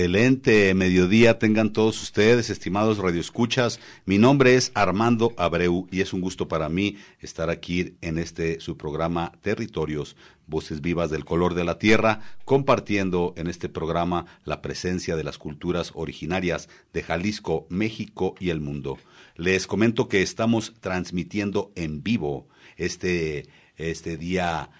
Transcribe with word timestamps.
Excelente 0.00 0.72
mediodía 0.72 1.38
tengan 1.38 1.74
todos 1.74 2.02
ustedes, 2.02 2.48
estimados 2.48 2.96
radioescuchas. 2.96 3.80
Mi 4.06 4.16
nombre 4.16 4.54
es 4.54 4.72
Armando 4.72 5.34
Abreu 5.36 5.88
y 5.90 6.00
es 6.00 6.14
un 6.14 6.22
gusto 6.22 6.48
para 6.48 6.70
mí 6.70 6.96
estar 7.20 7.50
aquí 7.50 7.96
en 8.00 8.16
este 8.16 8.60
su 8.60 8.78
programa 8.78 9.30
Territorios, 9.42 10.16
Voces 10.46 10.80
Vivas 10.80 11.10
del 11.10 11.26
Color 11.26 11.52
de 11.52 11.64
la 11.64 11.76
Tierra, 11.78 12.22
compartiendo 12.46 13.34
en 13.36 13.46
este 13.46 13.68
programa 13.68 14.24
la 14.46 14.62
presencia 14.62 15.16
de 15.16 15.24
las 15.24 15.36
culturas 15.36 15.92
originarias 15.94 16.70
de 16.94 17.02
Jalisco, 17.02 17.66
México 17.68 18.36
y 18.40 18.48
el 18.48 18.60
mundo. 18.62 18.96
Les 19.36 19.66
comento 19.66 20.08
que 20.08 20.22
estamos 20.22 20.72
transmitiendo 20.80 21.72
en 21.74 22.02
vivo 22.02 22.48
este, 22.78 23.48
este 23.76 24.16
día 24.16 24.70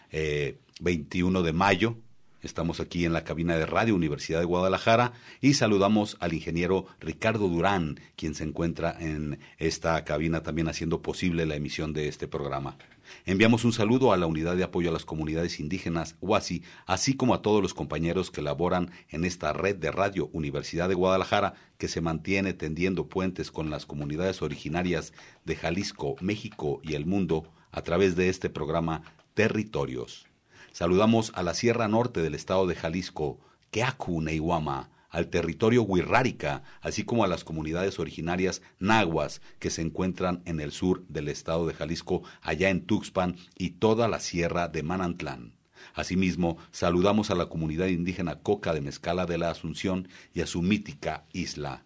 21 0.81 1.41
eh, 1.41 1.43
de 1.43 1.53
mayo 1.53 1.99
Estamos 2.43 2.81
aquí 2.81 3.05
en 3.05 3.13
la 3.13 3.23
cabina 3.23 3.57
de 3.57 3.67
Radio 3.67 3.95
Universidad 3.95 4.39
de 4.39 4.47
Guadalajara 4.47 5.13
y 5.43 5.55
saludamos 5.55 6.17
al 6.21 6.33
ingeniero 6.33 6.87
Ricardo 6.99 7.49
Durán, 7.49 8.01
quien 8.17 8.35
se 8.35 8.45
encuentra 8.45 8.97
en 8.99 9.39
esta 9.59 10.03
cabina 10.05 10.43
también 10.43 10.67
haciendo 10.69 11.03
posible 11.03 11.45
la 11.45 11.57
emisión 11.57 11.93
de 11.93 12.09
este 12.09 12.29
programa. 12.29 12.79
Enviamos 13.27 13.65
un 13.67 13.75
saludo 13.75 14.13
a 14.13 14.17
la 14.17 14.27
Unidad 14.27 14.57
de 14.57 14.65
Apoyo 14.65 14.89
a 14.89 14.93
las 14.93 15.05
Comunidades 15.05 15.61
Indígenas, 15.61 16.17
UASI, 16.21 16.63
así 16.87 17.15
como 17.15 17.35
a 17.35 17.43
todos 17.43 17.61
los 17.61 17.75
compañeros 17.75 18.31
que 18.31 18.41
laboran 18.41 18.91
en 19.11 19.27
esta 19.27 19.53
red 19.53 19.77
de 19.77 19.91
Radio 19.91 20.31
Universidad 20.33 20.89
de 20.89 20.95
Guadalajara, 20.95 21.55
que 21.77 21.89
se 21.89 22.01
mantiene 22.01 22.55
tendiendo 22.55 23.09
puentes 23.09 23.51
con 23.51 23.69
las 23.69 23.85
comunidades 23.85 24.41
originarias 24.41 25.13
de 25.45 25.57
Jalisco, 25.57 26.17
México 26.21 26.81
y 26.83 26.95
el 26.95 27.05
mundo 27.05 27.53
a 27.71 27.83
través 27.83 28.17
de 28.17 28.31
este 28.31 28.49
programa 28.49 29.03
Territorios. 29.35 30.30
Saludamos 30.73 31.33
a 31.35 31.43
la 31.43 31.55
Sierra 31.55 31.89
Norte 31.89 32.23
del 32.23 32.35
estado 32.35 32.67
de 32.67 32.75
Jalisco, 32.75 33.41
Keaku 33.71 34.23
Neiwama, 34.23 34.91
al 35.11 35.29
territorio 35.29 35.83
Huirrárica, 35.83 36.63
así 36.81 37.05
como 37.05 37.25
a 37.25 37.29
las 37.29 37.45
comunidades 37.45 37.99
originarias 37.99 38.63
nahuas 38.79 39.43
que 39.59 39.71
se 39.71 39.83
encuentran 39.83 40.43
en 40.47 40.61
el 40.61 40.71
sur 40.71 41.05
del 41.09 41.29
estado 41.29 41.67
de 41.67 41.75
Jalisco, 41.75 42.23
allá 42.41 42.71
en 42.71 42.87
Tuxpan 42.87 43.37
y 43.59 43.71
toda 43.71 44.07
la 44.09 44.21
sierra 44.21 44.69
de 44.69 44.85
Manantlán. 44.85 45.57
Asimismo, 45.95 46.59
saludamos 46.71 47.31
a 47.31 47.35
la 47.35 47.47
comunidad 47.47 47.89
indígena 47.89 48.37
Coca 48.37 48.73
de 48.73 48.81
Mezcala 48.81 49.27
de 49.27 49.39
la 49.39 49.51
Asunción 49.51 50.09
y 50.33 50.43
a 50.43 50.47
su 50.47 50.63
mítica 50.63 51.25
isla. 51.33 51.85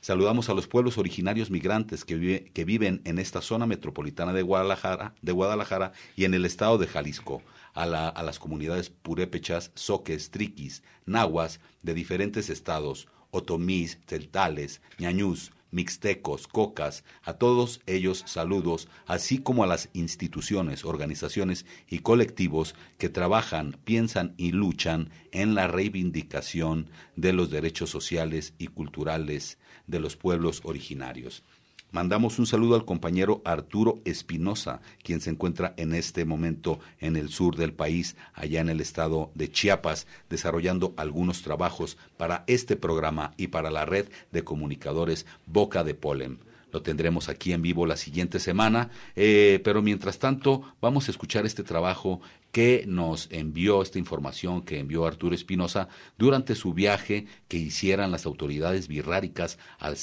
Saludamos 0.00 0.48
a 0.48 0.54
los 0.54 0.66
pueblos 0.66 0.98
originarios 0.98 1.50
migrantes 1.50 2.04
que, 2.04 2.50
que 2.52 2.64
viven 2.64 3.02
en 3.04 3.18
esta 3.18 3.40
zona 3.40 3.66
metropolitana 3.66 4.32
de 4.32 4.42
Guadalajara, 4.42 5.14
de 5.22 5.32
Guadalajara 5.32 5.92
y 6.16 6.24
en 6.24 6.34
el 6.34 6.44
estado 6.44 6.76
de 6.76 6.88
Jalisco, 6.88 7.42
a, 7.74 7.86
las 8.22 8.38
comunidades 8.38 8.90
purépechas, 8.90 9.70
soques, 9.74 10.30
triquis, 10.30 10.82
nahuas 11.06 11.60
de 11.82 11.94
diferentes 11.94 12.50
estados, 12.50 13.08
otomís, 13.30 13.98
celtales, 14.06 14.80
ñañús, 14.98 15.52
mixtecos, 15.72 16.46
cocas, 16.46 17.02
a 17.22 17.32
todos 17.32 17.80
ellos 17.86 18.22
saludos, 18.26 18.88
así 19.06 19.38
como 19.38 19.64
a 19.64 19.66
las 19.66 19.88
instituciones, 19.94 20.84
organizaciones 20.84 21.66
y 21.88 22.00
colectivos 22.00 22.74
que 22.98 23.08
trabajan, 23.08 23.78
piensan 23.84 24.34
y 24.36 24.52
luchan 24.52 25.10
en 25.32 25.54
la 25.54 25.66
reivindicación 25.66 26.90
de 27.16 27.32
los 27.32 27.50
derechos 27.50 27.90
sociales 27.90 28.54
y 28.58 28.68
culturales 28.68 29.58
de 29.86 29.98
los 29.98 30.16
pueblos 30.16 30.60
originarios. 30.64 31.42
Mandamos 31.92 32.38
un 32.38 32.46
saludo 32.46 32.74
al 32.74 32.86
compañero 32.86 33.42
Arturo 33.44 34.00
Espinosa, 34.06 34.80
quien 35.02 35.20
se 35.20 35.28
encuentra 35.28 35.74
en 35.76 35.94
este 35.94 36.24
momento 36.24 36.80
en 37.00 37.16
el 37.16 37.28
sur 37.28 37.54
del 37.56 37.74
país, 37.74 38.16
allá 38.32 38.62
en 38.62 38.70
el 38.70 38.80
estado 38.80 39.30
de 39.34 39.50
Chiapas, 39.50 40.06
desarrollando 40.30 40.94
algunos 40.96 41.42
trabajos 41.42 41.98
para 42.16 42.44
este 42.46 42.76
programa 42.76 43.34
y 43.36 43.48
para 43.48 43.70
la 43.70 43.84
red 43.84 44.08
de 44.30 44.42
comunicadores 44.42 45.26
Boca 45.44 45.84
de 45.84 45.94
Polen. 45.94 46.38
Lo 46.72 46.82
tendremos 46.82 47.28
aquí 47.28 47.52
en 47.52 47.62
vivo 47.62 47.86
la 47.86 47.96
siguiente 47.96 48.40
semana, 48.40 48.90
eh, 49.14 49.60
pero 49.62 49.82
mientras 49.82 50.18
tanto 50.18 50.62
vamos 50.80 51.08
a 51.08 51.10
escuchar 51.10 51.46
este 51.46 51.62
trabajo 51.62 52.20
que 52.52 52.84
nos 52.86 53.28
envió 53.30 53.82
esta 53.82 53.98
información 53.98 54.62
que 54.62 54.78
envió 54.78 55.06
Arturo 55.06 55.34
Espinosa 55.34 55.88
durante 56.18 56.54
su 56.54 56.74
viaje 56.74 57.26
que 57.48 57.56
hicieran 57.56 58.10
las 58.12 58.26
autoridades 58.26 58.88
birráricas 58.88 59.58
al, 59.78 59.96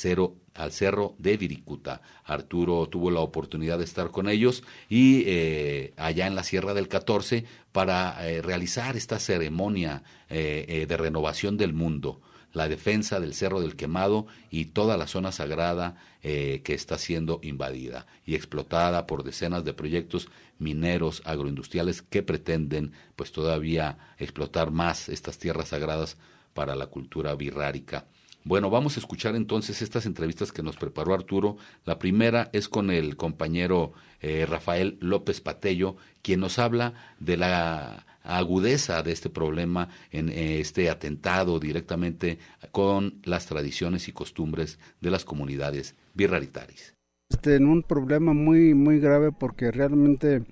al 0.55 0.71
cerro 0.71 1.15
de 1.19 1.37
Viricuta. 1.37 2.01
Arturo 2.25 2.89
tuvo 2.89 3.11
la 3.11 3.19
oportunidad 3.19 3.77
de 3.77 3.83
estar 3.83 4.09
con 4.09 4.27
ellos 4.27 4.63
y 4.89 5.23
eh, 5.27 5.93
allá 5.95 6.25
en 6.25 6.35
la 6.35 6.43
Sierra 6.43 6.73
del 6.73 6.87
14 6.87 7.45
para 7.71 8.27
eh, 8.27 8.41
realizar 8.41 8.97
esta 8.97 9.19
ceremonia 9.19 10.03
eh, 10.29 10.85
de 10.87 10.97
renovación 10.97 11.55
del 11.55 11.73
mundo 11.73 12.19
la 12.53 12.67
defensa 12.67 13.19
del 13.19 13.33
Cerro 13.33 13.61
del 13.61 13.75
Quemado 13.75 14.27
y 14.49 14.65
toda 14.65 14.97
la 14.97 15.07
zona 15.07 15.31
sagrada 15.31 15.97
que 16.21 16.61
está 16.65 16.97
siendo 16.97 17.39
invadida 17.43 18.05
y 18.25 18.35
explotada 18.35 19.07
por 19.07 19.23
decenas 19.23 19.63
de 19.63 19.73
proyectos 19.73 20.27
mineros 20.57 21.21
agroindustriales 21.25 22.01
que 22.01 22.23
pretenden 22.23 22.91
pues 23.15 23.31
todavía 23.31 23.97
explotar 24.17 24.71
más 24.71 25.09
estas 25.09 25.37
tierras 25.37 25.69
sagradas 25.69 26.17
para 26.53 26.75
la 26.75 26.87
cultura 26.87 27.35
birrárica. 27.35 28.05
Bueno, 28.43 28.69
vamos 28.69 28.95
a 28.95 28.99
escuchar 28.99 29.35
entonces 29.35 29.81
estas 29.81 30.05
entrevistas 30.05 30.51
que 30.51 30.63
nos 30.63 30.77
preparó 30.77 31.13
Arturo. 31.13 31.57
La 31.85 31.99
primera 31.99 32.49
es 32.53 32.69
con 32.69 32.89
el 32.89 33.17
compañero 33.17 33.93
eh, 34.21 34.45
Rafael 34.47 34.97
López 35.01 35.41
Patello, 35.41 35.97
quien 36.21 36.39
nos 36.39 36.57
habla 36.57 36.93
de 37.19 37.37
la 37.37 38.05
agudeza 38.23 39.01
de 39.03 39.11
este 39.11 39.29
problema 39.29 39.89
en 40.11 40.29
eh, 40.29 40.59
este 40.59 40.89
atentado 40.89 41.59
directamente 41.59 42.39
con 42.71 43.19
las 43.23 43.45
tradiciones 43.45 44.07
y 44.07 44.11
costumbres 44.11 44.79
de 45.01 45.11
las 45.11 45.25
comunidades 45.25 45.95
birraritarias 46.13 46.95
este, 47.29 47.55
en 47.55 47.67
un 47.67 47.83
problema 47.83 48.33
muy 48.33 48.73
muy 48.73 48.99
grave 48.99 49.31
porque 49.31 49.71
realmente 49.71 50.43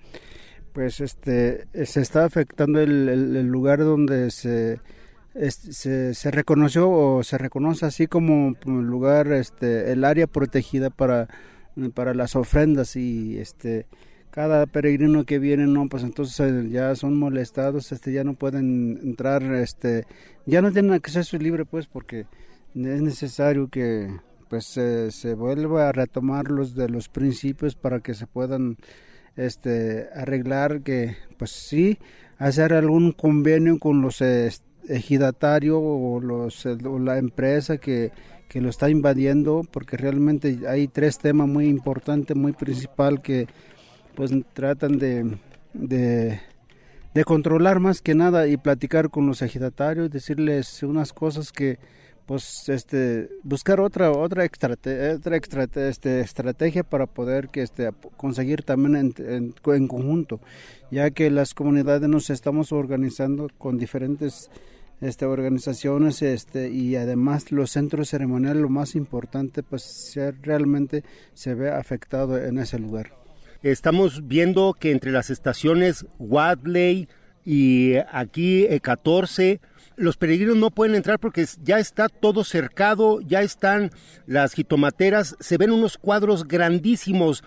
pues 0.73 1.01
este 1.01 1.67
se 1.85 2.01
está 2.01 2.25
afectando 2.25 2.79
el, 2.79 3.47
lugar 3.47 3.79
donde 3.79 4.29
se, 4.29 4.79
se, 5.33 6.13
se 6.13 6.31
reconoció 6.31 6.89
o 6.89 7.23
se 7.23 7.37
reconoce 7.39 7.87
así 7.87 8.05
como 8.05 8.53
lugar 8.63 9.31
este 9.31 9.91
el 9.91 10.03
área 10.03 10.27
protegida 10.27 10.91
para 10.91 11.27
para 11.93 12.13
las 12.13 12.35
ofrendas 12.35 12.95
y 12.95 13.37
este 13.37 13.87
cada 14.37 14.67
peregrino 14.67 15.25
que 15.25 15.39
viene 15.39 15.65
no 15.65 15.89
pues 15.89 16.03
entonces 16.03 16.69
ya 16.69 16.95
son 16.95 17.17
molestados 17.17 17.91
este 17.91 18.13
ya 18.13 18.23
no 18.23 18.35
pueden 18.35 18.99
entrar 19.01 19.41
este 19.41 20.05
ya 20.45 20.61
no 20.61 20.71
tienen 20.71 20.93
acceso 20.93 21.39
libre 21.39 21.65
pues 21.65 21.87
porque 21.87 22.27
es 22.75 23.01
necesario 23.01 23.67
que 23.67 24.15
pues 24.47 24.65
se, 24.67 25.33
vuelve 25.33 25.81
a 25.81 25.91
retomar 25.91 26.51
los 26.51 26.75
de 26.75 26.87
los 26.87 27.09
principios 27.09 27.73
para 27.73 27.99
que 27.99 28.13
se 28.13 28.27
puedan 28.27 28.77
este 29.37 30.07
arreglar 30.13 30.81
que 30.81 31.17
pues 31.39 31.49
sí 31.49 31.97
hacer 32.37 32.73
algún 32.73 33.13
convenio 33.13 33.79
con 33.79 34.03
los 34.03 34.21
ejidatario 34.87 35.79
o, 35.79 36.21
los, 36.21 36.63
la 36.63 37.17
empresa 37.17 37.77
que, 37.79 38.11
que 38.47 38.61
lo 38.61 38.69
está 38.69 38.89
invadiendo, 38.89 39.63
porque 39.69 39.97
realmente 39.97 40.59
hay 40.67 40.87
tres 40.87 41.17
temas 41.17 41.47
muy 41.47 41.67
importantes, 41.67 42.37
muy 42.37 42.53
principal 42.53 43.21
que 43.21 43.47
pues 44.17 44.31
tratan 44.53 44.97
de, 44.97 45.37
de, 45.75 46.39
controlar 47.23 47.79
más 47.79 48.01
que 48.01 48.15
nada 48.15 48.47
y 48.47 48.57
platicar 48.57 49.11
con 49.11 49.27
los 49.27 49.43
ejidatarios, 49.43 50.09
decirles 50.09 50.81
unas 50.81 51.13
cosas 51.13 51.51
que 51.51 51.77
pues 52.25 52.67
este 52.67 53.29
buscar 53.43 53.79
otra 53.79 54.11
otra 54.11 54.43
otra 54.43 55.37
este, 55.37 56.19
estrategia 56.19 56.83
para 56.83 57.05
poder 57.05 57.49
que 57.49 57.61
este 57.61 57.91
conseguir 58.17 58.63
también 58.63 59.13
en, 59.17 59.51
conjunto 59.87 60.41
ya 60.91 61.11
que 61.11 61.29
las 61.29 61.53
comunidades 61.53 62.09
nos 62.09 62.29
estamos 62.29 62.71
organizando 62.71 63.49
con 63.57 63.77
diferentes 63.77 64.49
este, 64.99 65.25
organizaciones 65.25 66.21
este, 66.21 66.69
y 66.69 66.95
además 66.95 67.51
los 67.51 67.71
centros 67.71 68.09
ceremoniales 68.09 68.61
lo 68.61 68.69
más 68.69 68.95
importante 68.95 69.63
pues 69.63 70.17
realmente 70.41 71.03
se 71.33 71.53
ve 71.53 71.69
afectado 71.69 72.37
en 72.37 72.57
ese 72.57 72.77
lugar 72.77 73.26
estamos 73.71 74.27
viendo 74.27 74.73
que 74.73 74.91
entre 74.91 75.11
las 75.11 75.29
estaciones 75.29 76.05
Wadley 76.19 77.07
y 77.45 77.95
aquí 78.11 78.67
14 78.81 79.51
eh, 79.51 79.59
los 79.97 80.15
peregrinos 80.15 80.57
no 80.57 80.69
pueden 80.69 80.95
entrar 80.95 81.19
porque 81.19 81.45
ya 81.63 81.79
está 81.79 82.07
todo 82.07 82.43
cercado, 82.43 83.19
ya 83.21 83.41
están 83.41 83.89
las 84.27 84.53
jitomateras, 84.53 85.35
se 85.39 85.57
ven 85.57 85.71
unos 85.71 85.97
cuadros 85.97 86.47
grandísimos, 86.47 87.43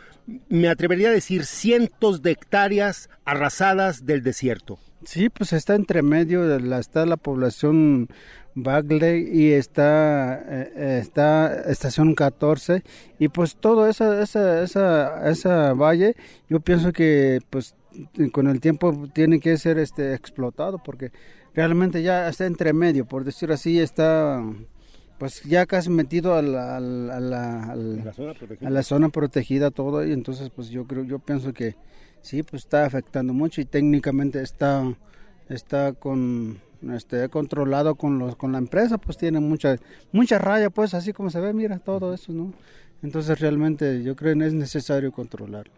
me 0.48 0.68
atrevería 0.68 1.10
a 1.10 1.12
decir 1.12 1.44
cientos 1.44 2.22
de 2.22 2.32
hectáreas 2.32 3.08
arrasadas 3.24 4.04
del 4.04 4.22
desierto. 4.24 4.80
Sí, 5.04 5.30
pues 5.30 5.52
está 5.52 5.76
entre 5.76 6.02
medio, 6.02 6.46
de 6.46 6.78
está 6.78 7.06
la 7.06 7.16
población 7.16 8.08
Bagley 8.54 9.28
y 9.32 9.52
está, 9.52 10.42
eh, 10.48 10.98
está 11.00 11.70
estación 11.70 12.14
14 12.14 12.82
y 13.18 13.28
pues 13.28 13.56
todo 13.56 13.88
esa, 13.88 14.22
esa, 14.22 14.62
esa, 14.62 15.30
esa 15.30 15.72
valle 15.74 16.16
yo 16.48 16.60
pienso 16.60 16.92
que 16.92 17.40
pues 17.50 17.74
con 18.32 18.48
el 18.48 18.60
tiempo 18.60 19.08
tiene 19.12 19.40
que 19.40 19.56
ser 19.56 19.78
este 19.78 20.14
explotado 20.14 20.78
porque 20.82 21.12
realmente 21.54 22.02
ya 22.02 22.28
está 22.28 22.46
entre 22.46 22.72
medio, 22.72 23.06
por 23.06 23.24
decir 23.24 23.52
así, 23.52 23.78
está 23.80 24.42
pues 25.18 25.42
ya 25.42 25.66
casi 25.66 25.90
metido 25.90 26.34
a 26.34 26.42
la, 26.42 26.76
a 26.76 26.80
la, 26.80 27.64
a 27.64 27.76
la, 27.76 28.12
zona, 28.82 29.10
protegida. 29.10 29.70
todo 29.70 30.06
y 30.06 30.12
entonces 30.12 30.48
pues 30.48 30.70
yo 30.70 30.86
creo 30.86 31.04
yo 31.04 31.18
pienso 31.18 31.52
que 31.52 31.76
sí 32.22 32.42
pues 32.42 32.62
está 32.62 32.86
afectando 32.86 33.34
mucho 33.34 33.60
y 33.60 33.66
técnicamente 33.66 34.40
está 34.40 34.94
está 35.50 35.92
con 35.92 36.58
este 36.94 37.28
controlado 37.28 37.94
con 37.94 38.18
los 38.18 38.36
con 38.36 38.52
la 38.52 38.58
empresa 38.58 38.98
pues 38.98 39.18
tiene 39.18 39.40
mucha 39.40 39.76
mucha 40.12 40.38
raya 40.38 40.70
pues 40.70 40.94
así 40.94 41.12
como 41.12 41.30
se 41.30 41.40
ve 41.40 41.52
mira 41.52 41.78
todo 41.78 42.14
eso 42.14 42.32
no 42.32 42.52
entonces 43.02 43.38
realmente 43.40 44.02
yo 44.02 44.16
creo 44.16 44.36
que 44.36 44.46
es 44.46 44.54
necesario 44.54 45.12
controlarlo 45.12 45.72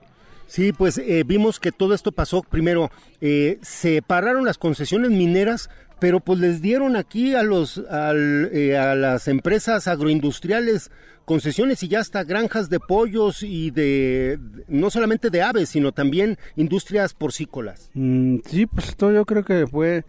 Sí, 0.53 0.71
pues 0.71 0.99
eh, 0.99 1.25
vimos 1.25 1.59
que 1.59 1.73
todo 1.73 1.95
esto 1.95 2.13
pasó. 2.13 2.43
Primero, 2.43 2.91
eh, 3.23 3.59
se 3.63 4.03
pararon 4.03 4.45
las 4.45 4.59
concesiones 4.59 5.11
mineras, 5.11 5.71
pero 5.99 6.21
pues 6.21 6.41
les 6.41 6.61
dieron 6.61 6.95
aquí 6.95 7.35
a 7.35 7.43
los 7.43 7.79
eh, 7.79 8.77
a 8.77 8.95
las 8.95 9.29
empresas 9.29 9.89
agroindustriales 9.89 10.91
concesiones 11.25 11.83
y 11.83 11.89
ya 11.89 12.01
hasta 12.01 12.25
granjas 12.25 12.69
de 12.69 12.81
pollos 12.81 13.43
y 13.43 13.71
de 13.71 14.39
no 14.69 14.91
solamente 14.91 15.31
de 15.31 15.41
aves, 15.41 15.71
sino 15.71 15.93
también 15.93 16.37
industrias 16.57 17.15
porcícolas. 17.15 17.91
Mm, 17.95 18.41
sí, 18.45 18.67
pues 18.67 18.91
esto 18.91 19.11
yo 19.11 19.25
creo 19.25 19.45
que 19.45 19.67
fue 19.67 20.05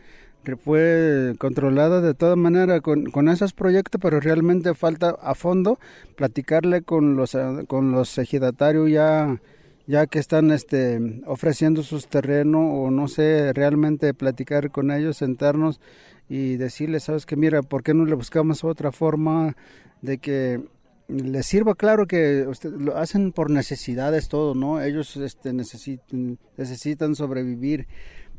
fue 0.64 1.34
controlada 1.38 2.02
de 2.02 2.14
toda 2.14 2.36
manera 2.36 2.82
con, 2.82 3.06
con, 3.06 3.30
esos 3.30 3.54
proyectos, 3.54 4.00
pero 4.02 4.20
realmente 4.20 4.74
falta 4.74 5.18
a 5.22 5.36
fondo 5.36 5.80
platicarle 6.16 6.82
con 6.82 7.16
los 7.16 7.38
con 7.68 7.92
los 7.92 8.18
ejidatarios 8.18 8.90
ya 8.90 9.40
ya 9.86 10.08
que 10.08 10.20
están 10.20 10.52
este, 10.52 11.22
ofreciendo 11.26 11.84
sus 11.84 12.08
terrenos 12.08 12.62
o 12.74 12.92
no 12.92 13.08
sé, 13.08 13.52
realmente 13.54 14.14
platicar 14.14 14.72
con 14.72 14.92
ellos, 14.92 15.18
sentarnos 15.18 15.82
y 16.30 16.56
decirles, 16.56 17.04
sabes 17.04 17.26
que 17.26 17.36
mira, 17.36 17.62
¿por 17.62 17.84
qué 17.84 17.94
no 17.94 18.06
le 18.06 18.16
buscamos 18.16 18.64
otra 18.64 18.92
forma 18.92 19.56
de 20.02 20.20
que 20.20 20.62
les 21.10 21.46
sirva? 21.46 21.76
Claro 21.76 22.08
que 22.08 22.46
usted, 22.48 22.72
lo 22.72 22.98
hacen 22.98 23.34
por 23.34 23.50
necesidades 23.50 24.30
todo, 24.30 24.56
¿no? 24.56 24.82
Ellos 24.82 25.18
este, 25.18 25.52
necesitan, 25.52 26.40
necesitan 26.58 27.16
sobrevivir 27.16 27.88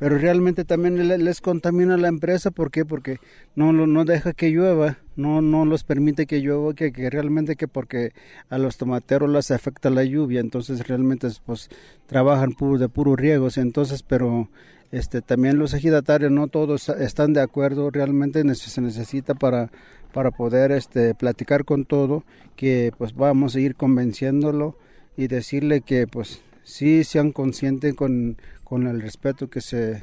pero 0.05 0.19
realmente 0.19 0.67
también 0.67 1.09
les 1.25 1.41
contamina 1.41 1.97
la 1.97 2.09
empresa, 2.09 2.51
¿por 2.51 2.71
qué? 2.71 2.85
Porque 2.85 3.17
no, 3.55 3.73
no 3.73 4.05
deja 4.05 4.35
que 4.35 4.51
llueva, 4.51 4.99
no, 5.17 5.41
no 5.41 5.65
los 5.65 5.83
permite 5.83 6.27
que 6.27 6.43
llueva, 6.43 6.75
que, 6.75 6.93
que 6.93 7.09
realmente 7.09 7.57
que 7.57 7.69
porque 7.69 8.13
a 8.51 8.59
los 8.59 8.77
tomateros 8.77 9.31
les 9.31 9.51
afecta 9.51 9.89
la 9.89 10.05
lluvia, 10.05 10.41
entonces 10.41 10.87
realmente 10.87 11.29
pues 11.47 11.71
trabajan 12.05 12.51
de 12.79 12.89
puro 12.91 13.17
riegos, 13.17 13.57
entonces, 13.57 14.03
pero 14.03 14.51
este 14.93 15.23
también 15.23 15.59
los 15.59 15.73
ejidatarios 15.73 16.31
no 16.31 16.49
todos 16.49 16.91
están 16.91 17.33
de 17.33 17.41
acuerdo, 17.41 17.91
realmente 17.91 18.45
se 18.57 18.81
necesita 18.83 19.33
para 19.35 19.71
para 20.13 20.33
poder 20.33 20.71
este 20.71 21.15
platicar 21.15 21.65
con 21.65 21.87
todo, 21.87 22.25
que 22.57 22.93
pues 22.99 23.15
vamos 23.15 23.57
a 23.57 23.61
ir 23.61 23.75
convenciéndolo 23.75 24.77
y 25.17 25.29
decirle 25.29 25.81
que 25.81 26.07
pues 26.07 26.43
sí 26.65 27.05
sean 27.05 27.33
conscientes 27.33 27.95
con 27.95 28.37
con 28.65 28.87
el 28.89 29.01
respeto 29.01 29.49
que 29.49 29.61
se 29.61 30.03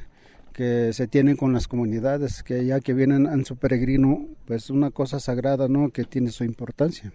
que 0.53 0.93
se 0.93 1.07
tiene 1.07 1.35
con 1.35 1.53
las 1.53 1.67
comunidades, 1.67 2.43
que 2.43 2.65
ya 2.65 2.79
que 2.79 2.93
vienen 2.93 3.25
en 3.25 3.45
su 3.45 3.55
peregrino, 3.55 4.27
pues 4.45 4.69
una 4.69 4.91
cosa 4.91 5.19
sagrada, 5.19 5.67
¿no? 5.67 5.89
Que 5.89 6.03
tiene 6.03 6.31
su 6.31 6.43
importancia. 6.43 7.11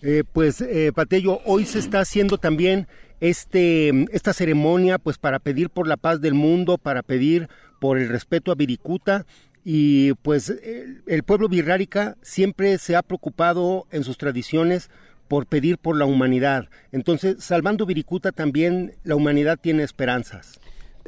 Eh, 0.00 0.24
pues, 0.32 0.60
eh, 0.62 0.90
Patello, 0.94 1.40
hoy 1.44 1.64
se 1.64 1.78
está 1.78 2.00
haciendo 2.00 2.38
también 2.38 2.88
este, 3.20 4.06
esta 4.12 4.32
ceremonia, 4.32 4.98
pues, 4.98 5.18
para 5.18 5.38
pedir 5.38 5.70
por 5.70 5.86
la 5.86 5.96
paz 5.96 6.20
del 6.20 6.34
mundo, 6.34 6.78
para 6.78 7.02
pedir 7.02 7.48
por 7.78 7.98
el 7.98 8.08
respeto 8.08 8.50
a 8.50 8.54
Viricuta, 8.54 9.26
y 9.64 10.14
pues 10.14 10.48
el, 10.50 11.02
el 11.06 11.22
pueblo 11.22 11.48
birrárica 11.48 12.16
siempre 12.20 12.78
se 12.78 12.96
ha 12.96 13.02
preocupado 13.02 13.86
en 13.92 14.02
sus 14.02 14.18
tradiciones 14.18 14.90
por 15.32 15.46
pedir 15.46 15.78
por 15.78 15.96
la 15.96 16.04
humanidad. 16.04 16.68
Entonces, 16.90 17.42
salvando 17.42 17.86
Viricuta 17.86 18.32
también 18.32 18.96
la 19.02 19.16
humanidad 19.16 19.58
tiene 19.58 19.82
esperanzas. 19.82 20.60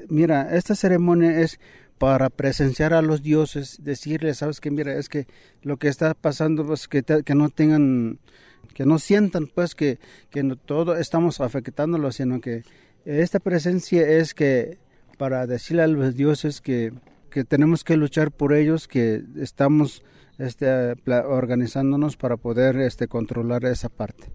Mira, 0.09 0.57
esta 0.57 0.75
ceremonia 0.75 1.43
es 1.43 1.61
para 1.99 2.31
presenciar 2.31 2.95
a 2.95 3.03
los 3.03 3.23
dioses, 3.23 3.85
decirles, 3.85 4.39
sabes 4.39 4.63
que 4.63 4.71
mira, 4.71 4.95
es 4.95 5.11
que 5.11 5.27
lo 5.61 5.77
que 5.77 5.89
está 5.89 6.15
pasando, 6.15 6.67
pues 6.67 6.89
que, 6.89 7.03
que 7.03 7.35
no 7.35 7.51
tengan, 7.51 8.19
que 8.73 8.87
no 8.87 8.99
sientan 8.99 9.47
pues 9.47 9.75
que, 9.75 9.99
que 10.31 10.43
no 10.43 10.57
todo 10.57 10.97
estamos 10.97 11.43
afectándolo, 11.43 12.11
sino 12.11 12.41
que 12.41 12.63
esta 13.05 13.41
presencia 13.41 14.09
es 14.09 14.33
que 14.33 14.79
para 15.19 15.47
decirle 15.47 15.83
a 15.83 15.87
los 15.87 16.17
dioses 16.17 16.63
que, 16.63 16.95
que 17.29 17.45
tenemos 17.45 17.85
que 17.85 17.99
luchar 17.99 18.31
por 18.31 18.55
ellos, 18.55 18.89
que 18.89 19.23
estamos 19.37 20.03
este, 20.39 20.95
organizándonos 21.07 22.17
para 22.17 22.37
poder 22.37 22.77
este, 22.77 23.09
controlar 23.09 23.65
esa 23.65 23.89
parte. 23.89 24.33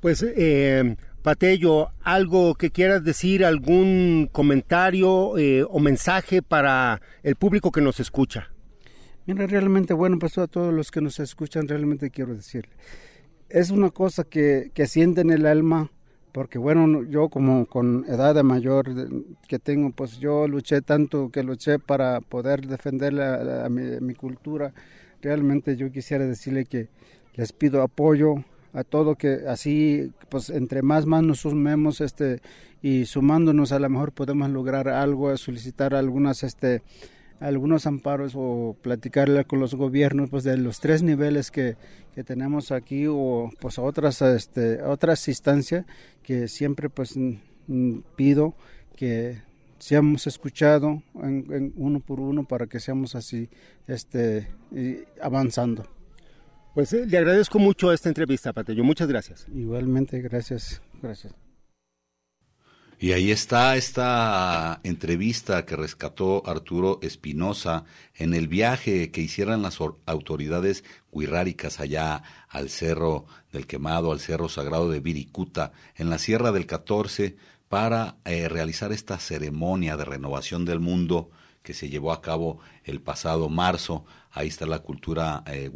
Pues 0.00 0.22
eh, 0.22 0.96
Patello, 1.22 1.88
algo 2.02 2.54
que 2.54 2.70
quieras 2.70 3.02
decir, 3.02 3.44
algún 3.44 4.28
comentario 4.30 5.36
eh, 5.36 5.64
o 5.68 5.80
mensaje 5.80 6.42
para 6.42 7.02
el 7.22 7.34
público 7.34 7.72
que 7.72 7.80
nos 7.80 7.98
escucha. 8.00 8.52
Mira, 9.26 9.46
realmente, 9.46 9.92
bueno, 9.92 10.18
pues 10.18 10.38
a 10.38 10.46
todos 10.46 10.72
los 10.72 10.90
que 10.90 11.00
nos 11.00 11.18
escuchan, 11.18 11.68
realmente 11.68 12.10
quiero 12.10 12.34
decirle, 12.34 12.72
es 13.50 13.70
una 13.70 13.90
cosa 13.90 14.24
que, 14.24 14.70
que 14.72 14.86
siente 14.86 15.20
en 15.20 15.30
el 15.30 15.44
alma, 15.44 15.90
porque 16.38 16.60
bueno, 16.60 17.02
yo 17.02 17.30
como 17.30 17.66
con 17.66 18.04
edad 18.06 18.32
de 18.32 18.44
mayor 18.44 18.86
que 19.48 19.58
tengo, 19.58 19.90
pues 19.90 20.20
yo 20.20 20.46
luché 20.46 20.82
tanto 20.82 21.30
que 21.30 21.42
luché 21.42 21.80
para 21.80 22.20
poder 22.20 22.64
defender 22.68 23.12
mi, 23.68 23.98
mi 24.00 24.14
cultura. 24.14 24.72
Realmente 25.20 25.74
yo 25.74 25.90
quisiera 25.90 26.24
decirle 26.26 26.64
que 26.64 26.90
les 27.34 27.52
pido 27.52 27.82
apoyo, 27.82 28.36
a 28.72 28.84
todo 28.84 29.16
que 29.16 29.48
así 29.48 30.12
pues 30.28 30.48
entre 30.50 30.82
más 30.82 31.06
más 31.06 31.24
nos 31.24 31.40
sumemos 31.40 32.00
este 32.00 32.40
y 32.82 33.06
sumándonos 33.06 33.72
a 33.72 33.80
lo 33.80 33.88
mejor 33.88 34.12
podemos 34.12 34.48
lograr 34.48 34.86
algo 34.88 35.36
solicitar 35.36 35.92
algunas 35.92 36.44
este 36.44 36.82
algunos 37.40 37.86
amparos 37.86 38.32
o 38.36 38.76
platicarle 38.82 39.44
con 39.44 39.60
los 39.60 39.74
gobiernos 39.74 40.30
pues 40.30 40.44
de 40.44 40.56
los 40.56 40.80
tres 40.80 41.02
niveles 41.02 41.50
que, 41.50 41.76
que 42.14 42.24
tenemos 42.24 42.72
aquí 42.72 43.06
o 43.08 43.50
pues 43.60 43.78
otras 43.78 44.22
este 44.22 44.82
otras 44.82 45.26
instancias 45.28 45.86
que 46.22 46.48
siempre 46.48 46.90
pues 46.90 47.14
pido 48.16 48.54
que 48.96 49.42
seamos 49.78 50.26
escuchados 50.26 51.00
en, 51.22 51.72
uno 51.76 52.00
por 52.00 52.20
uno 52.20 52.44
para 52.44 52.66
que 52.66 52.80
seamos 52.80 53.14
así 53.14 53.48
este 53.86 54.48
avanzando 55.20 55.84
pues 56.78 56.92
eh, 56.92 57.06
le 57.06 57.18
agradezco 57.18 57.58
mucho 57.58 57.92
esta 57.92 58.08
entrevista, 58.08 58.52
Patello. 58.52 58.84
Muchas 58.84 59.08
gracias. 59.08 59.48
Igualmente, 59.52 60.20
gracias. 60.20 60.80
Gracias. 61.02 61.34
Y 63.00 63.12
ahí 63.12 63.30
está 63.30 63.76
esta 63.76 64.80
entrevista 64.82 65.64
que 65.64 65.76
rescató 65.76 66.42
Arturo 66.44 66.98
Espinosa 67.00 67.84
en 68.16 68.34
el 68.34 68.48
viaje 68.48 69.12
que 69.12 69.20
hicieran 69.20 69.62
las 69.62 69.78
autoridades 70.06 70.82
guirráricas 71.12 71.78
allá 71.78 72.24
al 72.48 72.70
Cerro 72.70 73.26
del 73.52 73.68
Quemado, 73.68 74.10
al 74.10 74.18
Cerro 74.18 74.48
Sagrado 74.48 74.90
de 74.90 74.98
Viricuta, 74.98 75.70
en 75.94 76.10
la 76.10 76.18
Sierra 76.18 76.50
del 76.50 76.66
14, 76.66 77.36
para 77.68 78.16
eh, 78.24 78.48
realizar 78.48 78.90
esta 78.90 79.20
ceremonia 79.20 79.96
de 79.96 80.04
renovación 80.04 80.64
del 80.64 80.80
mundo 80.80 81.30
que 81.62 81.74
se 81.74 81.88
llevó 81.88 82.10
a 82.10 82.20
cabo 82.20 82.58
el 82.82 83.00
pasado 83.00 83.48
marzo. 83.48 84.06
Ahí 84.32 84.48
está 84.48 84.66
la 84.66 84.80
cultura 84.80 85.44
eh, 85.46 85.70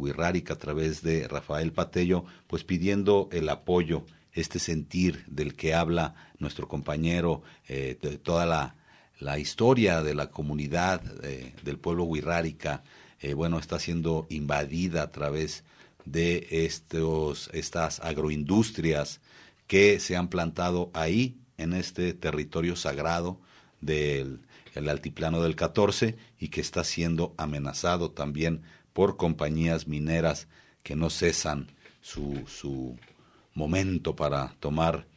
a 0.49 0.55
través 0.55 1.03
de 1.03 1.27
Rafael 1.29 1.71
Patello, 1.71 2.25
pues 2.47 2.65
pidiendo 2.65 3.29
el 3.31 3.47
apoyo, 3.47 4.03
este 4.33 4.59
sentir 4.59 5.23
del 5.27 5.55
que 5.55 5.73
habla 5.73 6.15
nuestro 6.39 6.67
compañero, 6.67 7.43
eh, 7.67 7.97
de 8.01 8.17
toda 8.17 8.45
la, 8.45 8.75
la, 9.19 9.39
historia 9.39 10.01
de 10.01 10.15
la 10.15 10.29
comunidad 10.29 11.01
eh, 11.23 11.53
del 11.63 11.77
pueblo 11.77 12.03
wixárika, 12.03 12.83
eh, 13.21 13.33
bueno, 13.33 13.59
está 13.59 13.79
siendo 13.79 14.25
invadida 14.29 15.03
a 15.03 15.11
través 15.11 15.63
de 16.05 16.47
estos, 16.49 17.49
estas 17.53 17.99
agroindustrias 17.99 19.21
que 19.67 19.99
se 19.99 20.17
han 20.17 20.27
plantado 20.27 20.91
ahí, 20.93 21.37
en 21.57 21.73
este 21.73 22.13
territorio 22.13 22.75
sagrado 22.75 23.39
del 23.79 24.41
el 24.75 24.89
altiplano 24.89 25.41
del 25.41 25.55
14 25.55 26.17
y 26.39 26.49
que 26.49 26.61
está 26.61 26.83
siendo 26.83 27.33
amenazado 27.37 28.11
también 28.11 28.63
por 28.93 29.17
compañías 29.17 29.87
mineras 29.87 30.47
que 30.83 30.95
no 30.95 31.09
cesan 31.09 31.67
su, 32.01 32.43
su 32.47 32.97
momento 33.53 34.15
para 34.15 34.55
tomar 34.59 35.07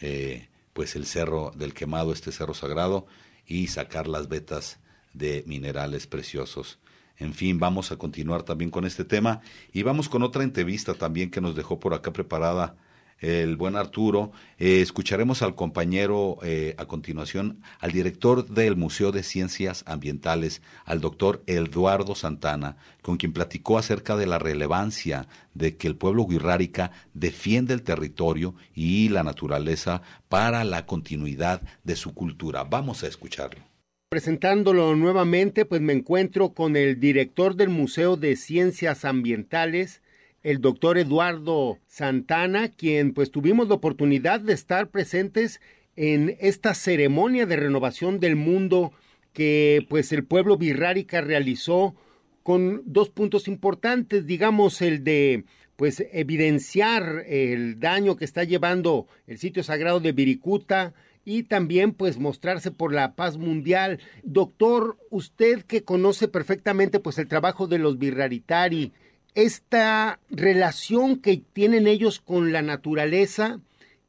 eh, 0.00 0.48
pues 0.72 0.96
el 0.96 1.06
cerro 1.06 1.52
del 1.54 1.74
quemado, 1.74 2.12
este 2.12 2.32
cerro 2.32 2.54
sagrado, 2.54 3.06
y 3.46 3.66
sacar 3.66 4.06
las 4.06 4.28
vetas 4.28 4.78
de 5.12 5.42
minerales 5.46 6.06
preciosos. 6.06 6.78
En 7.18 7.34
fin, 7.34 7.58
vamos 7.58 7.92
a 7.92 7.96
continuar 7.96 8.44
también 8.44 8.70
con 8.70 8.86
este 8.86 9.04
tema 9.04 9.40
y 9.72 9.82
vamos 9.82 10.08
con 10.08 10.22
otra 10.22 10.42
entrevista 10.42 10.94
también 10.94 11.30
que 11.30 11.40
nos 11.40 11.54
dejó 11.54 11.78
por 11.78 11.92
acá 11.92 12.12
preparada 12.12 12.76
el 13.20 13.56
buen 13.56 13.76
Arturo. 13.76 14.32
Eh, 14.58 14.80
escucharemos 14.80 15.42
al 15.42 15.54
compañero 15.54 16.38
eh, 16.42 16.74
a 16.78 16.86
continuación, 16.86 17.62
al 17.78 17.92
director 17.92 18.46
del 18.46 18.76
Museo 18.76 19.12
de 19.12 19.22
Ciencias 19.22 19.84
Ambientales, 19.86 20.62
al 20.84 21.00
doctor 21.00 21.42
Eduardo 21.46 22.14
Santana, 22.14 22.76
con 23.02 23.16
quien 23.16 23.32
platicó 23.32 23.78
acerca 23.78 24.16
de 24.16 24.26
la 24.26 24.38
relevancia 24.38 25.28
de 25.54 25.76
que 25.76 25.88
el 25.88 25.96
pueblo 25.96 26.26
guirrárica 26.26 26.92
defiende 27.14 27.74
el 27.74 27.82
territorio 27.82 28.54
y 28.74 29.08
la 29.08 29.22
naturaleza 29.22 30.02
para 30.28 30.64
la 30.64 30.86
continuidad 30.86 31.62
de 31.84 31.96
su 31.96 32.14
cultura. 32.14 32.64
Vamos 32.64 33.02
a 33.02 33.08
escucharlo. 33.08 33.70
Presentándolo 34.10 34.96
nuevamente, 34.96 35.64
pues 35.64 35.80
me 35.80 35.92
encuentro 35.92 36.52
con 36.52 36.74
el 36.74 36.98
director 36.98 37.54
del 37.54 37.68
Museo 37.68 38.16
de 38.16 38.34
Ciencias 38.34 39.04
Ambientales, 39.04 40.02
el 40.42 40.60
doctor 40.60 40.98
Eduardo 40.98 41.78
Santana, 41.86 42.68
quien 42.68 43.12
pues 43.12 43.30
tuvimos 43.30 43.68
la 43.68 43.74
oportunidad 43.74 44.40
de 44.40 44.54
estar 44.54 44.88
presentes 44.88 45.60
en 45.96 46.36
esta 46.40 46.74
ceremonia 46.74 47.46
de 47.46 47.56
renovación 47.56 48.20
del 48.20 48.36
mundo 48.36 48.92
que 49.32 49.86
pues 49.88 50.12
el 50.12 50.24
pueblo 50.24 50.56
birrárica 50.56 51.20
realizó 51.20 51.94
con 52.42 52.82
dos 52.86 53.10
puntos 53.10 53.48
importantes, 53.48 54.26
digamos 54.26 54.80
el 54.82 55.04
de 55.04 55.44
pues 55.76 56.04
evidenciar 56.12 57.24
el 57.26 57.80
daño 57.80 58.16
que 58.16 58.24
está 58.24 58.44
llevando 58.44 59.06
el 59.26 59.38
sitio 59.38 59.62
sagrado 59.62 60.00
de 60.00 60.12
Viricuta 60.12 60.94
y 61.24 61.44
también 61.44 61.92
pues 61.92 62.18
mostrarse 62.18 62.70
por 62.70 62.92
la 62.92 63.14
paz 63.14 63.36
mundial. 63.38 63.98
Doctor, 64.22 64.98
usted 65.10 65.62
que 65.62 65.84
conoce 65.84 66.28
perfectamente 66.28 66.98
pues 66.98 67.18
el 67.18 67.28
trabajo 67.28 67.66
de 67.66 67.78
los 67.78 67.98
birraritari, 67.98 68.92
esta 69.34 70.18
relación 70.30 71.20
que 71.20 71.42
tienen 71.52 71.86
ellos 71.86 72.20
con 72.20 72.52
la 72.52 72.62
naturaleza 72.62 73.60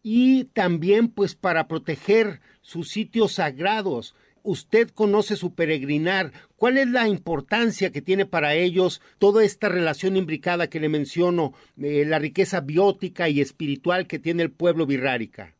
y 0.03 0.45
también 0.45 1.09
pues 1.09 1.35
para 1.35 1.67
proteger 1.67 2.39
sus 2.61 2.89
sitios 2.89 3.33
sagrados. 3.33 4.15
Usted 4.43 4.89
conoce 4.89 5.35
su 5.35 5.53
peregrinar. 5.53 6.31
¿Cuál 6.55 6.77
es 6.77 6.87
la 6.87 7.07
importancia 7.07 7.91
que 7.91 8.01
tiene 8.01 8.25
para 8.25 8.55
ellos 8.55 9.01
toda 9.19 9.43
esta 9.43 9.69
relación 9.69 10.17
imbricada 10.17 10.67
que 10.67 10.79
le 10.79 10.89
menciono, 10.89 11.53
eh, 11.79 12.05
la 12.05 12.17
riqueza 12.17 12.61
biótica 12.61 13.29
y 13.29 13.39
espiritual 13.39 14.07
que 14.07 14.17
tiene 14.17 14.41
el 14.41 14.51
pueblo 14.51 14.87
birrárica? 14.87 15.53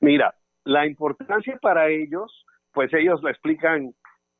Mira, 0.00 0.34
la 0.64 0.86
importancia 0.86 1.58
para 1.62 1.90
ellos, 1.90 2.44
pues 2.72 2.92
ellos 2.92 3.22
lo 3.22 3.30
explican 3.30 3.94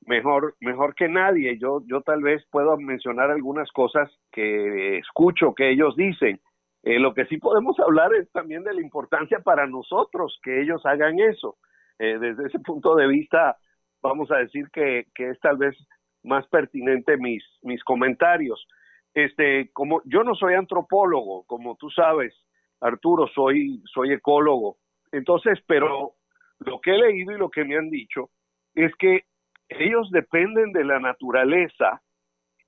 mejor, 0.06 0.54
mejor 0.60 0.94
que 0.94 1.08
nadie. 1.08 1.58
Yo, 1.58 1.82
yo 1.86 2.00
tal 2.02 2.22
vez 2.22 2.44
puedo 2.50 2.76
mencionar 2.76 3.30
algunas 3.30 3.70
cosas 3.72 4.10
que 4.32 4.98
escucho 4.98 5.54
que 5.54 5.70
ellos 5.70 5.96
dicen. 5.96 6.40
Eh, 6.82 6.98
lo 6.98 7.14
que 7.14 7.24
sí 7.26 7.38
podemos 7.38 7.78
hablar 7.80 8.14
es 8.14 8.30
también 8.32 8.62
de 8.62 8.74
la 8.74 8.80
importancia 8.80 9.40
para 9.40 9.66
nosotros 9.66 10.38
que 10.42 10.60
ellos 10.60 10.84
hagan 10.84 11.18
eso. 11.18 11.56
Eh, 11.98 12.18
desde 12.18 12.46
ese 12.46 12.58
punto 12.58 12.94
de 12.94 13.06
vista, 13.06 13.56
vamos 14.02 14.30
a 14.30 14.36
decir 14.36 14.68
que, 14.70 15.06
que 15.14 15.30
es 15.30 15.40
tal 15.40 15.56
vez 15.56 15.76
más 16.22 16.46
pertinente 16.48 17.16
mis, 17.16 17.42
mis 17.62 17.82
comentarios. 17.84 18.66
Este, 19.14 19.70
como 19.72 20.02
yo 20.04 20.24
no 20.24 20.34
soy 20.34 20.54
antropólogo, 20.54 21.44
como 21.44 21.76
tú 21.76 21.88
sabes, 21.90 22.34
Arturo, 22.80 23.28
soy, 23.28 23.82
soy 23.92 24.12
ecólogo. 24.12 24.76
Entonces, 25.12 25.58
pero 25.66 26.14
lo 26.58 26.80
que 26.80 26.90
he 26.90 26.98
leído 26.98 27.32
y 27.32 27.38
lo 27.38 27.48
que 27.48 27.64
me 27.64 27.76
han 27.76 27.88
dicho 27.88 28.30
es 28.74 28.94
que 28.96 29.24
ellos 29.68 30.10
dependen 30.10 30.72
de 30.72 30.84
la 30.84 30.98
naturaleza 31.00 32.02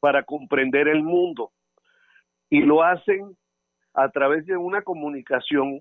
para 0.00 0.22
comprender 0.22 0.88
el 0.88 1.02
mundo 1.02 1.52
y 2.50 2.60
lo 2.60 2.82
hacen 2.82 3.36
a 3.94 4.10
través 4.10 4.46
de 4.46 4.56
una 4.56 4.82
comunicación 4.82 5.80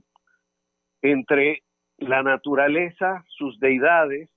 entre 1.01 1.63
la 1.97 2.23
naturaleza, 2.23 3.23
sus 3.27 3.59
deidades 3.59 4.29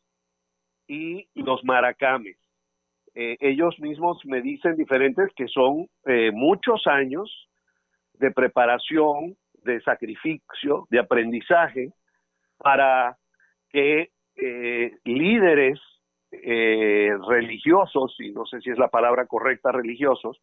y 0.87 1.29
los 1.35 1.65
maracames. 1.65 2.37
Eh, 3.15 3.37
ellos 3.41 3.79
mismos 3.81 4.25
me 4.25 4.43
dicen 4.43 4.77
diferentes 4.77 5.33
que 5.35 5.49
son 5.49 5.89
eh, 6.07 6.31
muchos 6.33 6.87
años 6.87 7.49
de 8.15 8.31
preparación, 8.31 9.37
de 9.65 9.81
sacrificio, 9.81 10.87
de 10.91 10.99
aprendizaje 10.99 11.93
para 12.59 13.17
que 13.71 14.11
eh, 14.37 14.93
líderes 15.05 15.81
eh, 16.31 17.11
religiosos, 17.27 18.15
y 18.19 18.33
no 18.33 18.45
sé 18.47 18.61
si 18.61 18.71
es 18.71 18.79
la 18.79 18.89
palabra 18.89 19.27
correcta, 19.27 19.73
religiosos, 19.73 20.41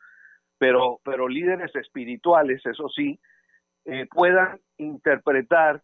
pero, 0.58 1.00
pero 1.04 1.28
líderes 1.28 1.76
espirituales, 1.76 2.66
eso 2.66 2.90
sí, 2.90 3.20
eh, 3.86 4.08
puedan 4.10 4.60
interpretar 4.78 5.84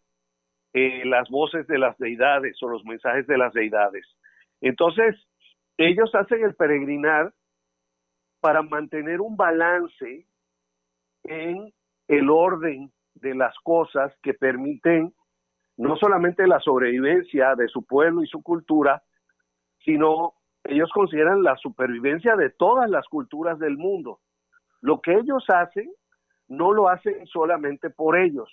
eh, 0.74 1.04
las 1.06 1.30
voces 1.30 1.68
de 1.68 1.78
las 1.78 1.98
deidades 1.98 2.58
o 2.64 2.70
los 2.70 2.84
mensajes 2.86 3.28
de 3.28 3.38
las 3.38 3.54
deidades. 3.54 4.06
Entonces, 4.62 5.16
ellos 5.78 6.14
hacen 6.16 6.44
el 6.44 6.56
peregrinar 6.56 7.34
para 8.40 8.62
mantener 8.64 9.22
un 9.22 9.36
balance 9.36 10.26
en 11.24 11.74
el 12.08 12.30
orden 12.30 12.92
de 13.16 13.36
las 13.36 13.56
cosas 13.60 14.14
que 14.24 14.34
permiten 14.34 15.14
no 15.78 15.96
solamente 15.98 16.48
la 16.48 16.60
sobrevivencia 16.60 17.56
de 17.56 17.68
su 17.68 17.86
pueblo 17.86 18.24
y 18.24 18.28
su 18.28 18.42
cultura, 18.42 19.02
sino 19.84 20.34
ellos 20.64 20.90
consideran 20.94 21.44
la 21.44 21.56
supervivencia 21.58 22.36
de 22.36 22.50
todas 22.50 22.90
las 22.90 23.08
culturas 23.08 23.60
del 23.60 23.78
mundo. 23.78 24.20
Lo 24.82 25.02
que 25.02 25.14
ellos 25.14 25.44
hacen 25.50 25.92
no 26.48 26.74
lo 26.74 26.90
hacen 26.90 27.26
solamente 27.28 27.90
por 27.90 28.18
ellos, 28.18 28.50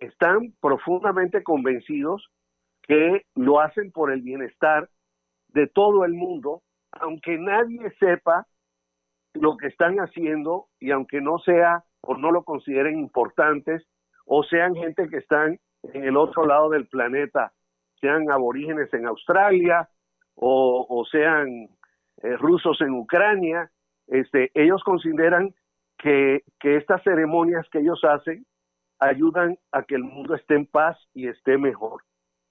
están 0.00 0.52
profundamente 0.60 1.42
convencidos 1.42 2.28
que 2.82 3.24
lo 3.34 3.60
hacen 3.60 3.92
por 3.92 4.12
el 4.12 4.20
bienestar 4.20 4.88
de 5.48 5.66
todo 5.68 6.04
el 6.04 6.12
mundo, 6.12 6.62
aunque 6.92 7.38
nadie 7.38 7.90
sepa 7.98 8.46
lo 9.32 9.56
que 9.56 9.68
están 9.68 9.96
haciendo 9.96 10.66
y 10.80 10.90
aunque 10.90 11.20
no 11.20 11.38
sea 11.38 11.84
o 12.00 12.16
no 12.16 12.30
lo 12.30 12.44
consideren 12.44 12.98
importantes 12.98 13.86
o 14.26 14.42
sean 14.42 14.74
gente 14.74 15.08
que 15.08 15.18
están 15.18 15.58
en 15.82 16.04
el 16.04 16.16
otro 16.16 16.46
lado 16.46 16.70
del 16.70 16.86
planeta, 16.86 17.52
sean 18.00 18.30
aborígenes 18.30 18.92
en 18.92 19.06
Australia 19.06 19.88
o, 20.36 21.04
sean 21.10 21.68
eh, 22.22 22.36
rusos 22.36 22.80
en 22.80 22.90
Ucrania, 22.94 23.70
este, 24.06 24.50
ellos 24.54 24.82
consideran 24.84 25.54
que, 25.98 26.42
que 26.60 26.76
estas 26.76 27.02
ceremonias 27.02 27.66
que 27.70 27.78
ellos 27.78 28.02
hacen 28.04 28.44
ayudan 28.98 29.58
a 29.72 29.82
que 29.82 29.94
el 29.94 30.04
mundo 30.04 30.34
esté 30.34 30.54
en 30.54 30.66
paz 30.66 30.96
y 31.14 31.28
esté 31.28 31.58
mejor, 31.58 32.02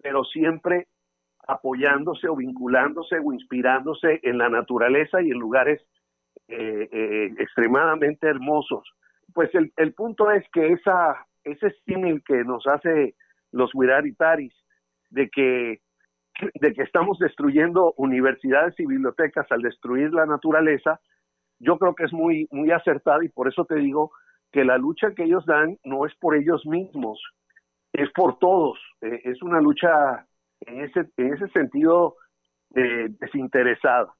pero 0.01 0.23
siempre 0.23 0.87
apoyándose 1.47 2.27
o 2.27 2.35
vinculándose 2.35 3.19
o 3.19 3.33
inspirándose 3.33 4.19
en 4.23 4.37
la 4.37 4.49
naturaleza 4.49 5.21
y 5.21 5.31
en 5.31 5.39
lugares 5.39 5.81
eh, 6.47 6.89
eh, 6.91 7.33
extremadamente 7.37 8.27
hermosos. 8.27 8.89
Pues 9.33 9.53
el, 9.55 9.73
el, 9.77 9.93
punto 9.93 10.31
es 10.31 10.45
que 10.53 10.73
esa, 10.73 11.25
ese 11.43 11.71
símil 11.85 12.23
que 12.23 12.43
nos 12.43 12.65
hace 12.67 13.15
los 13.51 13.73
Wiraritaris 13.73 14.53
de 15.09 15.29
que 15.29 15.81
de 16.59 16.73
que 16.73 16.83
estamos 16.83 17.19
destruyendo 17.19 17.93
universidades 17.97 18.79
y 18.79 18.85
bibliotecas 18.85 19.45
al 19.51 19.61
destruir 19.61 20.11
la 20.13 20.25
naturaleza, 20.25 20.99
yo 21.59 21.77
creo 21.77 21.95
que 21.95 22.05
es 22.05 22.13
muy, 22.13 22.47
muy 22.51 22.71
acertada 22.71 23.23
y 23.23 23.29
por 23.29 23.47
eso 23.47 23.65
te 23.65 23.75
digo 23.75 24.11
que 24.51 24.65
la 24.65 24.77
lucha 24.77 25.13
que 25.15 25.23
ellos 25.23 25.45
dan 25.45 25.77
no 25.83 26.05
es 26.05 26.13
por 26.15 26.35
ellos 26.35 26.65
mismos, 26.65 27.19
es 27.91 28.09
por 28.11 28.37
todos. 28.39 28.79
Eh, 29.01 29.21
es 29.25 29.41
una 29.41 29.61
lucha 29.61 30.25
en 30.61 30.81
ese, 30.81 31.09
en 31.17 31.33
ese 31.33 31.47
sentido 31.49 32.15
eh, 32.75 33.09
desinteresada. 33.19 34.13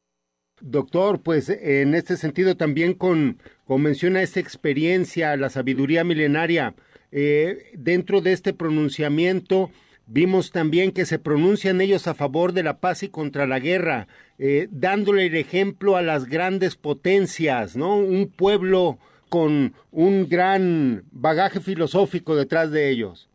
Doctor, 0.61 1.21
pues 1.21 1.49
en 1.49 1.95
este 1.95 2.15
sentido 2.15 2.55
también 2.55 2.93
con, 2.93 3.39
con 3.65 3.81
menciona 3.81 4.21
esta 4.21 4.39
experiencia, 4.39 5.35
la 5.35 5.49
sabiduría 5.49 6.03
milenaria, 6.03 6.75
eh, 7.11 7.71
dentro 7.73 8.21
de 8.21 8.33
este 8.33 8.53
pronunciamiento 8.53 9.71
vimos 10.07 10.51
también 10.51 10.91
que 10.91 11.05
se 11.05 11.19
pronuncian 11.19 11.81
ellos 11.81 12.07
a 12.07 12.13
favor 12.13 12.53
de 12.53 12.63
la 12.63 12.79
paz 12.79 13.03
y 13.03 13.09
contra 13.09 13.47
la 13.47 13.59
guerra, 13.59 14.07
eh, 14.37 14.67
dándole 14.71 15.27
el 15.27 15.35
ejemplo 15.35 15.95
a 15.95 16.01
las 16.01 16.25
grandes 16.25 16.75
potencias, 16.75 17.75
¿no? 17.75 17.97
Un 17.97 18.31
pueblo 18.31 18.97
con 19.29 19.73
un 19.91 20.29
gran 20.29 21.03
bagaje 21.11 21.59
filosófico 21.59 22.35
detrás 22.35 22.71
de 22.71 22.89
ellos. 22.89 23.29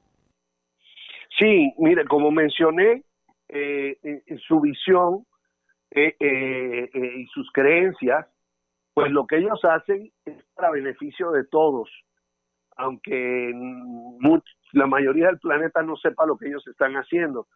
Sí, 1.38 1.72
mire, 1.78 2.04
como 2.04 2.30
mencioné, 2.30 3.02
eh, 3.48 3.96
su 4.46 4.60
visión 4.60 5.24
eh, 5.90 6.90
y 6.92 7.26
sus 7.26 7.50
creencias, 7.52 8.26
pues 8.92 9.10
lo 9.10 9.26
que 9.26 9.38
ellos 9.38 9.60
hacen 9.64 10.10
es 10.24 10.36
para 10.54 10.70
beneficio 10.70 11.30
de 11.30 11.44
todos, 11.44 11.88
aunque 12.76 13.52
la 14.72 14.86
mayoría 14.86 15.26
del 15.26 15.38
planeta 15.38 15.82
no 15.82 15.96
sepa 15.96 16.26
lo 16.26 16.36
que 16.36 16.48
ellos 16.48 16.66
están 16.66 16.94
haciendo. 16.94 17.46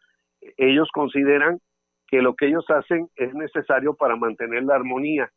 Ellos 0.57 0.89
consideran 0.93 1.59
que 2.07 2.21
lo 2.21 2.35
que 2.35 2.47
ellos 2.47 2.65
hacen 2.69 3.09
es 3.17 3.33
necesario 3.35 3.95
para 3.95 4.17
mantener 4.17 4.65
la 4.65 4.75
armonía. 4.75 5.31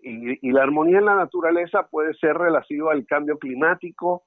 Y, 0.00 0.50
la 0.52 0.62
armonía 0.62 0.98
en 0.98 1.04
la 1.04 1.16
naturaleza 1.16 1.88
puede 1.90 2.14
ser 2.14 2.36
relativa 2.36 2.92
al 2.92 3.04
cambio 3.06 3.38
climático, 3.38 4.22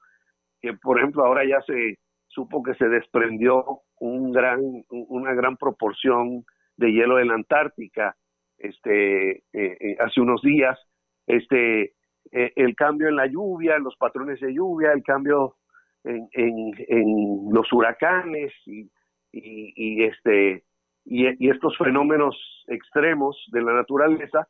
que 0.62 0.74
por 0.74 1.00
ejemplo 1.00 1.26
ahora 1.26 1.46
ya 1.46 1.62
se 1.62 1.98
supo 2.28 2.62
que 2.64 2.76
se 2.76 2.88
desprendió 2.88 3.82
un 4.00 4.32
gran, 4.32 4.60
una 4.90 5.34
gran 5.34 5.58
proporción 5.58 6.46
de 6.78 6.92
hielo 6.92 7.18
de 7.18 7.26
la 7.26 7.36
Antártica 7.36 8.16
este, 8.58 9.32
eh, 9.32 9.44
eh, 9.54 9.98
hace 10.00 10.22
unos 10.22 10.42
días, 10.42 10.80
este, 11.26 11.94
eh, 12.32 12.54
el 12.56 12.76
cambio 12.76 13.08
en 13.08 13.16
la 13.16 13.26
lluvia, 13.26 13.76
en 13.76 13.84
los 13.84 13.96
patrones 13.98 14.40
de 14.40 14.54
lluvia, 14.54 14.92
el 14.94 15.04
cambio 15.04 15.56
en, 16.04 16.30
en, 16.34 17.54
los 17.54 17.72
huracanes 17.72 18.52
y, 18.66 18.90
y, 19.32 20.04
este, 20.04 20.64
y, 21.06 21.50
estos 21.50 21.78
fenómenos 21.78 22.36
extremos 22.68 23.38
de 23.52 23.62
la 23.62 23.74
naturaleza, 23.74 24.48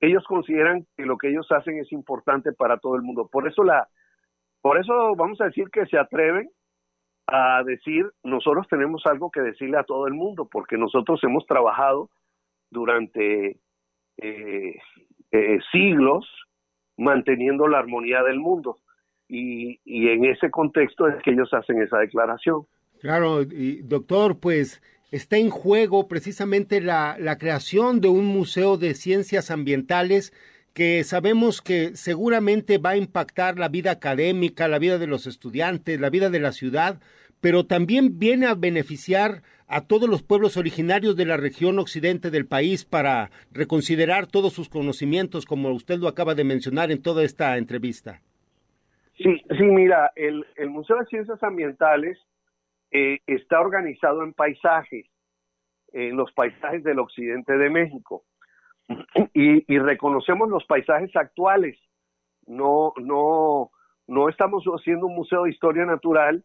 ellos 0.00 0.24
consideran 0.24 0.86
que 0.96 1.06
lo 1.06 1.18
que 1.18 1.28
ellos 1.28 1.50
hacen 1.50 1.78
es 1.78 1.90
importante 1.92 2.52
para 2.52 2.78
todo 2.78 2.96
el 2.96 3.02
mundo. 3.02 3.28
Por 3.30 3.46
eso 3.48 3.64
la, 3.64 3.88
por 4.60 4.78
eso 4.78 5.14
vamos 5.16 5.40
a 5.40 5.46
decir 5.46 5.68
que 5.70 5.86
se 5.86 5.98
atreven 5.98 6.50
a 7.26 7.62
decir, 7.64 8.10
nosotros 8.22 8.66
tenemos 8.68 9.04
algo 9.06 9.30
que 9.30 9.40
decirle 9.40 9.78
a 9.78 9.84
todo 9.84 10.06
el 10.06 10.14
mundo, 10.14 10.46
porque 10.50 10.76
nosotros 10.76 11.22
hemos 11.24 11.46
trabajado 11.46 12.10
durante 12.70 13.58
eh, 14.18 14.76
eh, 15.30 15.58
siglos 15.72 16.28
manteniendo 16.96 17.66
la 17.66 17.78
armonía 17.78 18.22
del 18.22 18.38
mundo. 18.38 18.78
Y, 19.28 19.80
y, 19.84 20.08
en 20.08 20.24
ese 20.26 20.50
contexto 20.50 21.08
es 21.08 21.22
que 21.22 21.30
ellos 21.30 21.48
hacen 21.52 21.80
esa 21.82 21.98
declaración. 21.98 22.66
Claro, 23.00 23.42
y 23.42 23.82
doctor, 23.82 24.38
pues 24.38 24.82
está 25.10 25.38
en 25.38 25.50
juego 25.50 26.08
precisamente 26.08 26.80
la, 26.80 27.16
la 27.18 27.38
creación 27.38 28.00
de 28.00 28.08
un 28.08 28.26
museo 28.26 28.76
de 28.76 28.94
ciencias 28.94 29.50
ambientales 29.50 30.32
que 30.74 31.04
sabemos 31.04 31.62
que 31.62 31.96
seguramente 31.96 32.78
va 32.78 32.90
a 32.90 32.96
impactar 32.96 33.58
la 33.58 33.68
vida 33.68 33.92
académica, 33.92 34.68
la 34.68 34.80
vida 34.80 34.98
de 34.98 35.06
los 35.06 35.26
estudiantes, 35.26 36.00
la 36.00 36.10
vida 36.10 36.30
de 36.30 36.40
la 36.40 36.52
ciudad, 36.52 37.00
pero 37.40 37.64
también 37.64 38.18
viene 38.18 38.46
a 38.46 38.54
beneficiar 38.54 39.42
a 39.68 39.82
todos 39.82 40.08
los 40.08 40.22
pueblos 40.22 40.56
originarios 40.56 41.16
de 41.16 41.26
la 41.26 41.36
región 41.36 41.78
occidente 41.78 42.30
del 42.30 42.46
país 42.46 42.84
para 42.84 43.30
reconsiderar 43.52 44.26
todos 44.26 44.52
sus 44.52 44.68
conocimientos, 44.68 45.46
como 45.46 45.70
usted 45.70 45.98
lo 45.98 46.08
acaba 46.08 46.34
de 46.34 46.44
mencionar 46.44 46.90
en 46.90 47.02
toda 47.02 47.22
esta 47.22 47.56
entrevista. 47.56 48.20
Sí, 49.16 49.40
sí, 49.56 49.62
mira, 49.62 50.10
el, 50.16 50.44
Museo 50.70 50.96
de 50.98 51.06
Ciencias 51.06 51.42
Ambientales 51.42 52.18
eh, 52.90 53.18
está 53.26 53.60
organizado 53.60 54.24
en 54.24 54.32
paisajes, 54.32 55.06
en 55.92 56.16
los 56.16 56.32
paisajes 56.32 56.82
del 56.82 56.98
occidente 56.98 57.56
de 57.56 57.70
México 57.70 58.24
y, 59.34 59.78
reconocemos 59.78 60.48
los 60.48 60.64
paisajes 60.64 61.14
actuales. 61.14 61.78
No, 62.46 62.92
no, 62.96 63.70
no 64.08 64.28
estamos 64.28 64.64
haciendo 64.64 65.06
un 65.06 65.14
museo 65.14 65.44
de 65.44 65.50
historia 65.50 65.86
natural 65.86 66.44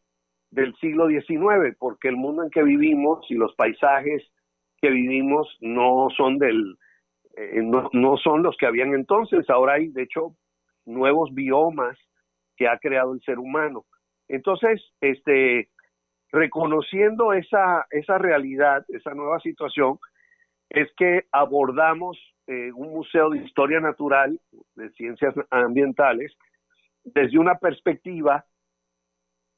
del 0.51 0.75
siglo 0.75 1.07
XIX, 1.07 1.75
porque 1.79 2.07
el 2.07 2.17
mundo 2.17 2.43
en 2.43 2.51
que 2.51 2.63
vivimos 2.63 3.25
y 3.29 3.33
los 3.33 3.53
paisajes 3.55 4.23
que 4.79 4.89
vivimos 4.89 5.57
no 5.59 6.07
son 6.15 6.37
del, 6.37 6.77
eh, 7.35 7.61
no, 7.63 7.89
no 7.93 8.17
son 8.17 8.43
los 8.43 8.55
que 8.57 8.67
habían 8.67 8.93
entonces. 8.93 9.49
Ahora 9.49 9.73
hay, 9.73 9.87
de 9.87 10.03
hecho, 10.03 10.35
nuevos 10.85 11.33
biomas 11.33 11.97
que 12.59 12.67
ha 12.67 12.77
creado 12.77 13.13
el 13.13 13.21
ser 13.21 13.39
humano. 13.39 13.85
Entonces, 14.27 14.83
este, 14.99 15.69
reconociendo 16.29 17.31
esa, 17.31 17.87
esa 17.89 18.17
realidad, 18.17 18.85
esa 18.89 19.13
nueva 19.13 19.39
situación, 19.39 19.97
es 20.69 20.89
que 20.97 21.25
abordamos 21.31 22.19
eh, 22.47 22.71
un 22.73 22.89
museo 22.89 23.29
de 23.29 23.39
historia 23.39 23.79
natural, 23.79 24.39
de 24.75 24.89
ciencias 24.91 25.33
ambientales, 25.49 26.35
desde 27.05 27.39
una 27.39 27.55
perspectiva 27.55 28.45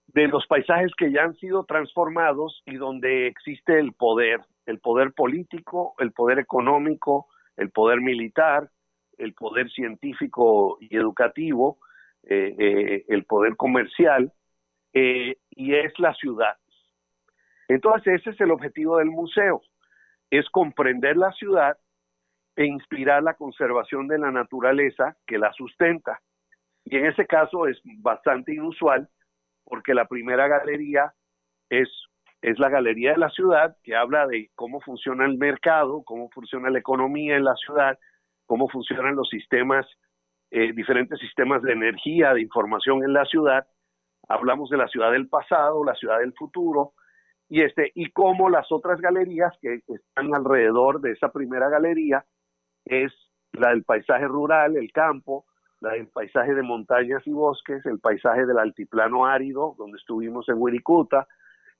de 0.07 0.27
los 0.27 0.45
paisajes 0.45 0.91
que 0.95 1.11
ya 1.11 1.23
han 1.23 1.35
sido 1.37 1.63
transformados 1.63 2.61
y 2.67 2.75
donde 2.75 3.27
existe 3.27 3.79
el 3.79 3.93
poder, 3.93 4.41
el 4.67 4.79
poder 4.79 5.13
político, 5.13 5.95
el 5.97 6.11
poder 6.11 6.37
económico, 6.37 7.27
el 7.57 7.71
poder 7.71 7.99
militar, 7.99 8.69
el 9.17 9.33
poder 9.33 9.71
científico 9.71 10.77
y 10.79 10.95
educativo, 10.95 11.79
eh, 12.23 12.55
eh, 12.57 13.05
el 13.07 13.25
poder 13.25 13.55
comercial, 13.55 14.31
y 14.93 15.73
es 15.73 15.97
la 15.99 16.13
ciudad. 16.15 16.57
Entonces 17.69 18.19
ese 18.19 18.31
es 18.31 18.41
el 18.41 18.51
objetivo 18.51 18.97
del 18.97 19.09
museo, 19.09 19.61
es 20.29 20.49
comprender 20.49 21.15
la 21.15 21.31
ciudad 21.31 21.77
e 22.57 22.65
inspirar 22.65 23.23
la 23.23 23.35
conservación 23.35 24.07
de 24.09 24.17
la 24.17 24.31
naturaleza 24.31 25.15
que 25.25 25.37
la 25.37 25.53
sustenta. 25.53 26.19
Y 26.83 26.97
en 26.97 27.05
ese 27.05 27.25
caso 27.25 27.67
es 27.67 27.79
bastante 27.99 28.53
inusual 28.53 29.07
porque 29.63 29.93
la 29.93 30.05
primera 30.05 30.47
galería 30.47 31.13
es, 31.69 31.89
es 32.41 32.59
la 32.59 32.69
galería 32.69 33.13
de 33.13 33.19
la 33.19 33.29
ciudad 33.29 33.77
que 33.83 33.95
habla 33.95 34.27
de 34.27 34.49
cómo 34.55 34.81
funciona 34.81 35.25
el 35.25 35.37
mercado, 35.37 36.03
cómo 36.03 36.29
funciona 36.29 36.69
la 36.69 36.79
economía 36.79 37.37
en 37.37 37.45
la 37.45 37.55
ciudad, 37.55 37.97
cómo 38.47 38.67
funcionan 38.67 39.15
los 39.15 39.29
sistemas, 39.29 39.87
eh, 40.51 40.73
diferentes 40.73 41.17
sistemas 41.19 41.61
de 41.61 41.71
energía, 41.71 42.33
de 42.33 42.41
información 42.41 43.03
en 43.03 43.13
la 43.13 43.25
ciudad. 43.25 43.65
Hablamos 44.27 44.69
de 44.69 44.77
la 44.77 44.87
ciudad 44.87 45.11
del 45.11 45.29
pasado, 45.29 45.83
la 45.83 45.95
ciudad 45.95 46.19
del 46.19 46.33
futuro, 46.33 46.93
y 47.47 47.61
este 47.61 47.91
y 47.95 48.11
cómo 48.11 48.49
las 48.49 48.71
otras 48.71 48.99
galerías 49.01 49.53
que 49.61 49.81
están 49.87 50.35
alrededor 50.35 51.01
de 51.01 51.11
esa 51.11 51.31
primera 51.31 51.69
galería 51.69 52.25
es 52.85 53.11
la 53.53 53.69
del 53.69 53.83
paisaje 53.83 54.25
rural, 54.25 54.77
el 54.77 54.91
campo, 54.91 55.45
la 55.81 55.93
del 55.93 56.07
paisaje 56.07 56.53
de 56.53 56.61
montañas 56.61 57.25
y 57.25 57.31
bosques, 57.31 57.85
el 57.85 57.99
paisaje 57.99 58.45
del 58.45 58.59
altiplano 58.59 59.25
árido, 59.25 59.75
donde 59.77 59.97
estuvimos 59.97 60.47
en 60.49 60.55
Wirikuta, 60.57 61.27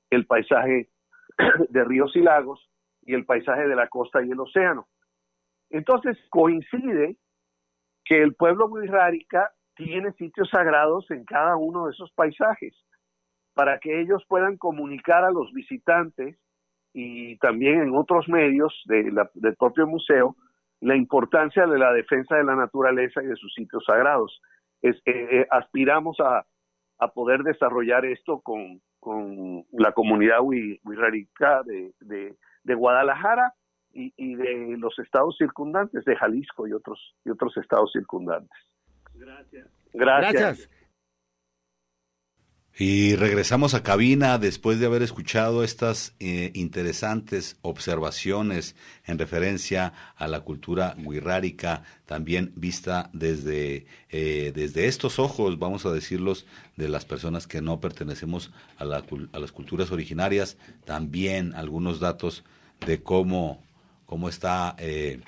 el 0.09 0.25
paisaje 0.25 0.89
de 1.69 1.83
ríos 1.83 2.15
y 2.15 2.21
lagos 2.21 2.69
y 3.03 3.13
el 3.13 3.25
paisaje 3.25 3.67
de 3.67 3.75
la 3.75 3.87
costa 3.87 4.23
y 4.23 4.31
el 4.31 4.39
océano. 4.39 4.87
Entonces 5.69 6.17
coincide 6.29 7.17
que 8.05 8.21
el 8.21 8.33
pueblo 8.35 8.67
wixárika 8.67 9.51
tiene 9.75 10.11
sitios 10.13 10.49
sagrados 10.49 11.09
en 11.11 11.25
cada 11.25 11.55
uno 11.55 11.85
de 11.85 11.91
esos 11.91 12.11
paisajes 12.11 12.75
para 13.53 13.79
que 13.79 14.01
ellos 14.01 14.23
puedan 14.27 14.57
comunicar 14.57 15.23
a 15.23 15.31
los 15.31 15.51
visitantes 15.53 16.37
y 16.93 17.37
también 17.37 17.81
en 17.81 17.95
otros 17.95 18.27
medios 18.27 18.73
de 18.85 19.11
del 19.35 19.55
propio 19.55 19.87
museo 19.87 20.35
la 20.81 20.95
importancia 20.95 21.67
de 21.67 21.77
la 21.77 21.93
defensa 21.93 22.35
de 22.35 22.43
la 22.43 22.55
naturaleza 22.55 23.23
y 23.23 23.27
de 23.27 23.35
sus 23.35 23.53
sitios 23.53 23.83
sagrados. 23.85 24.41
Eh, 24.81 24.93
eh, 25.05 25.47
aspiramos 25.49 26.17
a, 26.19 26.45
poder 27.15 27.41
desarrollar 27.41 28.05
esto 28.05 28.41
con, 28.41 28.81
la 29.71 29.91
comunidad 29.93 30.39
wixárika 30.41 31.63
de, 31.63 31.93
de, 32.63 32.75
Guadalajara 32.75 33.53
y, 33.93 34.13
y, 34.17 34.35
de 34.35 34.77
los 34.77 34.97
estados 34.99 35.35
circundantes, 35.37 36.05
de 36.05 36.15
Jalisco 36.15 36.67
y 36.67 36.73
otros, 36.73 36.99
y 37.25 37.29
otros 37.29 37.55
estados 37.57 37.91
circundantes. 37.91 38.57
Gracias. 39.13 39.67
Gracias. 39.93 40.69
Y 42.77 43.15
regresamos 43.15 43.73
a 43.73 43.83
cabina 43.83 44.37
después 44.37 44.79
de 44.79 44.85
haber 44.85 45.01
escuchado 45.01 45.63
estas 45.63 46.15
eh, 46.19 46.51
interesantes 46.55 47.57
observaciones 47.61 48.75
en 49.05 49.19
referencia 49.19 49.93
a 50.15 50.27
la 50.27 50.39
cultura 50.39 50.95
guirrárica, 50.97 51.83
también 52.05 52.53
vista 52.55 53.09
desde, 53.11 53.85
eh, 54.09 54.53
desde 54.55 54.87
estos 54.87 55.19
ojos, 55.19 55.59
vamos 55.59 55.85
a 55.85 55.91
decirlos, 55.91 56.47
de 56.77 56.87
las 56.87 57.03
personas 57.03 57.45
que 57.45 57.61
no 57.61 57.81
pertenecemos 57.81 58.53
a, 58.77 58.85
la, 58.85 59.03
a 59.33 59.39
las 59.39 59.51
culturas 59.51 59.91
originarias, 59.91 60.57
también 60.85 61.53
algunos 61.55 61.99
datos 61.99 62.45
de 62.85 63.03
cómo, 63.03 63.61
cómo 64.11 64.27
está 64.27 64.75
eh, 64.77 65.21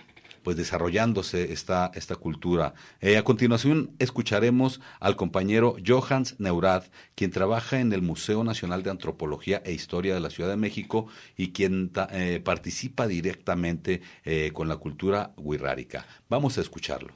pues 0.43 0.57
desarrollándose 0.57 1.53
esta, 1.53 1.89
esta 1.95 2.17
cultura. 2.17 2.73
Eh, 2.99 3.15
a 3.15 3.23
continuación 3.23 3.91
escucharemos 3.97 4.81
al 4.99 5.15
compañero 5.15 5.77
Johans 5.85 6.37
Neurath, 6.37 6.91
quien 7.15 7.31
trabaja 7.31 7.79
en 7.79 7.93
el 7.93 8.01
Museo 8.01 8.43
Nacional 8.43 8.83
de 8.83 8.89
Antropología 8.89 9.61
e 9.63 9.71
Historia 9.71 10.13
de 10.13 10.19
la 10.19 10.29
Ciudad 10.29 10.49
de 10.49 10.57
México 10.57 11.07
y 11.37 11.53
quien 11.53 11.91
eh, 12.11 12.41
participa 12.43 13.07
directamente 13.07 14.01
eh, 14.25 14.51
con 14.53 14.67
la 14.67 14.75
cultura 14.75 15.31
wixárika. 15.37 16.05
Vamos 16.27 16.57
a 16.57 16.61
escucharlo. 16.61 17.13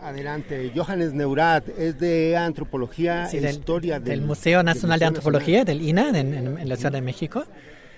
Adelante, 0.00 0.72
Johannes 0.74 1.12
Neurath 1.12 1.68
es 1.78 1.96
de 2.00 2.36
Antropología 2.36 3.28
e 3.30 3.50
Historia 3.50 4.00
del, 4.00 4.22
Museo 4.22 4.64
Nacional 4.64 4.98
de 4.98 5.06
Antropología, 5.06 5.64
del 5.64 5.80
INA, 5.80 6.08
en 6.18 6.68
la 6.68 6.74
Ciudad 6.74 6.90
de 6.92 7.02
México. 7.02 7.44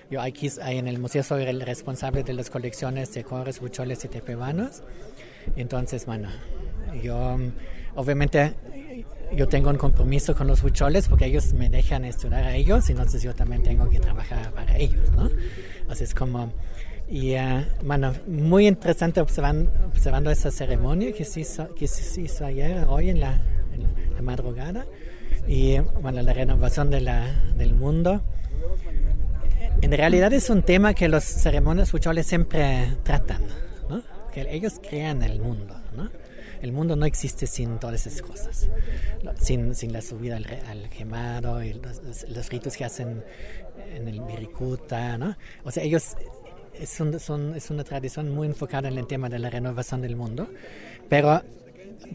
Yo 0.09 0.21
aquí 0.21 0.51
en 0.65 0.87
el 0.87 0.99
museo 0.99 1.23
soy 1.23 1.43
el 1.43 1.61
responsable 1.61 2.23
de 2.23 2.33
las 2.33 2.49
colecciones 2.49 3.13
de 3.13 3.23
cores, 3.23 3.59
bucholes 3.59 4.03
y 4.05 4.07
tepebanos. 4.07 4.81
Entonces, 5.55 6.05
bueno, 6.05 6.29
yo 7.03 7.37
obviamente 7.95 8.53
yo 9.35 9.47
tengo 9.47 9.69
un 9.69 9.77
compromiso 9.77 10.35
con 10.35 10.47
los 10.47 10.63
huicholes 10.63 11.07
porque 11.07 11.25
ellos 11.25 11.53
me 11.53 11.69
dejan 11.69 12.05
estudiar 12.05 12.43
a 12.43 12.55
ellos, 12.55 12.89
entonces 12.89 13.21
yo 13.21 13.33
también 13.35 13.61
tengo 13.61 13.89
que 13.89 13.99
trabajar 13.99 14.51
para 14.53 14.77
ellos, 14.77 15.11
¿no? 15.11 15.29
Así 15.87 16.03
es 16.03 16.15
como... 16.15 16.51
Y 17.07 17.35
uh, 17.35 17.65
bueno, 17.83 18.13
muy 18.27 18.67
interesante 18.67 19.19
observando, 19.19 19.71
observando 19.87 20.29
esa 20.29 20.51
ceremonia 20.51 21.11
que 21.11 21.25
se 21.25 21.41
hizo, 21.41 21.73
que 21.73 21.87
se 21.87 22.21
hizo 22.21 22.45
ayer, 22.45 22.85
hoy 22.87 23.09
en 23.09 23.19
la, 23.19 23.41
madrugada. 24.21 24.85
Y 25.47 25.79
bueno, 26.01 26.21
la 26.21 26.33
renovación 26.33 26.91
del 26.91 27.73
mundo. 27.73 28.21
En 29.81 29.91
realidad 29.91 30.33
es 30.33 30.49
un 30.49 30.61
tema 30.61 30.93
que 30.93 31.07
los 31.07 31.23
ceremonias 31.23 31.93
rituales 31.93 32.27
siempre 32.27 32.97
tratan, 33.03 33.43
¿no? 33.89 34.03
que 34.33 34.45
ellos 34.49 34.79
crean 34.81 35.23
el 35.23 35.39
mundo. 35.39 35.79
¿no? 35.95 36.09
El 36.61 36.73
mundo 36.73 36.97
no 36.97 37.05
existe 37.05 37.47
sin 37.47 37.79
todas 37.79 38.05
esas 38.05 38.21
cosas, 38.21 38.69
sin, 39.39 39.73
sin 39.75 39.93
la 39.93 40.01
subida 40.01 40.35
al, 40.35 40.45
al 40.67 40.89
quemado, 40.89 41.63
y 41.63 41.73
los, 41.73 42.49
ritos 42.49 42.75
que 42.75 42.83
hacen 42.83 43.23
en 43.95 44.07
el 44.07 44.19
Virikuta. 44.21 45.17
¿no? 45.17 45.37
O 45.63 45.71
sea, 45.71 45.83
ellos 45.83 46.15
es, 46.73 46.99
un, 46.99 47.17
son, 47.19 47.55
es 47.55 47.69
una 47.69 47.85
tradición 47.85 48.29
muy 48.29 48.47
enfocada 48.47 48.89
en 48.89 48.97
el 48.97 49.07
tema 49.07 49.29
de 49.29 49.39
la 49.39 49.49
renovación 49.49 50.01
del 50.01 50.17
mundo, 50.17 50.49
pero 51.07 51.41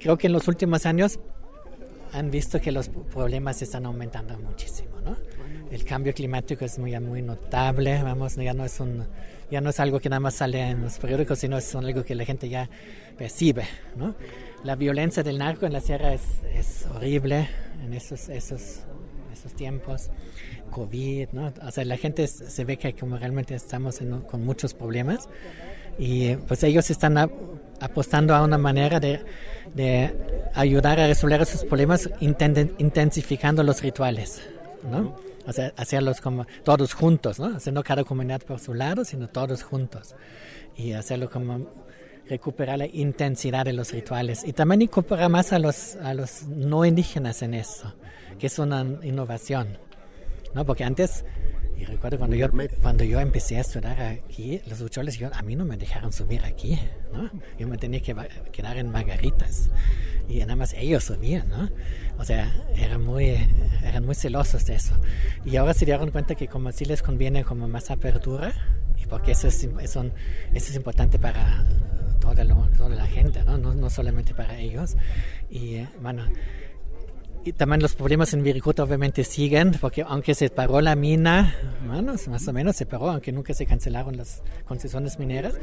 creo 0.00 0.18
que 0.18 0.26
en 0.26 0.34
los 0.34 0.48
últimos 0.48 0.84
años 0.84 1.18
han 2.12 2.30
visto 2.30 2.60
que 2.60 2.70
los 2.70 2.88
problemas 2.88 3.62
están 3.62 3.86
aumentando 3.86 4.38
muchísimo. 4.38 5.00
¿no? 5.00 5.16
El 5.70 5.84
cambio 5.84 6.12
climático 6.12 6.64
es 6.64 6.78
muy, 6.78 6.98
muy 7.00 7.22
notable, 7.22 8.02
vamos, 8.02 8.36
ya 8.36 8.54
no 8.54 8.64
es 8.64 8.80
un, 8.80 9.04
ya 9.50 9.60
no 9.60 9.70
es 9.70 9.80
algo 9.80 10.00
que 10.00 10.08
nada 10.08 10.20
más 10.20 10.34
sale 10.34 10.60
en 10.60 10.82
los 10.82 10.98
periódicos, 10.98 11.38
sino 11.38 11.58
es 11.58 11.74
algo 11.74 12.04
que 12.04 12.14
la 12.14 12.24
gente 12.24 12.48
ya 12.48 12.68
percibe, 13.16 13.64
¿no? 13.96 14.14
La 14.62 14.76
violencia 14.76 15.22
del 15.22 15.38
narco 15.38 15.66
en 15.66 15.72
la 15.72 15.80
sierra 15.80 16.14
es, 16.14 16.22
es 16.54 16.86
horrible 16.94 17.48
en 17.84 17.92
esos, 17.92 18.28
esos, 18.28 18.80
esos 19.32 19.52
tiempos. 19.54 20.10
COVID, 20.70 21.28
¿no? 21.32 21.52
O 21.64 21.70
sea, 21.70 21.84
la 21.84 21.96
gente 21.96 22.26
se 22.26 22.64
ve 22.64 22.76
que 22.76 22.92
como 22.94 23.16
realmente 23.16 23.54
estamos 23.54 24.00
con 24.28 24.44
muchos 24.44 24.74
problemas 24.74 25.28
y 25.98 26.34
pues 26.34 26.64
ellos 26.64 26.90
están 26.90 27.16
apostando 27.80 28.34
a 28.34 28.42
una 28.42 28.58
manera 28.58 28.98
de, 28.98 29.20
de 29.72 30.12
ayudar 30.54 30.98
a 30.98 31.06
resolver 31.06 31.42
esos 31.42 31.64
problemas 31.64 32.10
intensificando 32.20 33.62
los 33.62 33.82
rituales, 33.82 34.42
¿no? 34.90 35.14
O 35.46 35.52
sea, 35.52 35.72
hacerlos 35.76 36.20
como 36.20 36.46
todos 36.64 36.94
juntos, 36.94 37.38
¿no? 37.38 37.56
O 37.56 37.70
no 37.70 37.82
cada 37.82 38.04
comunidad 38.04 38.42
por 38.42 38.60
su 38.60 38.74
lado, 38.74 39.04
sino 39.04 39.28
todos 39.28 39.62
juntos. 39.62 40.14
Y 40.76 40.92
hacerlo 40.92 41.30
como 41.30 41.68
recuperar 42.28 42.78
la 42.78 42.86
intensidad 42.86 43.64
de 43.64 43.72
los 43.72 43.92
rituales. 43.92 44.44
Y 44.44 44.52
también 44.52 44.82
incorporar 44.82 45.28
más 45.28 45.52
a 45.52 45.58
los, 45.58 45.96
a 45.96 46.14
los 46.14 46.44
no 46.44 46.84
indígenas 46.84 47.42
en 47.42 47.54
eso, 47.54 47.94
que 48.38 48.46
es 48.46 48.58
una 48.58 48.80
innovación. 49.02 49.78
¿no? 50.54 50.64
Porque 50.64 50.84
antes 50.84 51.24
y 51.76 51.84
recuerdo 51.84 52.18
cuando 52.18 52.36
yo, 52.36 52.48
cuando 52.82 53.04
yo 53.04 53.20
empecé 53.20 53.56
a 53.56 53.60
estudiar 53.60 54.00
aquí, 54.00 54.60
los 54.66 54.80
ucholes, 54.80 55.18
yo, 55.18 55.30
a 55.32 55.42
mí 55.42 55.56
no 55.56 55.64
me 55.64 55.76
dejaron 55.76 56.12
subir 56.12 56.44
aquí, 56.44 56.78
¿no? 57.12 57.30
Yo 57.58 57.66
me 57.66 57.78
tenía 57.78 58.00
que 58.00 58.14
quedar 58.52 58.76
en 58.76 58.90
Margaritas 58.90 59.70
y 60.28 60.38
nada 60.38 60.56
más 60.56 60.72
ellos 60.74 61.04
subían, 61.04 61.48
¿no? 61.48 61.70
O 62.18 62.24
sea, 62.24 62.52
eran 62.76 63.04
muy, 63.04 63.36
eran 63.82 64.04
muy 64.04 64.14
celosos 64.14 64.64
de 64.66 64.76
eso. 64.76 64.94
Y 65.44 65.56
ahora 65.56 65.74
se 65.74 65.84
dieron 65.84 66.10
cuenta 66.10 66.34
que 66.34 66.48
como 66.48 66.68
así 66.68 66.84
les 66.84 67.02
conviene 67.02 67.44
como 67.44 67.66
más 67.68 67.90
apertura, 67.90 68.52
y 69.02 69.06
porque 69.06 69.32
eso 69.32 69.48
es, 69.48 69.64
eso, 69.64 69.80
eso 69.82 70.70
es 70.70 70.76
importante 70.76 71.18
para 71.18 71.64
toda, 72.20 72.44
toda 72.76 72.88
la 72.90 73.06
gente, 73.06 73.42
¿no? 73.44 73.58
¿no? 73.58 73.74
No 73.74 73.90
solamente 73.90 74.34
para 74.34 74.58
ellos. 74.58 74.96
Y 75.50 75.76
eh, 75.76 75.88
bueno 76.00 76.24
y 77.44 77.52
también 77.52 77.82
los 77.82 77.94
problemas 77.94 78.32
en 78.32 78.42
Viricuta 78.42 78.82
obviamente 78.82 79.22
siguen, 79.22 79.72
porque 79.78 80.02
aunque 80.02 80.34
se 80.34 80.48
paró 80.48 80.80
la 80.80 80.96
mina, 80.96 81.54
bueno, 81.86 82.14
más 82.28 82.48
o 82.48 82.52
menos 82.54 82.76
se 82.76 82.86
paró, 82.86 83.10
aunque 83.10 83.32
nunca 83.32 83.52
se 83.52 83.66
cancelaron 83.66 84.16
las 84.16 84.42
concesiones 84.66 85.18
mineras, 85.18 85.54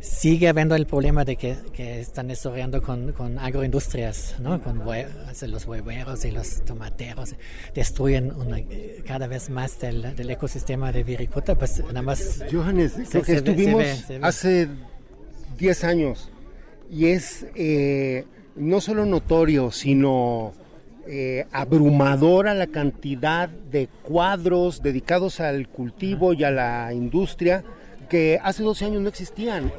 sigue 0.00 0.48
habiendo 0.48 0.76
el 0.76 0.86
problema 0.86 1.24
de 1.24 1.34
que, 1.36 1.56
que 1.72 2.00
están 2.00 2.28
desarrollando 2.28 2.80
con, 2.80 3.12
con 3.12 3.40
agroindustrias, 3.40 4.36
¿no? 4.38 4.62
con 4.62 4.82
los 5.48 5.66
hueveros 5.66 6.24
y 6.24 6.30
los 6.30 6.64
tomateros, 6.64 7.34
destruyen 7.74 8.32
cada 9.04 9.26
vez 9.26 9.50
más 9.50 9.80
del, 9.80 10.14
del, 10.14 10.30
ecosistema 10.30 10.92
de 10.92 11.02
Viricuta, 11.02 11.56
pues 11.56 11.80
nada 11.80 12.02
más... 12.02 12.44
Johannes, 12.52 12.94
creo 13.10 13.22
que 13.22 13.32
estuvimos 13.32 13.84
hace 14.22 14.68
10 15.58 15.84
años 15.84 16.30
y 16.88 17.06
es 17.06 17.46
eh, 17.56 18.24
no 18.54 18.80
solo 18.80 19.04
notorio, 19.04 19.72
sino 19.72 20.52
eh, 21.08 21.46
abrumadora 21.52 22.54
la 22.54 22.66
cantidad 22.66 23.48
de 23.48 23.88
cuadros 24.02 24.82
dedicados 24.82 25.40
al 25.40 25.68
cultivo 25.68 26.32
y 26.32 26.44
a 26.44 26.50
la 26.50 26.92
industria 26.92 27.64
que 28.08 28.38
hace 28.42 28.62
12 28.62 28.84
años 28.84 29.02
no 29.02 29.08
existían. 29.08 29.72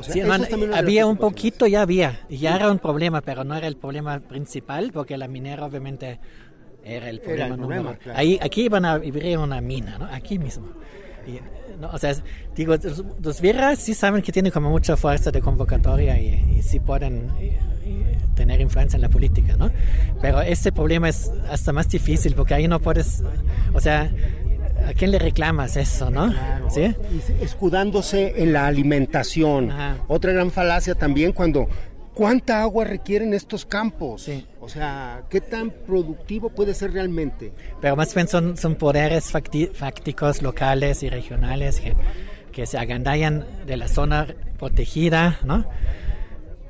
había 0.74 1.06
un 1.06 1.18
poquito, 1.18 1.66
ya 1.68 1.82
había, 1.82 2.20
ya 2.30 2.56
era 2.56 2.72
un 2.72 2.80
problema, 2.80 3.22
pero 3.22 3.44
no 3.44 3.56
era 3.56 3.68
el 3.68 3.78
problema 3.78 4.20
principal, 4.20 4.92
porque 4.94 5.18
la 5.18 5.28
minera 5.28 5.66
obviamente 5.66 6.20
era 6.84 7.10
el 7.10 7.20
problema. 7.20 7.98
Ahí, 8.14 8.40
aquí 8.42 8.64
iban 8.64 8.86
a 8.86 8.98
vivir 8.98 9.38
una 9.38 9.62
mina, 9.62 9.98
¿no? 9.98 10.06
aquí 10.06 10.40
mismo. 10.40 10.68
No, 11.80 11.90
o 11.92 11.98
sea, 11.98 12.16
digo, 12.56 12.76
los, 12.76 13.04
los 13.22 13.80
sí 13.80 13.94
saben 13.94 14.22
que 14.22 14.32
tienen 14.32 14.52
como 14.52 14.70
mucha 14.70 14.98
fuerza 14.98 15.32
de 15.32 15.42
convocatoria 15.42 16.20
y, 16.20 16.58
y 16.58 16.64
sí 16.64 16.80
pueden 16.80 17.32
tener 18.36 18.62
influencia 18.62 18.96
en 18.96 19.02
la 19.02 19.10
política, 19.10 19.58
¿no? 19.58 19.72
Pero 20.22 20.42
este 20.42 20.72
problema 20.72 21.10
es 21.10 21.32
hasta 21.50 21.74
más 21.74 21.90
difícil 21.90 22.34
porque 22.36 22.54
ahí 22.54 22.68
no 22.68 22.80
puedes, 22.80 23.24
o 23.74 23.80
sea, 23.80 24.10
¿a 24.88 24.94
quién 24.94 25.12
le 25.12 25.20
reclamas 25.20 25.76
eso, 25.76 26.10
no? 26.10 26.34
¿Sí? 26.70 26.96
Escudándose 27.42 28.42
en 28.42 28.54
la 28.54 28.68
alimentación. 28.68 29.72
Otra 30.08 30.32
gran 30.32 30.52
falacia 30.52 30.96
también 30.96 31.34
cuando 31.34 31.68
¿Cuánta 32.18 32.64
agua 32.64 32.84
requieren 32.84 33.36
estos 33.36 33.64
campos? 33.64 34.24
Sí. 34.24 34.44
O 34.60 34.68
sea, 34.68 35.26
¿qué 35.30 35.40
tan 35.40 35.70
productivo 35.70 36.50
puede 36.50 36.74
ser 36.74 36.92
realmente? 36.92 37.54
Pero 37.80 37.96
más 37.96 38.16
bien 38.16 38.28
son, 38.28 38.58
son 38.58 38.74
poderes 38.74 39.32
fácticos 39.32 40.42
locales 40.42 41.04
y 41.04 41.10
regionales 41.10 41.80
que, 41.80 41.96
que 42.52 42.66
se 42.66 42.80
agandallan 42.80 43.46
de 43.68 43.78
la 43.78 43.88
zona 43.88 44.26
protegida, 44.58 45.38
¿no? 45.44 45.68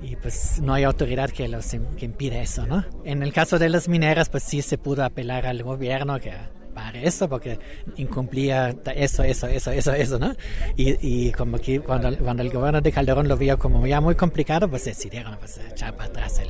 y 0.01 0.15
pues 0.17 0.62
no 0.62 0.73
hay 0.73 0.83
autoridad 0.83 1.29
que 1.29 1.47
los 1.47 1.71
que 1.97 2.05
impide 2.05 2.41
eso, 2.41 2.67
¿no? 2.67 2.86
En 3.03 3.23
el 3.23 3.33
caso 3.33 3.57
de 3.57 3.69
las 3.69 3.88
mineras, 3.88 4.29
pues 4.29 4.43
sí 4.43 4.62
se 4.62 4.77
pudo 4.77 5.03
apelar 5.03 5.47
al 5.47 5.63
gobierno 5.63 6.19
que 6.19 6.33
para 6.77 6.99
eso, 6.99 7.27
porque 7.27 7.57
incumplía 7.95 8.75
eso, 8.95 9.23
eso, 9.23 9.47
eso, 9.47 9.71
eso, 9.71 9.93
eso, 9.93 10.19
¿no? 10.19 10.35
Y, 10.75 10.95
y 11.01 11.31
como 11.31 11.57
que 11.57 11.79
cuando, 11.79 12.15
cuando 12.19 12.43
el 12.43 12.51
gobierno 12.51 12.81
de 12.81 12.91
Calderón 12.91 13.27
lo 13.27 13.35
vio 13.35 13.57
como 13.57 13.87
ya 13.87 13.99
muy 13.99 14.13
complicado, 14.13 14.69
pues 14.69 14.85
decidieron 14.85 15.35
pues, 15.39 15.59
echar 15.71 15.95
para 15.95 16.09
atrás 16.09 16.37
el, 16.37 16.49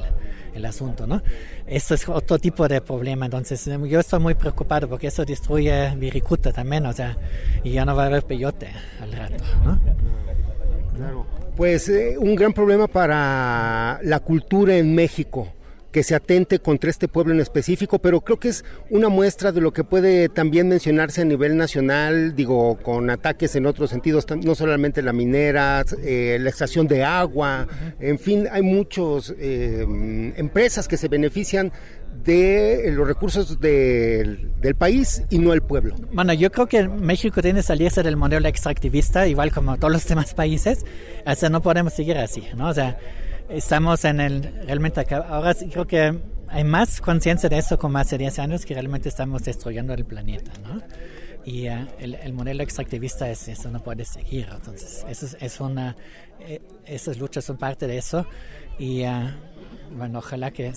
el 0.54 0.66
asunto, 0.66 1.08
¿no? 1.08 1.24
Eso 1.66 1.96
es 1.96 2.10
otro 2.10 2.38
tipo 2.40 2.68
de 2.68 2.82
problema, 2.82 3.24
entonces 3.24 3.70
yo 3.88 4.02
estoy 4.02 4.20
muy 4.20 4.36
preocupado 4.36 4.90
porque 4.90 5.08
eso 5.08 5.24
destruye 5.24 5.96
Viricuta 5.96 6.52
también, 6.52 6.86
o 6.88 6.92
sea, 6.92 7.18
y 7.64 7.72
ya 7.72 7.86
no 7.86 7.96
va 7.96 8.04
a 8.04 8.08
haber 8.08 8.24
peyote 8.24 8.68
al 9.02 9.14
rato, 9.14 9.46
¿no? 9.64 9.80
Claro 10.94 11.26
pues 11.56 11.90
eh, 11.90 12.16
un 12.20 12.36
gran 12.36 12.54
problema 12.54 12.88
para 12.88 14.00
la 14.04 14.20
cultura 14.20 14.78
en 14.78 14.94
México, 14.94 15.48
que 15.98 16.04
se 16.04 16.14
atente 16.14 16.60
contra 16.60 16.92
este 16.92 17.08
pueblo 17.08 17.34
en 17.34 17.40
específico, 17.40 17.98
pero 17.98 18.22
creo 18.22 18.40
que 18.40 18.50
es 18.50 18.64
una 18.92 19.10
muestra 19.10 19.52
de 19.52 19.62
lo 19.62 19.74
que 19.74 19.84
puede 19.84 20.30
también 20.30 20.68
mencionarse 20.68 21.22
a 21.22 21.26
nivel 21.26 21.58
nacional, 21.58 22.36
digo, 22.36 22.78
con 22.84 23.10
ataques 23.10 23.56
en 23.56 23.66
otros 23.66 23.90
sentidos, 23.90 24.28
no 24.44 24.54
solamente 24.54 25.02
la 25.02 25.12
minera, 25.12 25.84
eh, 26.04 26.38
la 26.40 26.50
extracción 26.50 26.88
de 26.88 27.04
agua, 27.04 27.68
en 28.00 28.20
fin, 28.20 28.48
hay 28.52 28.62
muchas 28.62 29.34
eh, 29.40 30.34
empresas 30.38 30.88
que 30.88 30.98
se 30.98 31.08
benefician 31.08 31.72
de 32.24 32.92
los 32.94 33.08
recursos 33.08 33.60
del 33.60 34.76
país 34.78 35.24
y 35.32 35.40
no 35.40 35.52
el 35.52 35.64
pueblo. 35.64 35.96
Bueno, 36.14 36.32
yo 36.34 36.52
creo 36.52 36.68
que 36.68 36.88
México 36.88 37.42
tiene 37.42 37.62
que 37.62 37.64
salirse 37.64 38.04
del 38.04 38.18
modelo 38.18 38.48
extractivista, 38.48 39.28
igual 39.28 39.52
como 39.52 39.78
todos 39.78 39.94
los 39.94 40.08
demás 40.08 40.36
países. 40.36 40.86
O 41.26 41.34
sea, 41.34 41.50
no 41.50 41.64
podemos 41.64 41.94
seguir 41.94 42.20
así, 42.20 42.44
¿no? 42.56 42.70
O 42.70 42.74
sea, 42.76 43.00
estamos 43.50 44.04
en 44.06 44.20
el, 44.20 44.44
realmente 44.66 45.02
acá, 45.02 45.26
ahora 45.30 45.54
creo 45.54 45.88
que 45.88 46.20
hay 46.50 46.64
más 46.64 47.02
conciencia 47.02 47.50
de 47.50 47.58
eso 47.58 47.78
como 47.78 47.98
hace 47.98 48.18
10 48.18 48.40
años 48.40 48.66
que 48.66 48.74
realmente 48.74 49.10
estamos 49.10 49.44
destruyendo 49.44 49.94
el 49.94 50.06
planeta, 50.06 50.52
¿no? 50.64 50.82
Y 51.46 51.70
uh, 51.70 51.88
el, 52.00 52.16
el, 52.16 52.34
modelo 52.34 52.62
extractivista 52.62 53.30
es 53.30 53.48
eso 53.48 53.72
no 53.72 53.82
puede 53.82 54.04
seguir, 54.04 54.50
entonces 54.54 55.06
eso 55.08 55.26
es, 55.26 55.38
es 55.40 55.60
una, 55.62 55.96
eh, 56.42 56.62
esas 56.86 57.18
luchas 57.18 57.46
son 57.46 57.58
parte 57.58 57.88
de 57.88 57.98
eso 57.98 58.26
y 58.78 59.06
uh, 59.06 59.32
bueno, 59.96 60.20
ojalá 60.20 60.52
que, 60.52 60.74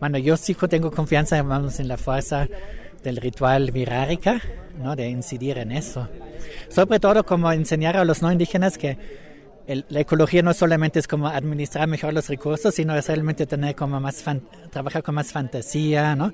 bueno, 0.00 0.16
yo 0.18 0.36
sí 0.36 0.56
tengo 0.68 0.90
confianza 0.90 1.40
vamos, 1.42 1.80
en 1.80 1.88
la 1.88 1.98
fuerza 1.98 2.48
del 3.02 3.16
ritual 3.18 3.70
virárica, 3.70 4.40
¿no? 4.78 4.96
De 4.96 5.08
incidir 5.08 5.58
en 5.58 5.72
eso. 5.72 6.08
Sobre 6.68 6.98
todo 6.98 7.24
como 7.24 7.52
enseñar 7.52 7.98
a 7.98 8.04
los 8.04 8.22
no 8.22 8.32
indígenas 8.32 8.78
que 8.78 8.96
la 9.66 10.00
ecología 10.00 10.42
no 10.42 10.52
solamente 10.52 10.98
es 10.98 11.08
como 11.08 11.28
administrar 11.28 11.88
mejor 11.88 12.12
los 12.12 12.28
recursos, 12.28 12.74
sino 12.74 12.94
es 12.96 13.06
realmente 13.06 13.46
tener 13.46 13.74
como 13.74 13.98
más 14.00 14.22
trabajar 14.70 15.02
con 15.02 15.14
más 15.14 15.32
fantasía, 15.32 16.14
¿no? 16.14 16.32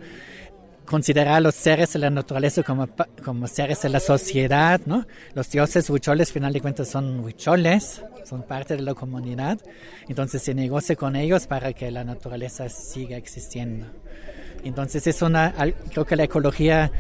Considerar 0.84 1.34
a 1.34 1.40
los 1.40 1.54
seres 1.54 1.92
de 1.92 2.00
la 2.00 2.10
naturaleza 2.10 2.64
como, 2.64 2.88
como 3.24 3.46
seres 3.46 3.82
de 3.82 3.88
la 3.90 4.00
sociedad, 4.00 4.80
¿no? 4.86 5.06
Los 5.34 5.48
dioses 5.50 5.88
huicholes, 5.88 6.32
final 6.32 6.52
de 6.52 6.60
cuentas, 6.60 6.88
son 6.88 7.20
huicholes, 7.20 8.02
son 8.24 8.42
parte 8.42 8.76
de 8.76 8.82
la 8.82 8.94
comunidad. 8.94 9.60
Entonces 10.08 10.42
se 10.42 10.52
negocia 10.52 10.96
con 10.96 11.14
ellos 11.14 11.46
para 11.46 11.72
que 11.72 11.92
la 11.92 12.02
naturaleza 12.02 12.68
siga 12.68 13.16
existiendo. 13.16 13.86
Entonces 14.64 15.06
es 15.06 15.22
una, 15.22 15.54
creo 15.90 16.04
que 16.04 16.16
la 16.16 16.24
ecología 16.24 16.90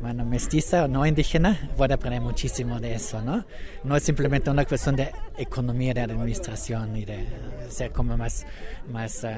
bueno, 0.00 0.24
mestiza 0.24 0.84
o 0.84 0.88
no 0.88 1.06
indígena, 1.06 1.70
voy 1.76 1.88
a 1.90 1.94
aprender 1.94 2.20
muchísimo 2.20 2.80
de 2.80 2.94
eso, 2.94 3.20
¿no? 3.22 3.44
No 3.84 3.96
es 3.96 4.02
simplemente 4.02 4.50
una 4.50 4.64
cuestión 4.64 4.96
de 4.96 5.10
economía, 5.38 5.94
de 5.94 6.02
administración 6.02 6.96
y 6.96 7.04
de 7.04 7.26
ser 7.68 7.92
como 7.92 8.16
más, 8.16 8.46
más 8.90 9.24
uh, 9.24 9.28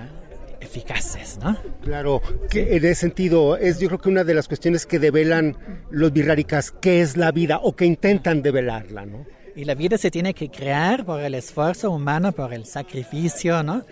eficaces, 0.61 1.39
¿no? 1.43 1.57
Claro, 1.83 2.21
que 2.51 2.77
en 2.77 2.85
ese 2.85 2.95
sentido 2.97 3.57
es 3.57 3.79
yo 3.79 3.89
creo 3.89 4.01
que 4.01 4.09
una 4.09 4.25
de 4.25 4.35
las 4.35 4.49
cuestiones 4.49 4.87
que 4.87 4.99
develan 4.99 5.57
los 5.91 6.13
birráricas, 6.13 6.71
qué 6.71 7.01
es 7.01 7.17
la 7.17 7.31
vida 7.31 7.61
o 7.63 7.77
que 7.77 7.85
intentan 7.85 8.43
develarla, 8.43 9.07
¿no? 9.07 9.27
Y 9.55 9.65
la 9.65 9.75
vida 9.75 9.99
se 9.99 10.11
tiene 10.11 10.35
que 10.35 10.51
crear 10.51 11.05
por 11.05 11.21
el 11.21 11.35
esfuerzo 11.35 11.91
humano, 11.91 12.33
por 12.33 12.53
el 12.53 12.65
sacrificio, 12.65 13.63
¿no? 13.63 13.85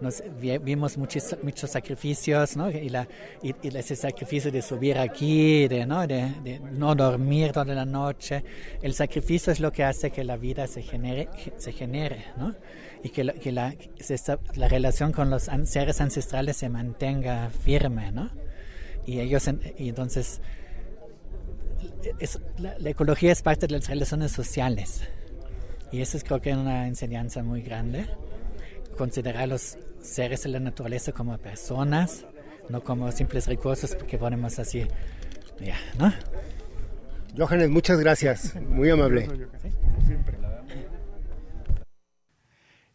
Nos 0.00 0.22
vimos 0.40 0.98
muchos, 0.98 1.36
muchos 1.42 1.70
sacrificios, 1.70 2.56
¿no? 2.56 2.70
Y, 2.70 2.88
la, 2.88 3.08
y, 3.42 3.54
ese 3.76 3.96
sacrificio 3.96 4.50
de 4.50 4.62
subir 4.62 4.98
aquí, 4.98 5.68
de 5.68 5.86
¿no? 5.86 6.06
De, 6.06 6.60
no 6.72 6.94
dormir 6.94 7.52
toda 7.52 7.74
la 7.74 7.84
noche, 7.84 8.44
el 8.82 8.94
sacrificio 8.94 9.52
es 9.52 9.60
lo 9.60 9.72
que 9.72 9.84
hace 9.84 10.10
que 10.10 10.24
la 10.24 10.36
vida 10.36 10.66
se 10.66 10.82
genere, 10.82 11.28
se 11.56 11.72
genere 11.72 12.26
¿no? 12.36 12.54
Y 13.02 13.10
que, 13.10 13.24
la, 13.24 13.34
que 13.34 13.52
la, 13.52 13.74
la 14.54 14.68
relación 14.68 15.12
con 15.12 15.30
los 15.30 15.50
seres 15.64 16.00
ancestrales 16.00 16.56
se 16.56 16.68
mantenga 16.68 17.50
firme, 17.50 18.12
¿no? 18.12 18.30
Y 19.06 19.20
ellos, 19.20 19.48
y 19.76 19.90
entonces, 19.90 20.40
es, 22.18 22.40
la, 22.58 22.78
la, 22.78 22.90
ecología 22.90 23.30
es 23.32 23.42
parte 23.42 23.66
de 23.66 23.74
las 23.74 23.88
relaciones 23.88 24.32
sociales. 24.32 25.02
Y 25.92 26.00
eso 26.00 26.16
es 26.16 26.24
creo 26.24 26.40
que 26.40 26.54
una 26.54 26.88
enseñanza 26.88 27.42
muy 27.42 27.60
grande 27.60 28.06
considerar 28.94 29.42
a 29.42 29.46
los 29.46 29.78
seres 30.00 30.42
de 30.42 30.50
la 30.50 30.60
naturaleza 30.60 31.12
como 31.12 31.36
personas, 31.38 32.24
no 32.68 32.82
como 32.82 33.10
simples 33.12 33.46
recursos 33.46 33.94
que 33.94 34.18
ponemos 34.18 34.58
así, 34.58 34.86
ya, 35.60 35.78
¿no? 35.98 36.12
Johannes, 37.36 37.68
muchas 37.68 37.98
gracias, 37.98 38.54
muy 38.60 38.90
amable. 38.90 39.28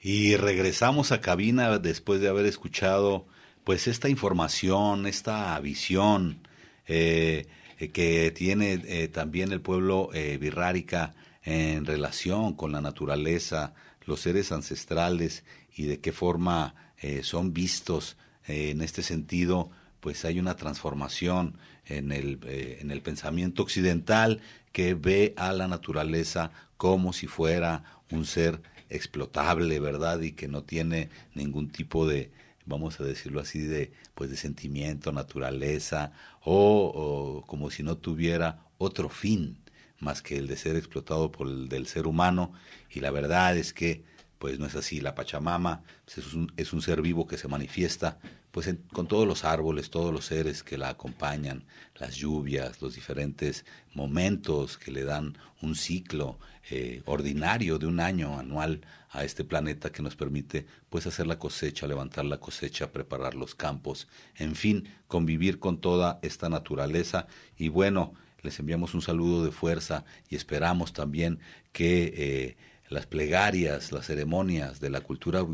Y 0.01 0.37
regresamos 0.37 1.11
a 1.11 1.19
cabina 1.19 1.77
después 1.77 2.21
de 2.21 2.29
haber 2.29 2.45
escuchado 2.45 3.27
pues 3.65 3.87
esta 3.87 4.07
información, 4.07 5.05
esta 5.05 5.59
visión 5.59 6.47
eh, 6.87 7.47
que 7.93 8.31
tiene 8.31 8.81
eh, 8.85 9.09
también 9.09 9.51
el 9.51 9.61
pueblo 9.61 10.09
eh, 10.13 10.37
birrárica 10.37 11.15
en 11.43 11.85
relación 11.85 12.53
con 12.53 12.71
la 12.71 12.81
naturaleza, 12.81 13.73
los 14.09 14.21
seres 14.21 14.51
ancestrales 14.51 15.43
y 15.73 15.83
de 15.83 15.99
qué 15.99 16.11
forma 16.11 16.73
eh, 16.97 17.21
son 17.23 17.53
vistos 17.53 18.17
eh, 18.47 18.71
en 18.71 18.81
este 18.81 19.03
sentido, 19.03 19.69
pues 19.99 20.25
hay 20.25 20.39
una 20.39 20.55
transformación 20.55 21.57
en 21.85 22.11
el, 22.11 22.39
eh, 22.45 22.79
en 22.81 22.89
el 22.89 23.01
pensamiento 23.01 23.61
occidental 23.61 24.41
que 24.71 24.95
ve 24.95 25.33
a 25.37 25.53
la 25.53 25.67
naturaleza 25.67 26.51
como 26.75 27.13
si 27.13 27.27
fuera 27.27 27.83
un 28.11 28.25
ser 28.25 28.61
explotable, 28.89 29.79
¿verdad? 29.79 30.21
Y 30.21 30.31
que 30.31 30.47
no 30.47 30.63
tiene 30.63 31.09
ningún 31.35 31.69
tipo 31.69 32.07
de, 32.07 32.31
vamos 32.65 32.99
a 32.99 33.03
decirlo 33.03 33.39
así, 33.39 33.59
de, 33.59 33.91
pues 34.15 34.31
de 34.31 34.37
sentimiento, 34.37 35.11
naturaleza, 35.11 36.13
o, 36.43 36.91
o 36.95 37.45
como 37.45 37.69
si 37.69 37.83
no 37.83 37.97
tuviera 37.97 38.65
otro 38.79 39.09
fin 39.09 39.57
más 39.99 40.21
que 40.21 40.37
el 40.37 40.47
de 40.47 40.57
ser 40.57 40.75
explotado 40.75 41.31
por 41.31 41.47
el 41.47 41.69
del 41.69 41.87
ser 41.87 42.07
humano. 42.07 42.53
Y 42.89 42.99
la 42.99 43.11
verdad 43.11 43.57
es 43.57 43.73
que 43.73 44.03
pues 44.39 44.57
no 44.57 44.65
es 44.65 44.75
así. 44.75 45.01
La 45.01 45.15
Pachamama 45.15 45.83
pues, 46.05 46.19
es, 46.19 46.33
un, 46.33 46.51
es, 46.57 46.73
un, 46.73 46.81
ser 46.81 47.01
vivo 47.01 47.27
que 47.27 47.37
se 47.37 47.47
manifiesta 47.47 48.19
pues 48.51 48.73
con 48.93 49.07
todos 49.07 49.27
los 49.27 49.45
árboles, 49.45 49.91
todos 49.91 50.11
los 50.11 50.25
seres 50.25 50.63
que 50.63 50.77
la 50.77 50.89
acompañan, 50.89 51.65
las 51.95 52.15
lluvias, 52.15 52.81
los 52.81 52.95
diferentes 52.95 53.63
momentos 53.93 54.77
que 54.77 54.91
le 54.91 55.03
dan 55.03 55.37
un 55.61 55.75
ciclo 55.75 56.39
eh, 56.71 57.03
ordinario 57.05 57.77
de 57.77 57.85
un 57.85 57.99
año 57.99 58.39
anual 58.39 58.81
a 59.11 59.23
este 59.23 59.43
planeta 59.43 59.91
que 59.91 60.01
nos 60.01 60.15
permite 60.15 60.65
pues 60.89 61.05
hacer 61.05 61.27
la 61.27 61.37
cosecha, 61.37 61.85
levantar 61.85 62.25
la 62.25 62.39
cosecha, 62.39 62.91
preparar 62.91 63.35
los 63.35 63.53
campos, 63.53 64.07
en 64.35 64.55
fin, 64.55 64.89
convivir 65.07 65.59
con 65.59 65.79
toda 65.79 66.19
esta 66.23 66.49
naturaleza 66.49 67.27
y 67.57 67.69
bueno, 67.69 68.13
les 68.41 68.59
enviamos 68.59 68.93
un 68.93 69.01
saludo 69.01 69.43
de 69.43 69.51
fuerza 69.51 70.05
y 70.29 70.35
esperamos 70.35 70.93
también 70.93 71.39
que 71.71 72.13
eh, 72.15 72.57
las 72.89 73.05
plegarias, 73.05 73.91
las 73.91 74.07
ceremonias 74.07 74.79
de 74.79 74.89
la 74.89 75.01
cultura 75.01 75.45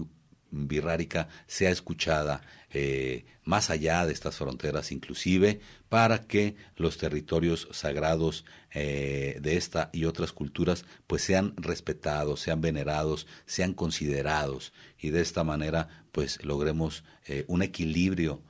birrárica 0.51 1.27
sea 1.47 1.69
escuchada 1.69 2.41
eh, 2.69 3.25
más 3.43 3.69
allá 3.69 4.05
de 4.05 4.13
estas 4.13 4.37
fronteras 4.37 4.91
inclusive 4.91 5.59
para 5.89 6.21
que 6.21 6.55
los 6.77 6.97
territorios 6.97 7.67
sagrados 7.71 8.45
eh, 8.73 9.37
de 9.41 9.57
esta 9.57 9.89
y 9.91 10.05
otras 10.05 10.31
culturas 10.31 10.85
pues 11.07 11.23
sean 11.23 11.53
respetados, 11.57 12.39
sean 12.39 12.61
venerados, 12.61 13.27
sean 13.45 13.73
considerados. 13.73 14.71
Y 14.97 15.09
de 15.09 15.21
esta 15.21 15.43
manera 15.43 16.05
pues 16.11 16.43
logremos 16.43 17.03
un 17.47 17.63
equilibrio 17.63 18.41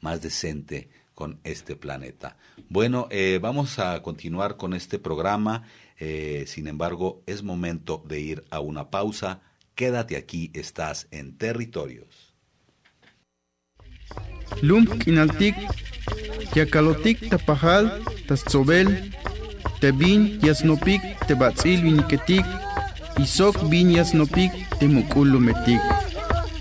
más 0.00 0.20
decente 0.20 0.90
con 1.14 1.40
este 1.44 1.76
planeta. 1.76 2.36
Bueno, 2.68 3.08
vamos 3.40 3.78
a 3.78 4.02
continuar 4.02 4.56
con 4.56 4.74
este 4.74 4.98
programa 4.98 5.62
eh, 5.98 6.44
sin 6.46 6.66
embargo, 6.66 7.22
es 7.26 7.42
momento 7.42 8.02
de 8.06 8.20
ir 8.20 8.44
a 8.50 8.60
una 8.60 8.90
pausa. 8.90 9.40
Quédate 9.74 10.16
aquí, 10.16 10.50
estás 10.54 11.08
en 11.10 11.36
territorios. 11.36 12.34
Lump 14.60 15.02
kinaltik, 15.02 15.56
yakalotik 16.54 17.28
tapajal, 17.28 18.02
tatzobel, 18.28 19.12
tebin 19.80 20.38
yasnopik, 20.40 21.00
tebatzil 21.26 21.82
viniketik, 21.82 22.46
isok 23.18 23.68
bin 23.68 23.90
yasnopik, 23.90 24.52
temukulumetik. 24.78 25.80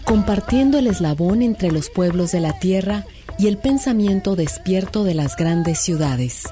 Compartiendo 0.05 0.79
el 0.79 0.87
eslabón 0.87 1.41
entre 1.41 1.71
los 1.71 1.89
pueblos 1.89 2.31
de 2.31 2.39
la 2.39 2.59
tierra 2.59 3.05
y 3.43 3.47
el 3.47 3.57
pensamiento 3.57 4.37
despierto 4.37 5.03
de 5.03 5.15
las 5.15 5.35
grandes 5.35 5.79
ciudades. 5.79 6.45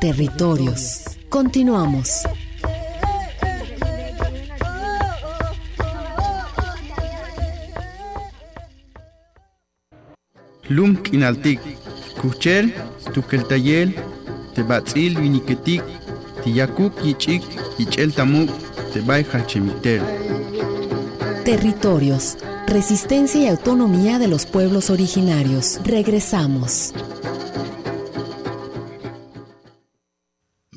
Territorios. 0.00 1.02
Continuamos. 1.28 2.22
Lum 10.68 11.02
kinaltik, 11.02 11.58
kuchel, 12.22 12.72
tukeltayel, 13.12 13.96
tebatzil 14.54 15.18
viniketik, 15.18 15.82
tiyakuk 16.44 17.02
yichik, 17.02 17.42
yichel 17.76 18.14
tamuk, 18.14 18.50
tebay. 18.92 19.26
Territorios, 21.44 22.36
Resistencia 22.66 23.40
y 23.40 23.46
autonomía 23.46 24.18
de 24.18 24.26
los 24.26 24.44
pueblos 24.44 24.90
originarios. 24.90 25.78
Regresamos. 25.84 26.92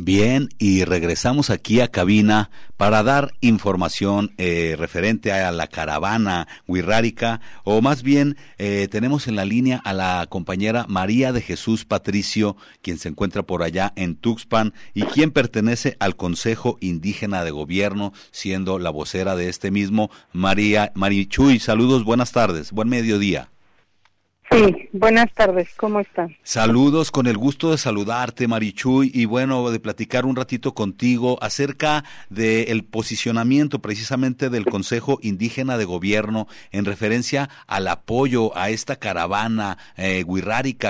Bien, 0.09 0.49
y 0.57 0.85
regresamos 0.85 1.51
aquí 1.51 1.81
a 1.81 1.87
cabina 1.87 2.49
para 2.77 3.03
dar 3.03 3.31
información 3.41 4.33
eh, 4.39 4.75
referente 4.75 5.31
a 5.31 5.51
la 5.51 5.67
caravana 5.67 6.47
Huirrárica, 6.65 7.41
o 7.63 7.79
más 7.83 8.01
bien 8.01 8.35
eh, 8.57 8.87
tenemos 8.89 9.27
en 9.27 9.35
la 9.35 9.45
línea 9.45 9.79
a 9.85 9.93
la 9.93 10.25
compañera 10.27 10.87
María 10.89 11.31
de 11.31 11.41
Jesús 11.41 11.85
Patricio, 11.85 12.57
quien 12.81 12.97
se 12.97 13.09
encuentra 13.09 13.43
por 13.43 13.61
allá 13.61 13.93
en 13.95 14.15
Tuxpan 14.15 14.73
y 14.95 15.03
quien 15.03 15.29
pertenece 15.29 15.95
al 15.99 16.15
Consejo 16.15 16.79
Indígena 16.81 17.43
de 17.43 17.51
Gobierno, 17.51 18.11
siendo 18.31 18.79
la 18.79 18.89
vocera 18.89 19.35
de 19.35 19.47
este 19.47 19.69
mismo. 19.69 20.09
María 20.33 20.91
Marichuy, 20.95 21.59
saludos, 21.59 22.03
buenas 22.03 22.31
tardes, 22.31 22.71
buen 22.71 22.89
mediodía. 22.89 23.51
Sí, 24.51 24.89
buenas 24.93 25.31
tardes, 25.35 25.69
¿cómo 25.77 25.99
están? 25.99 26.35
Saludos, 26.41 27.11
con 27.11 27.27
el 27.27 27.37
gusto 27.37 27.69
de 27.69 27.77
saludarte, 27.77 28.47
Marichuy, 28.47 29.11
y 29.13 29.25
bueno, 29.25 29.69
de 29.69 29.79
platicar 29.79 30.25
un 30.25 30.35
ratito 30.35 30.73
contigo 30.73 31.37
acerca 31.43 32.03
del 32.31 32.83
posicionamiento 32.83 33.79
precisamente 33.79 34.49
del 34.49 34.65
Consejo 34.65 35.19
Indígena 35.21 35.77
de 35.77 35.85
Gobierno 35.85 36.47
en 36.71 36.85
referencia 36.85 37.47
al 37.67 37.87
apoyo 37.87 38.57
a 38.57 38.71
esta 38.71 38.95
caravana 38.95 39.77
eh, 39.97 40.25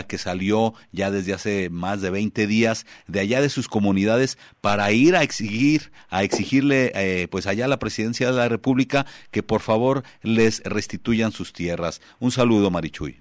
que 0.08 0.18
salió 0.18 0.74
ya 0.94 1.12
desde 1.12 1.34
hace 1.34 1.70
más 1.70 2.00
de 2.00 2.12
20 2.12 2.48
días 2.48 2.86
de 3.08 3.20
allá 3.20 3.42
de 3.42 3.50
sus 3.50 3.68
comunidades 3.68 4.38
para 4.62 4.90
ir 4.94 5.18
a 5.18 5.24
exigir, 5.24 5.92
a 6.10 6.24
exigirle 6.24 6.94
eh, 6.96 7.28
pues 7.30 7.46
allá 7.46 7.66
a 7.66 7.68
la 7.70 7.80
presidencia 7.80 8.32
de 8.32 8.38
la 8.38 8.48
República 8.48 9.06
que 9.32 9.44
por 9.44 9.60
favor 9.60 10.04
les 10.22 10.64
restituyan 10.64 11.34
sus 11.34 11.52
tierras. 11.52 12.00
Un 12.20 12.32
saludo, 12.32 12.72
Marichuy. 12.72 13.20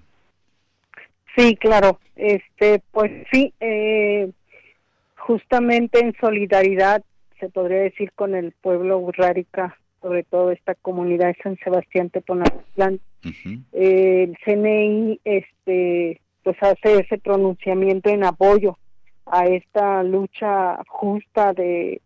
Sí, 1.35 1.55
claro. 1.55 1.99
Este, 2.15 2.81
pues 2.91 3.11
sí, 3.31 3.53
eh, 3.59 4.29
justamente 5.17 5.99
en 5.99 6.13
solidaridad, 6.19 7.03
se 7.39 7.49
podría 7.49 7.79
decir, 7.79 8.11
con 8.13 8.35
el 8.35 8.51
pueblo 8.51 8.97
urrárica, 8.99 9.77
sobre 10.01 10.23
todo 10.23 10.51
esta 10.51 10.75
comunidad 10.75 11.27
de 11.27 11.37
San 11.43 11.57
Sebastián 11.63 12.09
Teponatlán, 12.09 12.99
eh, 13.73 14.23
el 14.23 14.37
CNI, 14.43 15.19
este, 15.23 16.21
pues 16.43 16.57
hace 16.61 17.01
ese 17.01 17.17
pronunciamiento 17.17 18.09
en 18.09 18.23
apoyo 18.23 18.77
a 19.25 19.45
esta 19.45 20.03
lucha 20.03 20.79
justa 20.87 21.53
de 21.53 22.01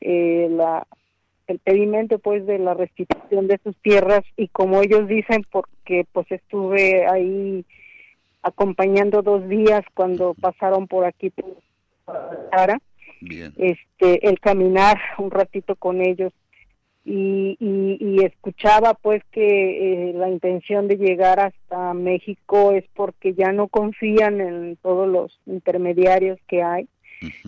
eh, 0.00 0.48
la 0.50 0.86
el 1.46 1.58
pedimento 1.60 2.18
pues 2.18 2.46
de 2.46 2.58
la 2.58 2.74
restitución 2.74 3.48
de 3.48 3.58
sus 3.64 3.74
tierras. 3.78 4.22
Y 4.36 4.48
como 4.48 4.82
ellos 4.82 5.08
dicen 5.08 5.44
porque 5.50 6.06
pues 6.12 6.30
estuve 6.30 7.06
ahí 7.06 7.64
acompañando 8.42 9.22
dos 9.22 9.48
días 9.48 9.82
cuando 9.94 10.34
pasaron 10.34 10.86
por 10.86 11.04
aquí 11.04 11.30
por 11.30 11.56
este 13.56 14.28
el 14.28 14.38
caminar 14.40 14.98
un 15.18 15.30
ratito 15.30 15.76
con 15.76 16.00
ellos. 16.00 16.32
Y, 17.10 17.56
y, 17.58 18.22
escuchaba 18.22 18.92
pues 18.92 19.22
que 19.32 20.10
eh, 20.10 20.12
la 20.12 20.28
intención 20.28 20.88
de 20.88 20.98
llegar 20.98 21.40
hasta 21.40 21.94
México 21.94 22.72
es 22.72 22.84
porque 22.92 23.32
ya 23.32 23.50
no 23.50 23.68
confían 23.68 24.42
en 24.42 24.76
todos 24.82 25.08
los 25.08 25.40
intermediarios 25.46 26.38
que 26.46 26.62
hay 26.62 26.86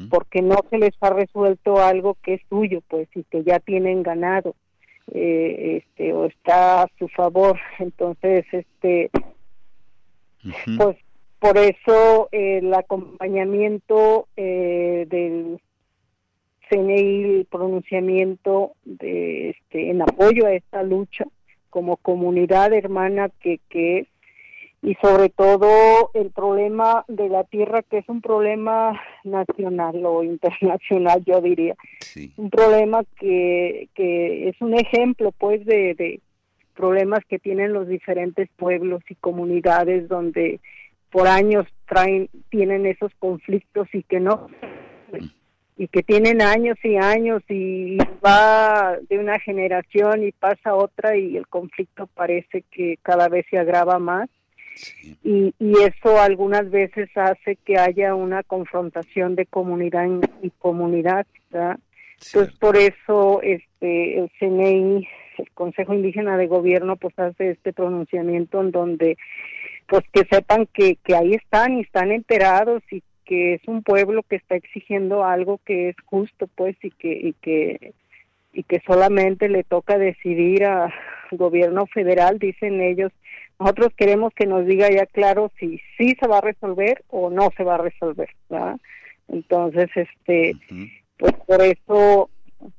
porque 0.08 0.42
no 0.42 0.56
se 0.68 0.78
les 0.78 0.94
ha 1.00 1.10
resuelto 1.10 1.80
algo 1.80 2.16
que 2.22 2.34
es 2.34 2.40
suyo 2.48 2.80
pues 2.88 3.08
y 3.14 3.22
que 3.24 3.44
ya 3.44 3.60
tienen 3.60 4.02
ganado 4.02 4.54
eh, 5.12 5.82
este 5.82 6.12
o 6.12 6.26
está 6.26 6.82
a 6.82 6.88
su 6.98 7.08
favor. 7.08 7.58
Entonces 7.78 8.44
este 8.52 9.10
pues 10.78 10.96
por 11.38 11.56
eso 11.58 12.28
el 12.32 12.72
acompañamiento 12.74 14.28
eh, 14.36 15.06
del 15.08 15.60
CNI, 16.68 17.38
el 17.40 17.46
pronunciamiento 17.50 18.72
de 18.84 19.50
este 19.50 19.90
en 19.90 20.02
apoyo 20.02 20.46
a 20.46 20.52
esta 20.52 20.82
lucha 20.82 21.24
como 21.70 21.96
comunidad 21.96 22.72
hermana 22.72 23.30
que, 23.40 23.60
que 23.68 23.98
es 24.00 24.08
y 24.82 24.94
sobre 25.02 25.28
todo 25.28 26.10
el 26.14 26.30
problema 26.30 27.04
de 27.06 27.28
la 27.28 27.44
tierra 27.44 27.82
que 27.82 27.98
es 27.98 28.08
un 28.08 28.22
problema 28.22 28.98
nacional 29.24 30.04
o 30.06 30.22
internacional 30.22 31.22
yo 31.24 31.40
diría. 31.40 31.74
Un 32.36 32.50
problema 32.50 33.02
que, 33.18 33.88
que 33.94 34.48
es 34.48 34.60
un 34.60 34.74
ejemplo 34.74 35.32
pues 35.32 35.64
de, 35.66 35.94
de 35.94 36.20
problemas 36.74 37.20
que 37.28 37.38
tienen 37.38 37.72
los 37.72 37.88
diferentes 37.88 38.48
pueblos 38.56 39.02
y 39.08 39.14
comunidades 39.14 40.08
donde 40.08 40.60
por 41.10 41.26
años 41.26 41.66
traen 41.86 42.28
tienen 42.50 42.86
esos 42.86 43.12
conflictos 43.18 43.88
y 43.92 44.02
que 44.02 44.20
no 44.20 44.48
y 45.76 45.88
que 45.88 46.02
tienen 46.02 46.42
años 46.42 46.76
y 46.84 46.96
años 46.96 47.42
y 47.48 47.96
va 48.24 48.98
de 49.08 49.18
una 49.18 49.38
generación 49.40 50.24
y 50.24 50.32
pasa 50.32 50.74
otra 50.74 51.16
y 51.16 51.36
el 51.36 51.48
conflicto 51.48 52.06
parece 52.06 52.64
que 52.70 52.98
cada 53.02 53.28
vez 53.28 53.46
se 53.50 53.58
agrava 53.58 53.98
más. 53.98 54.28
Y, 55.24 55.54
y 55.58 55.72
eso 55.80 56.20
algunas 56.20 56.70
veces 56.70 57.08
hace 57.16 57.56
que 57.56 57.78
haya 57.78 58.14
una 58.14 58.42
confrontación 58.42 59.34
de 59.36 59.46
comunidad 59.46 60.06
y 60.42 60.50
comunidad 60.50 61.26
entonces 61.52 62.54
por 62.58 62.76
eso 62.76 63.40
este 63.42 64.18
el 64.18 64.30
CNI 64.38 65.08
el 65.40 65.50
Consejo 65.52 65.94
Indígena 65.94 66.36
de 66.36 66.46
Gobierno 66.46 66.96
pues 66.96 67.18
hace 67.18 67.50
este 67.50 67.72
pronunciamiento 67.72 68.60
en 68.60 68.70
donde 68.70 69.16
pues 69.86 70.04
que 70.12 70.24
sepan 70.30 70.66
que, 70.72 70.96
que 71.04 71.16
ahí 71.16 71.34
están 71.34 71.78
y 71.78 71.80
están 71.80 72.12
enterados 72.12 72.82
y 72.90 73.02
que 73.24 73.54
es 73.54 73.62
un 73.66 73.82
pueblo 73.82 74.22
que 74.22 74.36
está 74.36 74.56
exigiendo 74.56 75.24
algo 75.24 75.60
que 75.64 75.90
es 75.90 75.96
justo 76.04 76.48
pues 76.54 76.76
y 76.82 76.90
que 76.90 77.12
y 77.12 77.32
que 77.34 77.92
y 78.52 78.64
que 78.64 78.82
solamente 78.86 79.48
le 79.48 79.62
toca 79.62 79.98
decidir 79.98 80.64
al 80.64 80.92
gobierno 81.30 81.86
federal 81.86 82.38
dicen 82.38 82.80
ellos 82.80 83.12
nosotros 83.58 83.90
queremos 83.96 84.32
que 84.34 84.46
nos 84.46 84.66
diga 84.66 84.90
ya 84.90 85.06
claro 85.06 85.52
si 85.58 85.80
sí 85.96 86.16
se 86.20 86.26
va 86.26 86.38
a 86.38 86.42
resolver 86.42 87.04
o 87.08 87.30
no 87.30 87.50
se 87.56 87.62
va 87.62 87.76
a 87.76 87.82
resolver 87.82 88.30
¿verdad? 88.48 88.76
entonces 89.28 89.88
este 89.94 90.56
pues 91.16 91.32
por 91.46 91.62
eso 91.62 92.30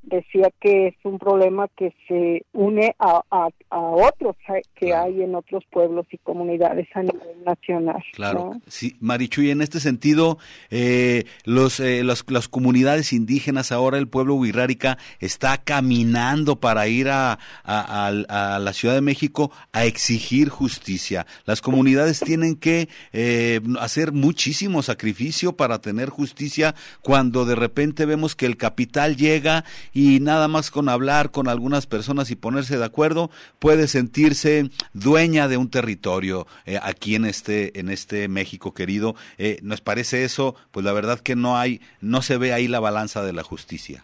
decía 0.04 0.50
que 0.60 0.88
es 0.88 0.96
un 1.04 1.18
problema 1.18 1.68
que 1.76 1.94
se 2.08 2.46
une 2.54 2.96
a, 3.00 3.22
a, 3.30 3.50
otros 3.70 4.36
que 4.76 4.94
hay 4.94 5.22
en 5.22 5.36
otros 5.36 5.64
pueblos 5.72 6.06
y 6.12 6.18
comunidades 6.18 6.88
a 6.94 7.02
nivel 7.02 7.44
nacional. 7.46 8.04
Claro, 8.14 8.54
sí, 8.68 8.96
Marichuy, 9.00 9.52
en 9.52 9.62
este 9.62 9.80
sentido, 9.80 10.38
eh, 10.70 11.26
los, 11.46 11.80
eh, 11.80 12.04
las, 12.04 12.24
comunidades 12.50 13.14
indígenas, 13.14 13.72
ahora 13.72 13.98
el 13.98 14.08
pueblo 14.08 14.36
huirrárica 14.36 14.98
está 15.20 15.58
caminando 15.58 16.60
para 16.60 16.88
ir 16.88 17.10
a, 17.10 17.40
a, 17.64 18.12
la 18.60 18.74
Ciudad 18.74 18.96
de 18.96 19.02
México 19.02 19.52
a 19.72 19.86
exigir 19.86 20.50
justicia. 20.50 21.26
Las 21.46 21.62
comunidades 21.62 22.20
tienen 22.20 22.56
que 22.56 22.90
eh, 23.14 23.62
hacer 23.80 24.12
muchísimo 24.12 24.82
sacrificio 24.84 25.54
para 25.54 25.80
tener 25.80 26.10
justicia 26.10 26.76
cuando 27.02 27.46
de 27.46 27.56
repente 27.56 28.06
vemos 28.06 28.36
que 28.36 28.46
el 28.46 28.58
capital 28.58 29.16
llega 29.16 29.64
y 29.94 30.20
nada 30.20 30.48
más 30.48 30.72
con 30.72 30.90
hablar 30.90 31.32
con 31.32 31.48
algunas 31.48 31.88
personas 31.88 32.32
y 32.32 32.36
ponerse 32.36 32.78
de 32.78 32.86
acuerdo 32.86 33.30
puede 33.60 33.88
sentirse 33.88 34.70
dueña 34.94 35.48
de 35.48 35.58
un 35.58 35.70
territorio 35.70 36.48
eh, 36.66 36.80
aquí 36.82 37.16
en 37.16 37.26
este 37.26 37.80
en 37.80 37.90
este 37.90 38.28
México 38.28 38.74
querido. 38.74 39.16
Eh, 39.38 39.60
nos 39.62 39.82
parece 39.82 40.24
eso 40.24 40.56
pues 40.72 40.86
la 40.86 40.94
verdad 40.94 41.20
que 41.20 41.36
no 41.36 41.58
hay 41.58 41.82
no 42.02 42.22
se 42.22 42.38
ve 42.38 42.54
ahí 42.54 42.68
la 42.68 42.80
balanza 42.80 43.24
de 43.24 43.34
la 43.34 43.44
justicia 43.44 44.04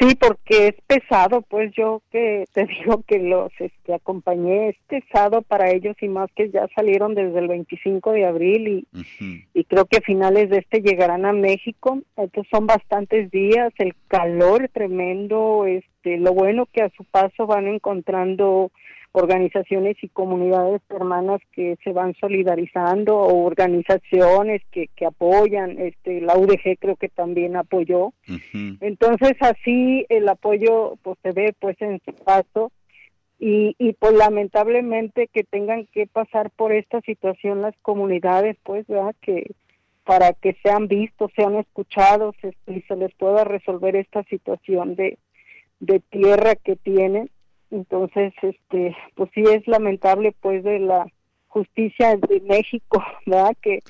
Sí, 0.00 0.16
porque 0.16 0.68
es 0.68 0.74
pesado, 0.86 1.42
pues 1.42 1.72
yo 1.76 2.02
que 2.10 2.44
te 2.52 2.66
digo 2.84 3.02
que 3.06 3.18
los 3.18 3.52
este, 3.58 3.94
acompañé, 3.94 4.70
es 4.70 4.76
pesado 4.88 5.42
para 5.42 5.70
ellos 5.70 5.96
y 6.00 6.08
más 6.08 6.30
que 6.34 6.50
ya 6.50 6.66
salieron 6.74 7.14
desde 7.14 7.38
el 7.38 7.48
25 7.48 8.12
de 8.12 8.26
abril 8.26 8.68
y, 8.68 9.44
y 9.54 9.64
creo 9.64 9.84
que 9.86 9.98
a 9.98 10.00
finales 10.00 10.50
de 10.50 10.58
este 10.58 10.80
llegarán 10.80 11.24
a 11.26 11.32
México, 11.32 12.00
entonces 12.16 12.50
son 12.50 12.66
bastantes 12.66 13.30
días, 13.30 13.72
el 13.78 13.94
calor 14.08 14.68
tremendo, 14.72 15.66
este, 16.04 16.18
lo 16.18 16.32
bueno 16.32 16.66
que 16.66 16.82
a 16.82 16.90
su 16.90 17.04
paso 17.04 17.46
van 17.46 17.66
encontrando 17.66 18.70
organizaciones 19.12 19.96
y 20.02 20.08
comunidades 20.08 20.82
hermanas 20.90 21.40
que 21.52 21.76
se 21.84 21.92
van 21.92 22.14
solidarizando 22.20 23.16
o 23.16 23.44
organizaciones 23.44 24.60
que, 24.72 24.88
que 24.88 25.06
apoyan, 25.06 25.78
este, 25.78 26.20
la 26.20 26.36
UDG 26.36 26.78
creo 26.80 26.96
que 26.96 27.08
también 27.08 27.56
apoyó. 27.56 28.12
Entonces 28.80 29.34
así 29.40 30.04
el 30.08 30.28
apoyo 30.28 30.96
pues 31.02 31.16
se 31.22 31.30
ve 31.30 31.54
pues 31.60 31.80
en 31.80 32.00
su 32.04 32.12
paso 32.12 32.72
y, 33.38 33.76
y 33.78 33.92
pues 33.92 34.14
lamentablemente 34.14 35.28
que 35.28 35.44
tengan 35.44 35.86
que 35.92 36.08
pasar 36.08 36.50
por 36.50 36.72
esta 36.72 37.00
situación 37.02 37.62
las 37.62 37.76
comunidades 37.82 38.56
pues 38.64 38.84
¿verdad? 38.88 39.14
que 39.20 39.52
para 40.04 40.32
que 40.32 40.56
sean 40.62 40.88
vistos, 40.88 41.30
sean 41.36 41.54
escuchados 41.54 42.34
este, 42.42 42.72
y 42.72 42.82
se 42.82 42.96
les 42.96 43.14
pueda 43.14 43.44
resolver 43.44 43.94
esta 43.96 44.22
situación 44.24 44.96
de, 44.96 45.18
de 45.84 46.00
tierra 46.00 46.54
que 46.56 46.76
tienen 46.76 47.30
Entonces, 47.70 48.32
este, 48.42 48.96
pues 49.14 49.30
sí 49.34 49.42
es 49.42 49.66
lamentable 49.66 50.34
pues 50.40 50.62
de 50.64 50.78
la 50.78 51.06
justicia 51.48 52.16
de 52.16 52.40
México, 52.40 53.02
¿verdad? 53.26 53.56
Que 53.62 53.80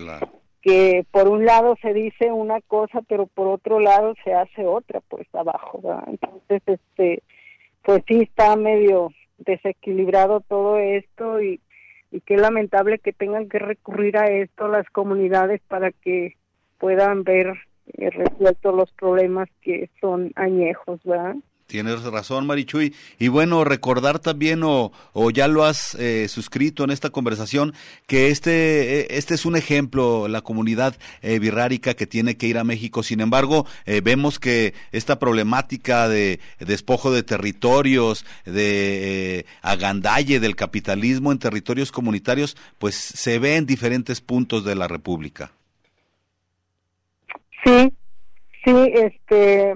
que 0.62 1.04
por 1.10 1.28
un 1.28 1.44
lado 1.44 1.76
se 1.82 1.92
dice 1.92 2.32
una 2.32 2.58
cosa, 2.62 3.02
pero 3.06 3.26
por 3.26 3.48
otro 3.48 3.80
lado 3.80 4.14
se 4.24 4.32
hace 4.32 4.64
otra 4.64 5.02
pues 5.08 5.26
abajo, 5.34 5.80
¿verdad? 5.82 6.04
Entonces, 6.06 6.62
este 6.66 7.22
pues 7.82 8.02
sí 8.08 8.22
está 8.22 8.56
medio 8.56 9.10
desequilibrado 9.36 10.40
todo 10.40 10.78
esto 10.78 11.42
y 11.42 11.60
y 12.10 12.20
qué 12.20 12.36
lamentable 12.36 13.00
que 13.00 13.12
tengan 13.12 13.48
que 13.48 13.58
recurrir 13.58 14.16
a 14.16 14.26
esto 14.26 14.68
las 14.68 14.88
comunidades 14.90 15.60
para 15.66 15.90
que 15.90 16.36
puedan 16.78 17.24
ver 17.24 17.54
eh, 17.88 18.08
resueltos 18.10 18.72
los 18.72 18.92
problemas 18.92 19.48
que 19.62 19.90
son 20.00 20.30
añejos, 20.36 21.00
¿verdad? 21.02 21.34
Tienes 21.74 22.04
razón, 22.04 22.46
Marichuy. 22.46 22.94
Y 23.18 23.26
bueno, 23.26 23.64
recordar 23.64 24.20
también, 24.20 24.60
o, 24.62 24.92
ya 25.32 25.48
lo 25.48 25.64
has 25.64 25.96
eh, 25.96 26.28
suscrito 26.28 26.84
en 26.84 26.92
esta 26.92 27.10
conversación, 27.10 27.74
que 28.06 28.28
este, 28.28 29.00
eh, 29.00 29.06
este 29.10 29.34
es 29.34 29.44
un 29.44 29.56
ejemplo, 29.56 30.28
la 30.28 30.40
comunidad 30.42 30.94
eh, 31.20 31.40
birrárica 31.40 31.94
que 31.94 32.06
tiene 32.06 32.36
que 32.36 32.46
ir 32.46 32.58
a 32.58 32.62
México. 32.62 33.02
Sin 33.02 33.20
embargo, 33.20 33.66
vemos 34.04 34.38
que 34.38 34.72
esta 34.92 35.18
problemática 35.18 36.08
de, 36.08 36.38
despojo 36.60 37.10
de 37.10 37.24
territorios, 37.24 38.24
de 38.44 39.44
agandalle 39.60 40.38
del 40.38 40.54
capitalismo 40.54 41.32
en 41.32 41.40
territorios 41.40 41.90
comunitarios, 41.90 42.56
pues 42.78 42.94
se 42.94 43.40
ve 43.40 43.56
en 43.56 43.66
diferentes 43.66 44.20
puntos 44.20 44.64
de 44.64 44.76
la 44.76 44.86
República. 44.86 45.50
Sí, 47.64 47.92
sí, 48.64 48.92
este 48.94 49.74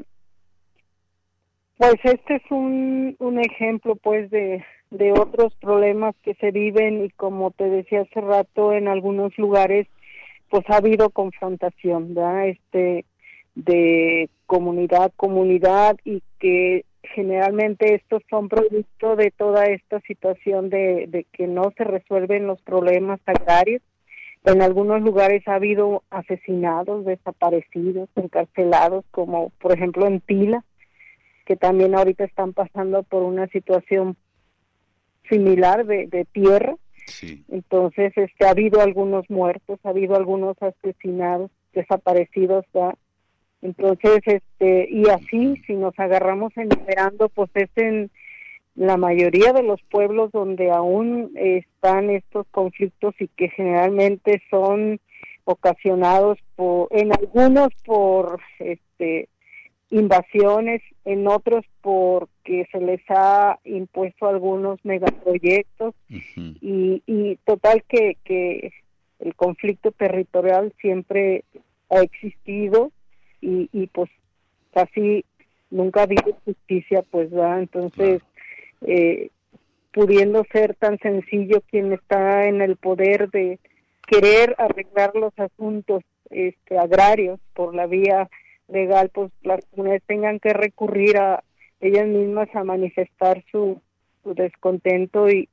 pues 1.79 1.95
este 2.03 2.37
es 2.37 2.43
un, 2.51 3.17
un 3.21 3.39
ejemplo 3.39 3.95
pues 3.97 4.31
de, 4.31 4.65
de 4.91 5.13
otros 5.13 5.55
problemas 5.61 6.15
que 6.25 6.35
se 6.35 6.51
viven 6.51 7.05
y 7.05 7.11
como 7.11 7.53
te 7.53 7.71
decía 7.71 8.03
hace 8.03 8.21
rato 8.21 8.73
en 8.73 8.89
algunos 8.89 9.37
lugares 9.39 9.87
pues 10.51 10.65
ha 10.69 10.79
habido 10.79 11.11
confrontación, 11.11 12.15
¿verdad? 12.15 12.49
Este 12.49 13.05
de 13.55 14.29
comunidad 14.47 15.13
comunidad 15.17 15.97
y 16.05 16.23
que 16.41 16.85
generalmente 17.03 17.95
estos 17.95 18.23
son 18.29 18.49
producto 18.49 19.15
de 19.17 19.31
toda 19.31 19.67
esta 19.67 20.01
situación 20.01 20.71
de, 20.71 21.07
de 21.09 21.27
que 21.33 21.47
no 21.47 21.73
se 21.77 21.85
resuelven 21.85 22.47
los 22.47 22.61
problemas 22.63 23.21
agrarios. 23.27 23.83
En 24.45 24.63
algunos 24.63 25.03
lugares 25.03 25.47
ha 25.47 25.55
habido 25.55 26.03
asesinados, 26.11 27.05
desaparecidos, 27.05 28.09
encarcelados, 28.17 29.05
como 29.11 29.51
por 29.61 29.73
ejemplo 29.73 30.07
en 30.07 30.21
Tila, 30.21 30.65
que 31.49 31.57
también 31.57 31.95
ahorita 31.95 32.25
están 32.25 32.53
pasando 32.53 33.03
por 33.05 33.23
una 33.23 33.47
situación 33.47 34.19
similar 35.31 35.87
de, 35.87 36.27
tierra. 36.31 36.77
Entonces, 37.49 38.13
este, 38.17 38.45
ha 38.45 38.51
habido 38.51 38.83
algunos 38.83 39.31
muertos, 39.31 39.81
ha 39.83 39.89
habido 39.89 40.15
algunos 40.15 40.59
asesinados, 40.61 41.51
desaparecidos, 41.73 42.67
Entonces, 43.63 44.21
este, 44.27 44.89
y 44.91 45.09
así, 45.09 45.57
si 45.67 45.73
nos 45.73 45.99
agarramos 45.99 46.55
enumerando, 46.55 47.31
pues 47.31 47.49
es 47.55 47.71
en 47.77 48.11
la 48.75 48.99
mayoría 48.99 49.55
de 49.55 49.63
los 49.63 49.81
pueblos 49.85 50.31
donde 50.33 50.71
aún 50.71 51.33
están 51.35 52.11
estos 52.11 52.47
conflictos 52.51 53.15
y 53.21 53.29
que 53.29 53.49
generalmente 53.49 54.43
son 54.51 55.01
ocasionados 55.45 56.39
por, 56.57 56.89
en 56.91 57.11
algunos 57.11 57.69
por, 57.87 58.39
este, 58.59 59.31
invasiones, 59.91 60.83
en 61.05 61.27
otros 61.27 61.65
porque 61.81 62.67
se 62.71 62.81
les 62.81 63.01
ha 63.09 63.59
impuesto 63.65 64.27
algunos 64.27 64.79
megaproyectos 64.85 65.95
y, 66.37 67.03
y 67.07 67.37
total 67.47 67.83
que, 67.89 68.17
que 68.25 68.73
el 69.21 69.35
conflicto 69.35 69.91
territorial 69.93 70.73
siempre 70.81 71.45
ha 71.89 72.01
existido 72.01 72.93
y, 73.41 73.71
y 73.73 73.87
pues 73.87 74.11
casi 74.73 75.25
nunca 75.71 76.01
ha 76.01 76.05
habido 76.05 76.37
justicia, 76.45 77.03
pues 77.11 77.35
va, 77.35 77.59
entonces 77.59 78.23
eh, 78.83 79.31
pudiendo 79.93 80.45
ser 80.53 80.75
tan 80.75 80.99
sencillo 80.99 81.63
quien 81.71 81.93
está 81.93 82.47
en 82.47 82.61
el 82.61 82.77
poder 82.77 83.31
de 83.31 83.59
querer 84.07 84.55
arreglar 84.59 85.15
los 85.15 85.33
asuntos 85.39 86.03
este, 86.31 86.79
agrarios 86.79 87.41
por 87.55 87.75
la 87.75 87.87
vía 87.87 88.29
legal, 88.69 89.11
pues 89.13 89.33
las 89.43 89.65
comunidades 89.67 90.03
tengan 90.07 90.41
que 90.41 90.53
recurrir 90.53 91.17
a 91.17 91.43
ellas 91.81 92.07
mismas 92.07 92.49
a 92.55 92.65
manifestar 92.65 93.45
su, 93.51 93.81
su 94.23 94.35
descontento 94.35 95.29
y, 95.29 95.49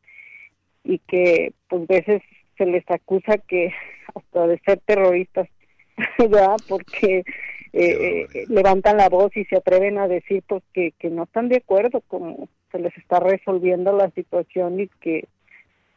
y 0.83 0.99
que 0.99 1.53
pues 1.67 1.87
veces 1.87 2.21
se 2.57 2.65
les 2.65 2.83
acusa 2.89 3.37
que 3.37 3.73
hasta 4.15 4.47
de 4.47 4.59
ser 4.59 4.79
terroristas, 4.85 5.47
¿verdad? 6.19 6.57
Porque 6.67 7.23
eh, 7.73 8.27
eh, 8.33 8.45
levantan 8.47 8.97
la 8.97 9.09
voz 9.09 9.35
y 9.35 9.45
se 9.45 9.57
atreven 9.57 9.97
a 9.97 10.07
decir 10.07 10.43
pues 10.47 10.63
que, 10.73 10.93
que 10.97 11.09
no 11.09 11.23
están 11.23 11.49
de 11.49 11.57
acuerdo 11.57 12.01
como 12.07 12.47
se 12.71 12.79
les 12.79 12.95
está 12.97 13.19
resolviendo 13.19 13.91
la 13.91 14.09
situación 14.11 14.79
y 14.79 14.87
que 15.01 15.27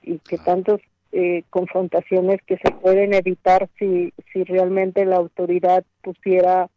y 0.02 0.18
que 0.20 0.38
tantas 0.38 0.80
eh, 1.12 1.42
confrontaciones 1.50 2.40
que 2.46 2.56
se 2.58 2.70
pueden 2.70 3.14
evitar 3.14 3.68
si 3.78 4.12
si 4.32 4.44
realmente 4.44 5.04
la 5.04 5.16
autoridad 5.16 5.84
pusiera 6.02 6.68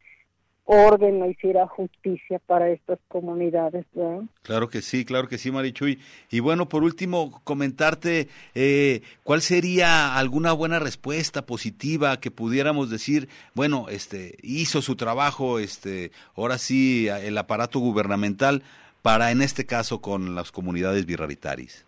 orden 0.71 1.19
no 1.19 1.29
hiciera 1.29 1.67
justicia 1.67 2.39
para 2.45 2.69
estas 2.69 2.97
comunidades. 3.09 3.85
Claro 4.41 4.69
que 4.69 4.81
sí, 4.81 5.03
claro 5.03 5.27
que 5.27 5.37
sí, 5.37 5.51
Marichuy. 5.51 5.99
Y 6.29 6.39
bueno, 6.39 6.69
por 6.69 6.83
último, 6.83 7.41
comentarte 7.43 8.29
eh, 8.55 9.01
cuál 9.23 9.41
sería 9.41 10.17
alguna 10.17 10.53
buena 10.53 10.79
respuesta 10.79 11.45
positiva 11.45 12.21
que 12.21 12.31
pudiéramos 12.31 12.89
decir, 12.89 13.27
bueno, 13.53 13.87
este 13.89 14.37
hizo 14.43 14.81
su 14.81 14.95
trabajo, 14.95 15.59
este, 15.59 16.11
ahora 16.35 16.57
sí 16.57 17.09
el 17.09 17.37
aparato 17.37 17.79
gubernamental 17.79 18.63
para 19.01 19.31
en 19.31 19.41
este 19.41 19.65
caso 19.65 19.99
con 19.99 20.35
las 20.35 20.53
comunidades 20.53 21.05
birraritaris. 21.05 21.85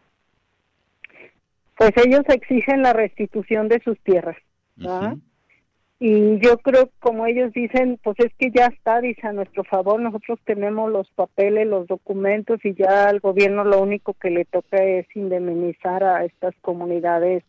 Pues 1.77 1.91
ellos 2.05 2.23
exigen 2.27 2.81
la 2.81 2.91
restitución 2.91 3.69
de 3.69 3.81
sus 3.84 3.97
tierras. 3.99 4.38
Y 6.06 6.38
yo 6.39 6.58
creo, 6.58 6.89
como 6.99 7.26
ellos 7.28 7.54
dicen, 7.54 7.97
pues 8.04 8.20
es 8.20 8.34
que 8.38 8.51
ya 8.51 8.66
está, 8.66 8.99
dice 8.99 9.26
a 9.26 9.32
nuestro 9.32 9.64
favor, 9.64 10.01
nosotros 10.01 10.38
tenemos 10.43 10.91
los 10.91 11.10
papeles, 11.12 11.66
los 11.66 11.88
documentos 11.88 12.60
y 12.66 12.74
ya 12.74 13.08
al 13.08 13.22
gobierno 13.22 13.64
lo 13.64 13.82
único 13.82 14.14
que 14.14 14.30
le 14.30 14.43
toca 14.43 14.84
es 14.84 15.08
indemnizar 15.16 16.04
a 16.04 16.26
estas 16.26 16.54
comunidades 16.60 17.45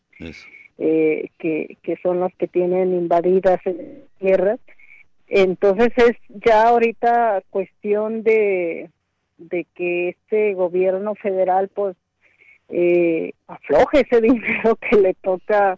eh, 0.78 1.30
que, 1.36 1.78
que 1.82 1.96
son 2.00 2.20
las 2.20 2.32
que 2.36 2.46
tienen 2.46 2.94
invadidas 2.94 3.58
tierras. 4.20 4.60
Entonces 5.26 5.88
es 5.96 6.16
ya 6.28 6.68
ahorita 6.68 7.42
cuestión 7.50 8.22
de, 8.22 8.88
de 9.36 9.66
que 9.74 10.10
este 10.10 10.54
gobierno 10.54 11.16
federal 11.16 11.70
pues 11.74 11.96
eh, 12.76 13.34
afloje 13.46 14.00
ese 14.00 14.20
dinero 14.20 14.76
que 14.76 14.96
le 14.96 15.14
toca 15.14 15.76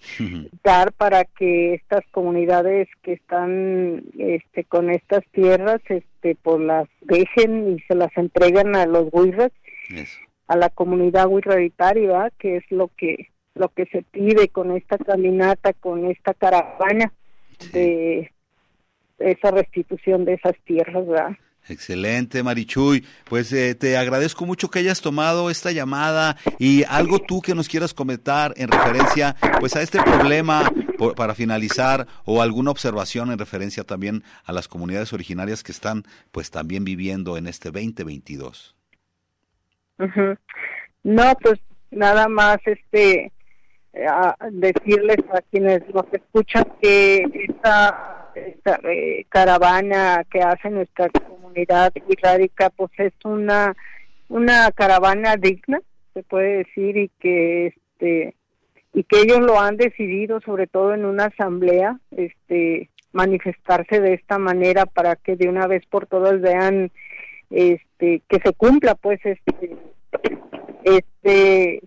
dar 0.64 0.92
para 0.92 1.24
que 1.24 1.74
estas 1.74 2.02
comunidades 2.10 2.88
que 3.02 3.12
están 3.12 4.02
este, 4.18 4.64
con 4.64 4.88
estas 4.88 5.22
tierras 5.32 5.80
este 5.88 6.36
pues 6.42 6.60
las 6.60 6.88
dejen 7.02 7.76
y 7.76 7.80
se 7.82 7.94
las 7.94 8.16
entreguen 8.16 8.74
a 8.76 8.86
los 8.86 9.08
huirras 9.12 9.52
a 10.46 10.56
la 10.56 10.70
comunidad 10.70 11.26
huirraditaria 11.28 12.32
que 12.38 12.56
es 12.56 12.64
lo 12.70 12.88
que 12.96 13.28
lo 13.54 13.68
que 13.68 13.84
se 13.86 14.02
pide 14.02 14.48
con 14.48 14.74
esta 14.74 14.96
caminata 14.96 15.74
con 15.74 16.06
esta 16.10 16.32
caravana 16.32 17.12
de 17.74 18.32
esa 19.18 19.50
restitución 19.50 20.24
de 20.24 20.34
esas 20.34 20.54
tierras 20.64 21.06
¿verdad? 21.06 21.36
Excelente, 21.68 22.42
Marichuy. 22.42 23.04
Pues 23.24 23.52
eh, 23.52 23.74
te 23.74 23.96
agradezco 23.96 24.46
mucho 24.46 24.70
que 24.70 24.78
hayas 24.78 25.00
tomado 25.00 25.50
esta 25.50 25.72
llamada 25.72 26.36
y 26.58 26.84
algo 26.84 27.18
tú 27.18 27.42
que 27.42 27.54
nos 27.54 27.68
quieras 27.68 27.92
comentar 27.92 28.54
en 28.56 28.68
referencia 28.68 29.36
pues 29.58 29.74
a 29.74 29.82
este 29.82 30.00
problema 30.02 30.70
para 31.16 31.34
finalizar 31.34 32.06
o 32.24 32.40
alguna 32.40 32.70
observación 32.70 33.30
en 33.30 33.38
referencia 33.38 33.84
también 33.84 34.22
a 34.44 34.52
las 34.52 34.68
comunidades 34.68 35.12
originarias 35.12 35.62
que 35.62 35.72
están 35.72 36.04
pues 36.30 36.50
también 36.50 36.84
viviendo 36.84 37.36
en 37.36 37.46
este 37.46 37.70
2022. 37.70 38.76
No, 41.02 41.34
pues 41.40 41.60
nada 41.90 42.28
más 42.28 42.58
este 42.64 43.32
decirles 44.50 45.18
a 45.32 45.40
quienes 45.50 45.82
nos 45.94 46.04
escuchan 46.12 46.64
que 46.80 47.24
esta, 47.48 48.30
esta 48.34 48.78
eh, 48.84 49.24
caravana 49.28 50.24
que 50.30 50.42
hace 50.42 50.70
nuestra 50.70 51.08
comunidad 51.64 51.92
pues 52.76 52.90
es 52.98 53.12
una 53.24 53.74
una 54.28 54.70
caravana 54.72 55.36
digna 55.36 55.80
se 56.14 56.22
puede 56.22 56.64
decir 56.64 56.96
y 56.96 57.10
que 57.20 57.66
este 57.68 58.34
y 58.92 59.04
que 59.04 59.20
ellos 59.20 59.40
lo 59.40 59.60
han 59.60 59.76
decidido 59.76 60.40
sobre 60.40 60.66
todo 60.66 60.94
en 60.94 61.04
una 61.04 61.26
asamblea 61.26 61.98
este 62.10 62.90
manifestarse 63.12 64.00
de 64.00 64.14
esta 64.14 64.38
manera 64.38 64.86
para 64.86 65.16
que 65.16 65.36
de 65.36 65.48
una 65.48 65.66
vez 65.66 65.84
por 65.86 66.06
todas 66.06 66.40
vean 66.40 66.90
este 67.50 68.22
que 68.28 68.38
se 68.44 68.52
cumpla 68.52 68.94
pues 68.94 69.20
este 69.24 69.76
este 70.84 71.82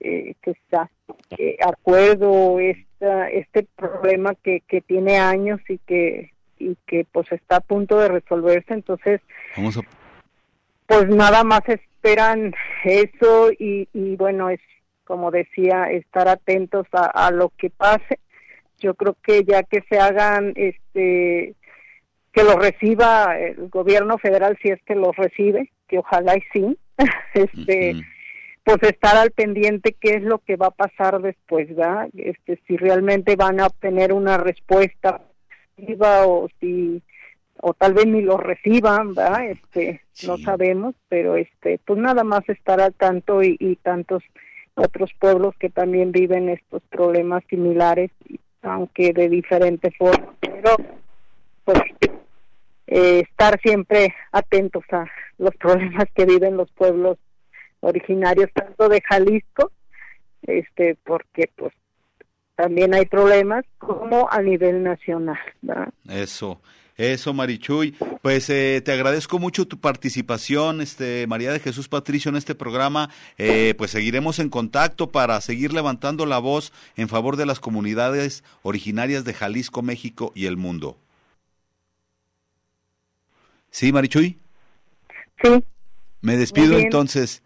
eh, 0.00 0.34
está 0.42 0.90
acuerdo 1.64 2.58
esta, 2.58 3.28
este 3.30 3.66
problema 3.76 4.34
que, 4.34 4.62
que 4.66 4.80
tiene 4.80 5.18
años 5.18 5.60
y 5.68 5.78
que 5.78 6.30
y 6.60 6.76
que 6.86 7.06
pues 7.10 7.30
está 7.32 7.56
a 7.56 7.60
punto 7.60 7.98
de 7.98 8.08
resolverse 8.08 8.72
entonces 8.72 9.20
pues 10.86 11.08
nada 11.08 11.42
más 11.42 11.62
esperan 11.68 12.54
eso 12.84 13.50
y, 13.52 13.88
y 13.92 14.16
bueno 14.16 14.50
es 14.50 14.60
como 15.04 15.30
decía 15.30 15.90
estar 15.90 16.28
atentos 16.28 16.86
a, 16.92 17.06
a 17.06 17.30
lo 17.30 17.48
que 17.56 17.70
pase 17.70 18.20
yo 18.78 18.94
creo 18.94 19.16
que 19.22 19.44
ya 19.44 19.62
que 19.62 19.82
se 19.88 19.98
hagan 19.98 20.52
este 20.56 21.54
que 22.32 22.44
lo 22.44 22.56
reciba 22.56 23.38
el 23.38 23.68
gobierno 23.68 24.18
federal 24.18 24.58
si 24.62 24.68
es 24.68 24.80
que 24.84 24.94
los 24.94 25.16
recibe 25.16 25.70
que 25.88 25.98
ojalá 25.98 26.36
y 26.36 26.42
sí 26.52 26.78
este 27.34 27.96
pues 28.62 28.82
estar 28.82 29.16
al 29.16 29.30
pendiente 29.30 29.96
qué 29.98 30.16
es 30.16 30.22
lo 30.22 30.38
que 30.38 30.56
va 30.56 30.66
a 30.66 30.70
pasar 30.70 31.20
después 31.20 31.68
¿verdad? 31.74 32.08
este 32.16 32.60
si 32.66 32.76
realmente 32.76 33.36
van 33.36 33.60
a 33.60 33.66
obtener 33.66 34.12
una 34.12 34.38
respuesta 34.38 35.22
o 36.00 36.48
si 36.60 37.02
o 37.62 37.74
tal 37.74 37.94
vez 37.94 38.06
ni 38.06 38.22
lo 38.22 38.36
reciban 38.36 39.14
¿verdad? 39.14 39.50
este 39.50 40.00
no 40.26 40.38
sabemos 40.38 40.94
pero 41.08 41.36
este 41.36 41.78
pues 41.84 41.98
nada 41.98 42.24
más 42.24 42.48
estar 42.48 42.80
al 42.80 42.94
tanto 42.94 43.42
y, 43.42 43.56
y 43.58 43.76
tantos 43.76 44.22
otros 44.74 45.12
pueblos 45.18 45.54
que 45.58 45.68
también 45.68 46.12
viven 46.12 46.48
estos 46.48 46.82
problemas 46.90 47.42
similares 47.50 48.10
aunque 48.62 49.12
de 49.12 49.28
diferente 49.28 49.90
forma, 49.92 50.34
pero 50.40 50.76
pues 51.64 51.78
eh, 52.86 53.20
estar 53.20 53.60
siempre 53.60 54.14
atentos 54.32 54.84
a 54.92 55.06
los 55.38 55.54
problemas 55.58 56.06
que 56.14 56.26
viven 56.26 56.56
los 56.56 56.70
pueblos 56.72 57.18
originarios 57.80 58.50
tanto 58.52 58.88
de 58.88 59.00
Jalisco, 59.00 59.70
este, 60.42 60.96
porque 61.04 61.50
pues 61.56 61.72
también 62.60 62.94
hay 62.94 63.06
problemas 63.06 63.64
como 63.78 64.30
a 64.30 64.42
nivel 64.42 64.82
nacional. 64.82 65.38
¿verdad? 65.62 65.88
Eso. 66.08 66.60
Eso, 66.96 67.32
Marichuy. 67.32 67.92
Pues 68.20 68.50
eh, 68.50 68.82
te 68.84 68.92
agradezco 68.92 69.38
mucho 69.38 69.66
tu 69.66 69.80
participación, 69.80 70.82
este 70.82 71.26
María 71.26 71.50
de 71.50 71.58
Jesús 71.58 71.88
Patricio, 71.88 72.28
en 72.28 72.36
este 72.36 72.54
programa. 72.54 73.08
Eh, 73.38 73.74
pues 73.78 73.92
seguiremos 73.92 74.38
en 74.38 74.50
contacto 74.50 75.10
para 75.10 75.40
seguir 75.40 75.72
levantando 75.72 76.26
la 76.26 76.38
voz 76.38 76.74
en 76.96 77.08
favor 77.08 77.36
de 77.36 77.46
las 77.46 77.58
comunidades 77.58 78.44
originarias 78.62 79.24
de 79.24 79.32
Jalisco, 79.32 79.80
México 79.80 80.32
y 80.34 80.44
el 80.44 80.58
mundo. 80.58 80.98
¿Sí, 83.70 83.92
Marichuy? 83.92 84.38
Sí. 85.42 85.64
Me 86.20 86.36
despido 86.36 86.78
entonces. 86.78 87.42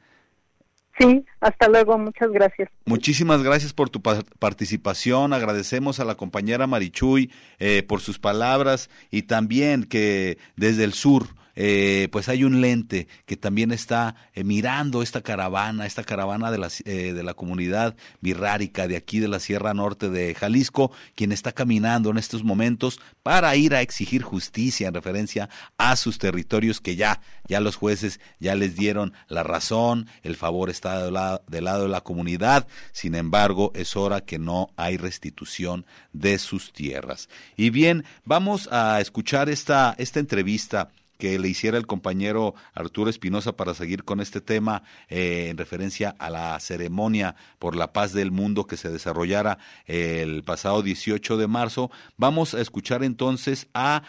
Sí, 0.99 1.25
hasta 1.41 1.69
luego, 1.69 1.99
muchas 1.99 2.31
gracias. 2.31 2.71
Muchísimas 2.85 3.43
gracias 3.43 3.73
por 3.73 3.91
tu 3.91 4.01
participación, 4.01 5.33
agradecemos 5.33 5.99
a 5.99 6.05
la 6.05 6.15
compañera 6.15 6.67
Marichuy 6.67 7.33
eh, 7.59 7.83
por 7.83 8.01
sus 8.01 8.19
palabras 8.19 8.91
y 9.11 9.23
también 9.23 9.85
que 9.85 10.39
desde 10.57 10.85
el 10.85 10.93
sur 10.93 11.27
eh, 11.57 12.09
pues 12.11 12.29
hay 12.29 12.45
un 12.45 12.61
lente 12.61 13.07
que 13.27 13.37
también 13.37 13.73
está 13.73 14.17
eh, 14.35 14.45
mirando 14.45 15.03
esta 15.03 15.23
caravana, 15.23 15.87
esta 15.87 16.03
caravana 16.03 16.51
de 16.51 16.59
la, 16.59 16.69
eh, 16.85 17.13
de 17.13 17.23
la 17.23 17.35
comunidad 17.35 17.97
birrárica 18.21 18.89
de 18.89 18.97
aquí 18.97 19.21
de 19.21 19.29
la 19.29 19.41
Sierra 19.41 19.75
Norte 19.75 20.11
de 20.11 20.35
Jalisco, 20.35 20.91
quien 21.15 21.33
está 21.33 21.53
caminando 21.53 22.11
en 22.11 22.19
estos 22.19 22.43
momentos 22.43 23.01
para 23.23 23.55
ir 23.57 23.75
a 23.75 23.83
exigir 23.83 24.23
justicia 24.23 24.89
en 24.89 24.95
referencia 24.95 25.49
a 25.79 25.97
sus 25.97 26.19
territorios 26.19 26.81
que 26.81 26.97
ya, 26.97 27.21
ya 27.47 27.61
los 27.61 27.77
jueces 27.77 28.21
ya 28.41 28.55
les 28.55 28.77
dieron 28.77 29.13
la 29.29 29.43
razón, 29.43 30.09
el 30.23 30.37
favor 30.37 30.71
está 30.71 31.05
del 31.05 31.15
lado, 31.15 31.43
lado 31.49 31.83
de 31.85 31.89
la 31.89 32.01
comunidad, 32.01 32.67
sin 32.93 33.15
embargo 33.15 33.71
es 33.75 33.97
hora 33.97 34.21
que 34.21 34.39
no 34.39 34.71
hay 34.77 34.97
restitución 34.97 35.87
de 36.13 36.39
sus 36.39 36.73
tierras. 36.73 37.29
Y 37.57 37.71
bien, 37.71 38.05
vamos 38.25 38.69
a 38.73 39.01
escuchar 39.01 39.49
esta, 39.49 39.95
esta 39.99 40.21
entrevista 40.21 40.91
que 41.19 41.39
le 41.39 41.49
hiciera 41.49 41.79
el 41.79 41.87
compañero 41.87 42.55
Arturo 42.73 43.11
Espinosa 43.11 43.57
para 43.57 43.75
seguir 43.75 44.05
con 44.05 44.21
este 44.21 44.41
tema 44.41 44.83
eh, 45.09 45.49
en 45.51 45.57
referencia 45.57 46.15
a 46.19 46.31
la 46.31 46.59
ceremonia 46.61 47.37
por 47.59 47.77
la 47.77 47.93
paz 47.93 48.13
del 48.13 48.31
mundo 48.31 48.67
que 48.67 48.77
se 48.77 48.91
desarrollara 48.91 49.59
el 49.87 50.43
pasado 50.43 50.83
18 50.83 51.37
de 51.37 51.47
marzo. 51.47 51.91
Vamos 52.17 52.55
a 52.55 52.61
escuchar 52.61 53.05
entonces 53.05 53.69
a, 53.75 54.03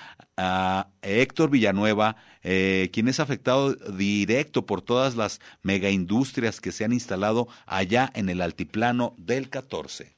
Héctor 1.01 1.49
Villanueva, 1.49 2.17
eh, 2.43 2.89
quien 2.91 3.07
es 3.07 3.21
afectado 3.21 3.73
directo 3.73 4.65
por 4.65 4.81
todas 4.81 5.15
las 5.15 5.39
megaindustrias 5.63 6.59
que 6.59 6.73
se 6.73 6.83
han 6.83 6.91
instalado 6.91 7.47
allá 7.65 8.11
en 8.15 8.27
el 8.27 8.41
altiplano 8.41 9.15
del 9.17 9.49
14 9.49 10.14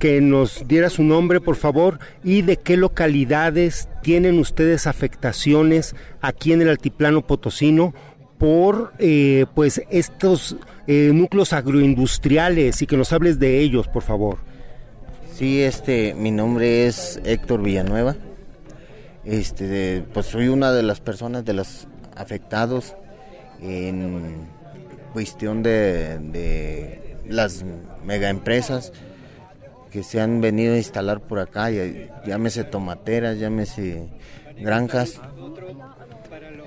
que 0.00 0.22
nos 0.22 0.66
diera 0.66 0.88
su 0.88 1.04
nombre, 1.04 1.40
por 1.40 1.56
favor, 1.56 2.00
y 2.24 2.40
de 2.40 2.56
qué 2.56 2.78
localidades 2.78 3.88
tienen 4.02 4.38
ustedes 4.38 4.86
afectaciones 4.86 5.94
aquí 6.22 6.54
en 6.54 6.62
el 6.62 6.70
altiplano 6.70 7.24
potosino 7.24 7.94
por 8.38 8.94
eh, 8.98 9.44
pues 9.54 9.82
estos 9.90 10.56
eh, 10.86 11.10
núcleos 11.12 11.52
agroindustriales 11.52 12.80
y 12.80 12.86
que 12.86 12.96
nos 12.96 13.12
hables 13.12 13.38
de 13.38 13.60
ellos, 13.60 13.88
por 13.88 14.02
favor. 14.02 14.38
Sí, 15.34 15.62
este, 15.62 16.14
mi 16.14 16.30
nombre 16.30 16.86
es 16.86 17.20
Héctor 17.24 17.62
Villanueva. 17.62 18.16
Este, 19.26 20.02
pues 20.14 20.24
soy 20.24 20.48
una 20.48 20.72
de 20.72 20.82
las 20.82 21.00
personas 21.00 21.44
de 21.44 21.52
los 21.52 21.88
afectados 22.16 22.96
en 23.60 24.46
cuestión 25.12 25.62
de, 25.62 26.18
de 26.18 27.16
las 27.28 27.66
megaempresas 28.02 28.94
que 29.90 30.02
se 30.02 30.20
han 30.20 30.40
venido 30.40 30.74
a 30.74 30.76
instalar 30.76 31.20
por 31.20 31.40
acá, 31.40 31.68
llámese 32.24 32.64
tomateras, 32.64 33.38
llámese 33.38 34.08
granjas. 34.58 35.20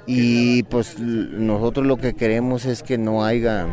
Y 0.05 0.63
pues 0.63 0.99
nosotros 0.99 1.85
lo 1.85 1.97
que 1.97 2.13
queremos 2.13 2.65
es 2.65 2.83
que 2.83 2.97
no 2.97 3.23
haya 3.23 3.67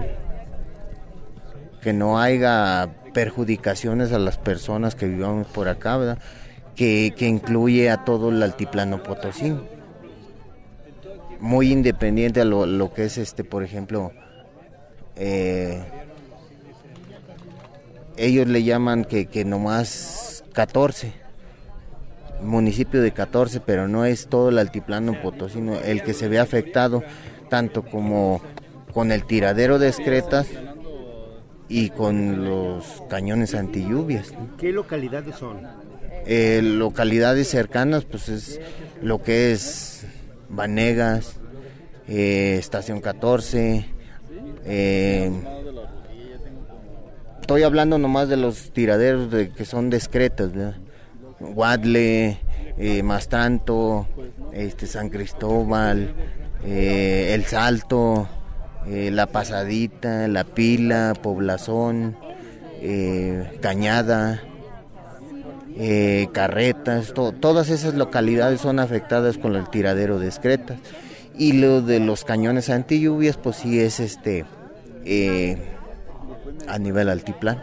que 1.81 1.93
no 1.93 2.21
haya 2.21 2.91
perjudicaciones 3.13 4.13
a 4.13 4.19
las 4.19 4.39
personas 4.39 4.95
que 4.95 5.07
vivamos 5.07 5.47
por 5.49 5.69
acá, 5.69 5.97
¿verdad? 5.97 6.19
Que, 6.77 7.13
incluye 7.21 7.91
a 7.91 8.05
todo 8.05 8.31
el 8.31 8.43
altiplano 8.43 9.03
potosí. 9.03 9.55
Muy 11.41 11.73
independiente 11.73 12.43
a 12.43 12.45
lo, 12.45 12.93
que 12.93 13.05
es 13.05 13.19
este, 13.19 13.45
por 13.45 13.63
ejemplo, 13.63 14.13
eh, 15.17 15.83
ellos 18.21 18.47
le 18.47 18.63
llaman 18.63 19.05
que, 19.05 19.27
que 19.27 19.45
nomás 19.45 20.45
14, 20.53 21.13
municipio 22.43 23.01
de 23.01 23.13
14, 23.13 23.61
pero 23.61 23.89
no 23.89 24.05
es 24.05 24.27
todo 24.27 24.51
el 24.51 24.59
altiplano 24.59 25.21
potosino 25.23 25.79
el 25.81 26.03
que 26.03 26.13
se 26.13 26.29
ve 26.29 26.39
afectado, 26.39 27.03
tanto 27.49 27.83
como 27.83 28.43
con 28.93 29.11
el 29.13 29.25
tiradero 29.25 29.79
de 29.79 29.89
excretas 29.89 30.49
y 31.69 31.91
con 31.91 32.45
los 32.45 33.03
cañones 33.09 33.55
antilluvias. 33.55 34.35
¿Qué 34.59 34.73
localidades 34.73 35.37
son? 35.37 35.61
Eh, 36.27 36.61
localidades 36.63 37.49
cercanas, 37.49 38.05
pues 38.05 38.29
es 38.29 38.61
lo 39.01 39.23
que 39.23 39.53
es 39.53 40.05
Vanegas, 40.49 41.37
eh, 42.09 42.57
Estación 42.59 43.01
14, 43.01 43.87
eh, 44.67 45.31
estoy 47.51 47.65
hablando 47.65 47.99
nomás 47.99 48.29
de 48.29 48.37
los 48.37 48.71
tiraderos 48.71 49.29
de, 49.29 49.51
que 49.51 49.65
son 49.65 49.91
discretos, 49.91 50.53
¿verdad? 50.53 50.77
Guadle, 51.41 52.39
eh, 52.79 53.03
este, 54.53 54.87
San 54.87 55.09
Cristóbal, 55.09 56.15
eh, 56.65 57.33
El 57.35 57.45
Salto, 57.47 58.29
eh, 58.87 59.11
La 59.11 59.27
Pasadita, 59.27 60.29
La 60.29 60.45
Pila, 60.45 61.13
Poblazón, 61.21 62.17
eh, 62.81 63.59
Cañada, 63.61 64.45
Carretas, 66.31 67.13
todas 67.13 67.69
esas 67.69 67.95
localidades 67.95 68.61
son 68.61 68.79
afectadas 68.79 69.39
con 69.39 69.57
el 69.57 69.69
tiradero 69.71 70.21
de 70.21 70.29
excretas. 70.29 70.79
Y 71.37 71.55
lo 71.55 71.83
de 71.83 71.99
los 71.99 72.23
cañones 72.23 72.71
antilluvias, 72.71 73.37
pues 73.37 73.57
sí 73.57 73.81
es 73.81 73.99
este 73.99 74.45
a 76.69 76.79
nivel 76.79 77.09
altiplano 77.09 77.63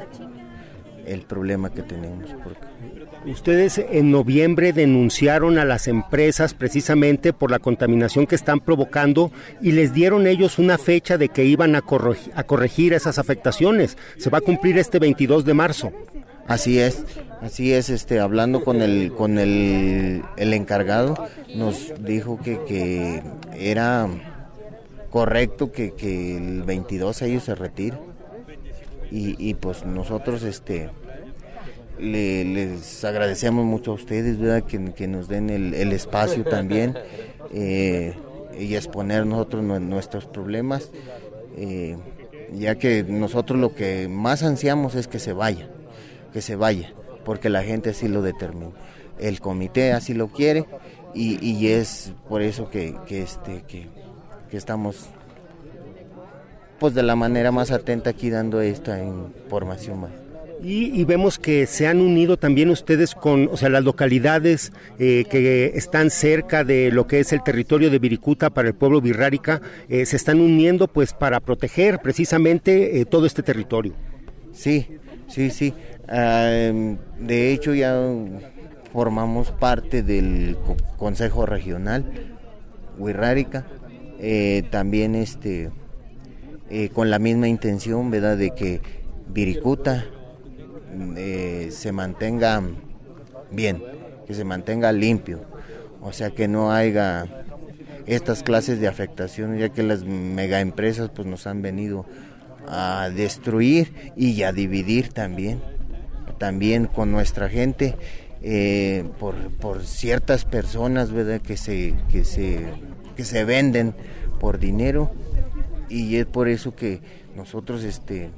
el 1.08 1.22
problema 1.22 1.72
que 1.72 1.82
tenemos. 1.82 2.30
Ustedes 3.26 3.78
en 3.78 4.12
noviembre 4.12 4.74
denunciaron 4.74 5.58
a 5.58 5.66
las 5.66 5.88
empresas 5.88 6.54
precisamente 6.54 7.34
por 7.34 7.50
la 7.50 7.60
contaminación 7.60 8.28
que 8.28 8.36
están 8.36 8.60
provocando 8.60 9.32
y 9.62 9.72
les 9.72 9.94
dieron 9.94 10.28
ellos 10.28 10.60
una 10.60 10.78
fecha 10.78 11.18
de 11.18 11.30
que 11.30 11.44
iban 11.44 11.76
a, 11.76 11.82
corregir, 11.82 12.32
a 12.36 12.44
corregir 12.44 12.94
esas 12.94 13.18
afectaciones. 13.20 13.98
Se 14.18 14.30
va 14.30 14.38
a 14.38 14.42
cumplir 14.42 14.78
este 14.78 15.00
22 15.00 15.46
de 15.46 15.54
marzo. 15.54 15.92
Así 16.48 16.80
es, 16.80 17.04
así 17.42 17.74
es, 17.74 17.90
este, 17.90 18.22
hablando 18.22 18.64
con 18.64 18.82
el, 18.82 19.12
con 19.12 19.38
el, 19.38 20.24
el 20.38 20.54
encargado, 20.54 21.28
nos 21.54 21.94
dijo 22.02 22.40
que, 22.42 22.62
que 22.66 23.22
era 23.54 24.08
correcto 25.10 25.74
que, 25.74 25.92
que 25.92 26.38
el 26.38 26.64
22 26.64 27.22
ellos 27.24 27.44
se 27.44 27.56
retiren. 27.56 28.00
Y, 29.12 29.36
y 29.38 29.54
pues 29.54 29.86
nosotros 29.86 30.44
este 30.44 30.90
le- 32.00 32.46
les 32.46 33.04
agradecemos 33.04 33.66
mucho 33.66 33.92
a 33.92 33.94
ustedes 33.96 34.38
¿verdad? 34.40 34.64
Que, 34.64 34.94
que 34.94 35.08
nos 35.08 35.28
den 35.28 35.50
el, 35.50 35.74
el 35.74 35.92
espacio 35.94 36.44
también 36.44 36.98
eh, 37.54 38.14
y 38.60 38.76
exponer 38.76 39.26
nosotros 39.26 39.64
nue- 39.64 39.80
nuestros 39.82 40.26
problemas 40.26 40.90
eh, 41.58 41.98
ya 42.54 42.76
que 42.76 43.04
nosotros 43.04 43.60
lo 43.60 43.74
que 43.74 44.08
más 44.08 44.44
ansiamos 44.44 44.96
es 44.96 45.08
que 45.08 45.20
se 45.20 45.34
vaya 45.34 45.68
que 46.34 46.42
se 46.42 46.56
vaya 46.56 46.92
porque 47.26 47.50
la 47.50 47.64
gente 47.64 47.90
así 47.92 48.08
lo 48.08 48.22
determina 48.22 48.72
el 49.20 49.40
comité 49.42 49.92
así 49.94 50.14
lo 50.14 50.28
quiere 50.28 50.66
y, 51.16 51.44
y 51.44 51.70
es 51.70 52.12
por 52.30 52.42
eso 52.44 52.70
que, 52.70 52.94
que 53.08 53.22
este 53.24 53.64
que, 53.68 53.88
que 54.52 54.58
estamos 54.58 55.08
pues 56.80 56.94
de 56.94 57.04
la 57.04 57.16
manera 57.16 57.52
más 57.52 57.72
atenta 57.72 58.10
aquí 58.12 58.30
dando 58.30 58.62
esta 58.62 59.04
información 59.04 60.02
más. 60.02 60.12
Y, 60.64 61.00
y 61.00 61.04
vemos 61.06 61.38
que 61.38 61.68
se 61.68 61.88
han 61.88 62.02
unido 62.02 62.36
también 62.38 62.72
ustedes 62.72 63.14
con, 63.14 63.48
o 63.52 63.58
sea, 63.58 63.70
las 63.70 63.84
localidades 63.84 64.72
eh, 64.98 65.26
que 65.30 65.74
están 65.76 66.10
cerca 66.10 66.64
de 66.64 66.90
lo 66.92 67.06
que 67.06 67.20
es 67.20 67.32
el 67.32 67.44
territorio 67.44 67.92
de 67.92 68.00
Viricuta 68.00 68.50
para 68.50 68.68
el 68.70 68.74
pueblo 68.74 69.00
birrárica, 69.00 69.62
eh, 69.88 70.06
se 70.08 70.16
están 70.16 70.40
uniendo 70.42 70.88
pues 70.88 71.14
para 71.14 71.40
proteger 71.42 72.00
precisamente 72.00 73.00
eh, 73.00 73.06
todo 73.06 73.28
este 73.28 73.44
territorio. 73.44 73.94
Sí, 74.52 74.88
sí, 75.28 75.52
sí. 75.52 75.74
Ah, 76.08 76.50
em, 76.52 76.98
de 77.20 77.52
hecho 77.54 77.76
ya 77.76 77.96
formamos 78.92 79.52
parte 79.52 80.02
del 80.02 80.58
co- 80.66 80.78
Consejo 80.98 81.46
Regional 81.46 82.04
Wirrárica, 82.98 83.68
eh, 84.20 84.64
también 84.72 85.14
este 85.14 85.70
eh, 86.70 86.90
con 86.90 87.10
la 87.10 87.20
misma 87.20 87.48
intención, 87.48 88.12
¿verdad?, 88.12 88.38
de 88.38 88.52
que 88.52 88.82
Viricuta 89.30 90.06
mm, 90.94 91.14
eh, 91.18 91.70
se 91.72 91.92
mantenga 91.92 92.62
bien, 93.52 93.84
que 94.26 94.34
se 94.34 94.44
mantenga 94.44 94.92
limpio, 94.92 95.42
o 96.02 96.12
sea 96.12 96.32
que 96.32 96.48
no 96.48 96.72
haya 96.72 97.26
estas 98.06 98.44
clases 98.44 98.80
de 98.80 98.88
afectación, 98.88 99.58
ya 99.58 99.70
que 99.70 99.84
las 99.84 100.04
megaempresas 100.04 101.10
pues 101.10 101.28
nos 101.28 101.46
han 101.48 101.62
venido 101.62 102.06
a 102.68 103.10
destruir 103.16 104.12
y 104.16 104.44
a 104.44 104.52
dividir 104.52 105.10
también, 105.10 105.62
también 106.38 106.86
con 106.86 107.12
nuestra 107.12 107.50
gente. 107.50 107.96
eh, 108.44 109.04
por, 109.20 109.36
por 109.60 109.84
ciertas 109.84 110.46
personas 110.46 111.12
verdad 111.12 111.42
que 111.42 111.58
se 111.58 111.96
que 112.12 112.24
se 112.24 112.68
que 113.16 113.26
se 113.26 113.44
venden 113.44 113.96
por 114.40 114.60
dinero 114.60 115.12
y 115.90 116.18
es 116.18 116.26
por 116.26 116.48
eso 116.48 116.76
que 116.76 117.02
nosotros 117.36 117.84
este 117.84 118.30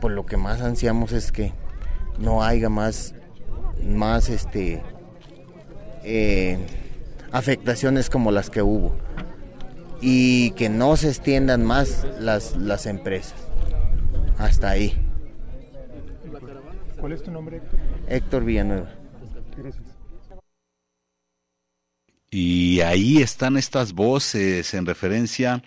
por 0.00 0.12
lo 0.12 0.26
que 0.26 0.36
más 0.36 0.60
ansiamos 0.60 1.12
es 1.12 1.32
que 1.32 1.52
no 2.18 2.42
haya 2.42 2.68
más 2.68 3.14
más 3.82 4.28
este 4.28 4.82
eh, 6.04 6.58
afectaciones 7.32 8.10
como 8.10 8.30
las 8.30 8.50
que 8.50 8.62
hubo 8.62 8.96
y 10.00 10.50
que 10.52 10.68
no 10.68 10.96
se 10.96 11.08
extiendan 11.08 11.64
más 11.64 12.06
las 12.20 12.56
las 12.56 12.86
empresas 12.86 13.38
hasta 14.38 14.70
ahí 14.70 15.02
¿Cuál 16.98 17.12
es 17.12 17.22
tu 17.22 17.30
nombre? 17.30 17.60
Héctor 18.08 18.44
Villanueva 18.44 18.90
Gracias. 19.56 19.96
Y 22.30 22.80
ahí 22.80 23.22
están 23.22 23.56
estas 23.56 23.92
voces 23.92 24.74
en 24.74 24.84
referencia 24.84 25.62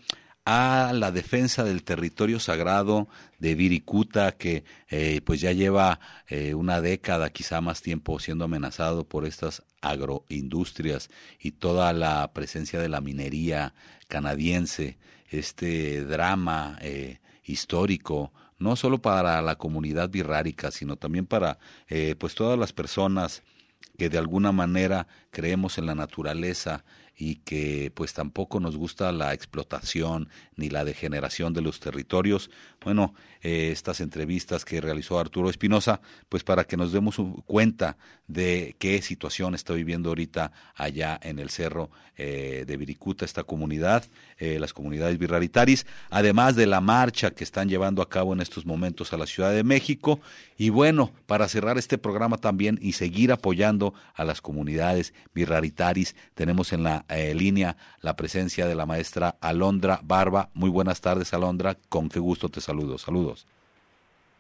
a 0.52 0.94
la 0.94 1.12
defensa 1.12 1.64
del 1.64 1.84
territorio 1.84 2.40
sagrado 2.40 3.08
de 3.38 3.54
Viricuta, 3.54 4.32
que 4.32 4.64
eh, 4.90 5.22
pues 5.24 5.42
ya 5.42 5.52
lleva 5.52 6.00
eh, 6.28 6.56
una 6.56 6.82
década, 6.82 7.30
quizá 7.30 7.62
más 7.62 7.84
tiempo, 7.84 8.20
siendo 8.20 8.46
amenazado 8.46 9.04
por 9.04 9.28
estas 9.28 9.62
agroindustrias 9.82 11.12
y 11.40 11.52
toda 11.52 11.94
la 11.94 12.32
presencia 12.34 12.80
de 12.80 12.90
la 12.90 13.00
minería 13.00 13.76
canadiense, 14.08 14.98
este 15.30 16.04
drama 16.04 16.80
eh, 16.82 17.20
histórico, 17.44 18.34
no 18.58 18.76
solo 18.76 19.04
para 19.04 19.44
la 19.44 19.56
comunidad 19.56 20.10
birrárica, 20.10 20.72
sino 20.72 20.96
también 20.96 21.28
para 21.28 21.60
eh, 21.90 22.16
pues 22.18 22.34
todas 22.34 22.58
las 22.58 22.74
personas 22.74 23.44
que 24.00 24.10
de 24.10 24.18
alguna 24.18 24.52
manera 24.52 25.06
creemos 25.30 25.78
en 25.78 25.86
la 25.86 25.94
naturaleza 25.94 26.84
y 27.22 27.36
que 27.36 27.92
pues 27.94 28.14
tampoco 28.14 28.62
nos 28.62 28.78
gusta 28.78 29.12
la 29.12 29.34
explotación 29.34 30.30
ni 30.56 30.70
la 30.70 30.86
degeneración 30.86 31.54
de 31.54 31.62
los 31.62 31.82
territorios. 31.82 32.50
Bueno, 32.84 33.14
eh, 33.42 33.72
estas 33.72 34.02
entrevistas 34.02 34.64
que 34.64 34.82
realizó 34.82 35.20
Arturo 35.20 35.50
Espinosa, 35.50 36.02
pues 36.28 36.44
para 36.44 36.66
que 36.66 36.78
nos 36.78 36.92
demos 36.92 37.18
cuenta 37.46 37.98
de 38.28 38.76
qué 38.80 39.02
situación 39.02 39.56
está 39.56 39.74
viviendo 39.74 40.10
ahorita 40.10 40.52
allá 40.76 41.20
en 41.24 41.40
el 41.40 41.50
cerro 41.50 41.90
eh, 42.18 42.66
de 42.68 42.78
Viricuta, 42.78 43.24
esta 43.24 43.44
comunidad, 43.44 44.06
eh, 44.38 44.60
las 44.60 44.74
comunidades 44.74 45.18
birraritaris, 45.18 45.86
además 46.10 46.56
de 46.56 46.68
la 46.68 46.82
marcha 46.82 47.32
que 47.32 47.46
están 47.46 47.70
llevando 47.70 48.02
a 48.02 48.10
cabo 48.10 48.34
en 48.34 48.42
estos 48.42 48.66
momentos 48.66 49.14
a 49.14 49.18
la 49.18 49.26
Ciudad 49.26 49.54
de 49.54 49.64
México. 49.64 50.20
Y 50.58 50.70
bueno, 50.70 51.12
para 51.26 51.48
cerrar 51.48 51.78
este 51.78 51.98
programa 51.98 52.38
también 52.38 52.78
y 52.82 52.94
seguir 52.94 53.32
apoyando 53.32 53.94
a 54.16 54.26
las 54.26 54.42
comunidades 54.42 55.14
birraritaris, 55.34 56.16
tenemos 56.36 56.74
en 56.74 56.84
la 56.84 57.06
línea 57.34 57.78
la 58.02 58.18
presencia 58.18 58.68
de 58.68 58.76
la 58.76 58.86
maestra 58.86 59.38
Alondra 59.40 60.02
Barba. 60.04 60.50
Muy 60.54 60.70
buenas 60.70 61.00
tardes, 61.00 61.34
Alondra. 61.34 61.78
Con 61.88 62.10
qué 62.10 62.20
gusto 62.20 62.50
te 62.50 62.60
saludo. 62.70 62.98
Saludos. 62.98 63.48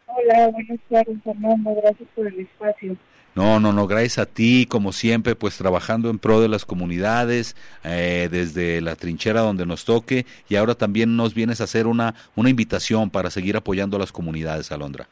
Hola, 0.06 0.50
buenas 0.50 0.80
tardes, 0.90 1.18
Fernando. 1.24 1.76
Gracias 1.82 2.08
por 2.16 2.28
el 2.28 2.40
espacio. 2.40 2.96
No, 3.36 3.60
no, 3.60 3.72
no, 3.74 3.88
gracias 3.88 4.18
a 4.18 4.26
ti, 4.26 4.66
como 4.68 4.92
siempre, 4.92 5.36
pues 5.36 5.58
trabajando 5.58 6.10
en 6.10 6.20
pro 6.20 6.42
de 6.42 6.50
las 6.50 6.66
comunidades, 6.66 7.56
eh, 7.84 8.28
desde 8.30 8.82
la 8.82 8.96
trinchera 8.96 9.42
donde 9.42 9.66
nos 9.66 9.86
toque, 9.86 10.26
y 10.50 10.56
ahora 10.56 10.76
también 10.76 11.16
nos 11.16 11.34
vienes 11.34 11.62
a 11.62 11.66
hacer 11.66 11.88
una, 11.88 12.16
una 12.36 12.50
invitación 12.50 13.10
para 13.10 13.30
seguir 13.30 13.56
apoyando 13.56 13.98
a 13.98 14.00
las 14.00 14.12
comunidades, 14.12 14.72
Alondra. 14.72 15.08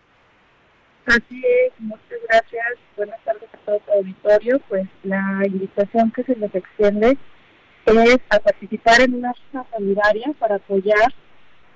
Así 1.06 1.42
es, 1.46 1.72
muchas 1.80 2.20
gracias. 2.28 2.66
Buenas 2.98 3.24
tardes 3.24 3.50
a 3.54 3.58
todo 3.66 3.80
tu 3.80 3.92
auditorio. 3.92 4.60
Pues 4.68 4.88
la 5.04 5.44
invitación 5.46 6.12
que 6.12 6.24
se 6.24 6.36
les 6.36 6.54
extiende 6.54 7.18
es 7.86 8.20
a 8.30 8.40
participar 8.40 9.02
en 9.02 9.14
una 9.14 9.32
rifa 9.32 9.66
solidaria 9.74 10.34
para 10.40 10.56
apoyar 10.56 11.14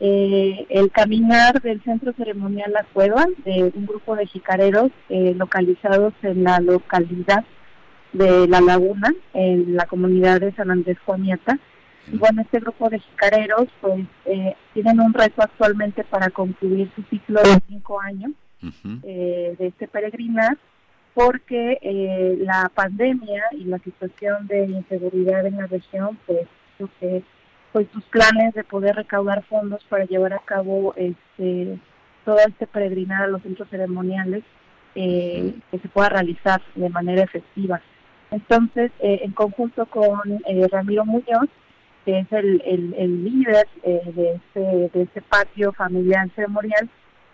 eh, 0.03 0.65
el 0.69 0.91
caminar 0.91 1.61
del 1.61 1.79
Centro 1.83 2.11
Ceremonial 2.13 2.73
La 2.73 2.83
Cueva 2.91 3.27
de 3.45 3.71
un 3.75 3.85
grupo 3.85 4.15
de 4.15 4.25
jicareros 4.25 4.89
eh, 5.09 5.35
localizados 5.37 6.13
en 6.23 6.43
la 6.43 6.59
localidad 6.59 7.45
de 8.11 8.47
La 8.47 8.61
Laguna, 8.61 9.13
en 9.35 9.75
la 9.75 9.85
comunidad 9.85 10.41
de 10.41 10.53
San 10.53 10.71
Andrés 10.71 10.97
Juaniata. 11.05 11.59
Y 12.11 12.17
bueno, 12.17 12.41
este 12.41 12.59
grupo 12.59 12.89
de 12.89 12.97
jicareros 12.97 13.67
pues 13.79 14.03
eh, 14.25 14.55
tienen 14.73 14.99
un 14.99 15.13
reto 15.13 15.43
actualmente 15.43 16.03
para 16.03 16.31
concluir 16.31 16.91
su 16.95 17.03
ciclo 17.03 17.39
de 17.43 17.59
cinco 17.67 18.01
años 18.01 18.31
eh, 19.03 19.55
de 19.57 19.67
este 19.67 19.87
peregrinar 19.87 20.57
porque 21.13 21.77
eh, 21.81 22.37
la 22.39 22.71
pandemia 22.73 23.43
y 23.51 23.65
la 23.65 23.77
situación 23.79 24.47
de 24.47 24.65
inseguridad 24.65 25.45
en 25.45 25.57
la 25.57 25.67
región 25.67 26.17
pues 26.25 26.47
que 26.99 27.23
pues 27.71 27.87
sus 27.93 28.03
planes 28.05 28.53
de 28.53 28.63
poder 28.63 28.95
recaudar 28.95 29.43
fondos 29.43 29.83
para 29.85 30.05
llevar 30.05 30.33
a 30.33 30.39
cabo 30.39 30.93
este 30.95 31.79
todo 32.25 32.37
este 32.47 32.67
peregrinar 32.67 33.23
a 33.23 33.27
los 33.27 33.41
centros 33.41 33.69
ceremoniales 33.69 34.43
eh, 34.95 35.55
que 35.71 35.79
se 35.79 35.87
pueda 35.87 36.09
realizar 36.09 36.61
de 36.75 36.89
manera 36.89 37.23
efectiva. 37.23 37.81
Entonces 38.29 38.91
eh, 38.99 39.21
en 39.23 39.31
conjunto 39.31 39.85
con 39.85 40.19
eh, 40.45 40.67
Ramiro 40.71 41.05
Muñoz 41.05 41.49
que 42.05 42.19
es 42.19 42.31
el, 42.31 42.61
el, 42.65 42.93
el 42.97 43.23
líder 43.23 43.67
eh, 43.83 44.01
de 44.13 44.31
este 44.33 44.89
de 44.97 45.03
este 45.03 45.21
patio 45.21 45.71
familiar 45.73 46.29
ceremonial 46.35 46.89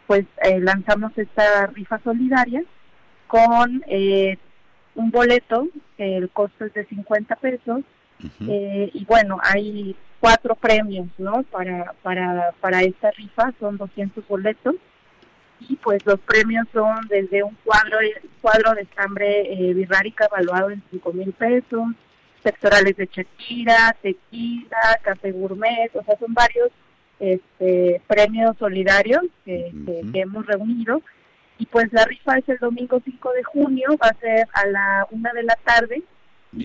pues 0.08 0.26
eh, 0.42 0.60
lanzamos 0.62 1.12
esta 1.18 1.68
rifa 1.68 2.00
solidaria 2.04 2.64
con 3.28 3.84
eh, 3.88 4.38
un 4.96 5.12
boleto, 5.12 5.68
que 5.98 6.18
el 6.18 6.30
costo 6.30 6.66
es 6.66 6.74
de 6.74 6.86
50 6.86 7.36
pesos, 7.36 7.82
eh, 8.48 8.90
y 8.94 9.06
bueno, 9.06 9.38
hay 9.44 9.96
cuatro 10.20 10.56
premios, 10.56 11.08
¿no? 11.18 11.44
Para, 11.44 11.94
para, 12.04 12.52
para 12.62 12.82
esta 12.84 13.12
rifa, 13.12 13.52
son 13.60 13.78
200 13.78 14.28
boletos, 14.28 14.76
y 15.60 15.76
pues 15.78 16.06
los 16.06 16.20
premios 16.20 16.68
son 16.72 17.08
desde 17.10 17.44
un 17.44 17.56
cuadro, 17.64 17.98
cuadro 18.42 18.74
de 18.76 18.82
estambre 18.84 19.52
eh, 19.54 19.74
birrárica 19.74 20.26
evaluado 20.26 20.70
en 20.72 20.84
5 20.92 21.14
mil 21.14 21.34
pesos, 21.34 21.88
sectorales 22.44 22.96
de 22.96 23.10
Shakira, 23.12 23.96
tequila, 24.02 25.00
café 25.04 25.32
gourmet, 25.32 25.90
o 25.96 26.04
sea, 26.04 26.18
son 26.18 26.34
varios 26.34 26.70
este, 27.20 28.02
premios 28.08 28.56
solidarios 28.58 29.24
que, 29.46 29.72
que- 29.86 30.12
que 30.12 30.20
hemos 30.22 30.46
reunido. 30.46 31.02
Y 31.60 31.66
pues 31.66 31.92
la 31.92 32.06
rifa 32.06 32.38
es 32.38 32.48
el 32.50 32.60
domingo 32.60 33.02
5 33.04 33.32
de 33.34 33.44
junio, 33.44 33.98
va 34.02 34.10
a 34.10 34.14
ser 34.20 34.48
a 34.54 34.68
la 34.68 35.08
una 35.10 35.34
de 35.34 35.42
la 35.44 35.56
tarde 35.64 36.04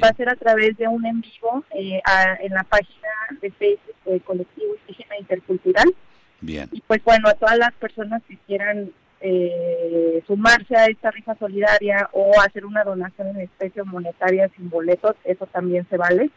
Va 0.03 0.09
a 0.09 0.14
ser 0.14 0.28
a 0.28 0.37
través 0.37 0.76
de 0.76 0.89
un 0.89 1.05
en 1.05 1.20
vivo 1.20 1.64
eh, 1.74 2.01
en 2.41 2.53
la 2.53 2.64
página 2.64 3.09
de 3.41 3.51
Facebook 3.51 3.97
del 4.07 4.22
Colectivo 4.22 4.74
Indígena 4.80 5.18
Intercultural. 5.18 5.95
Bien. 6.41 6.68
Y 6.72 6.80
pues 6.83 7.03
bueno, 7.05 7.28
a 7.28 7.35
todas 7.35 7.59
las 7.59 7.72
personas 7.74 8.22
que 8.28 8.37
quieran 8.47 8.91
eh, 9.24 10.22
sumarse 10.26 10.76
a 10.76 10.87
esta 10.87 11.12
rifa 11.12 11.37
solidaria 11.37 12.09
o 12.12 12.41
hacer 12.41 12.66
una 12.66 12.83
donación 12.83 13.28
en 13.28 13.43
especie 13.43 13.83
monetaria 13.85 14.51
sin 14.57 14.68
boletos, 14.68 15.14
eso 15.24 15.47
también 15.47 15.87
se 15.89 15.97
vale. 15.97 16.30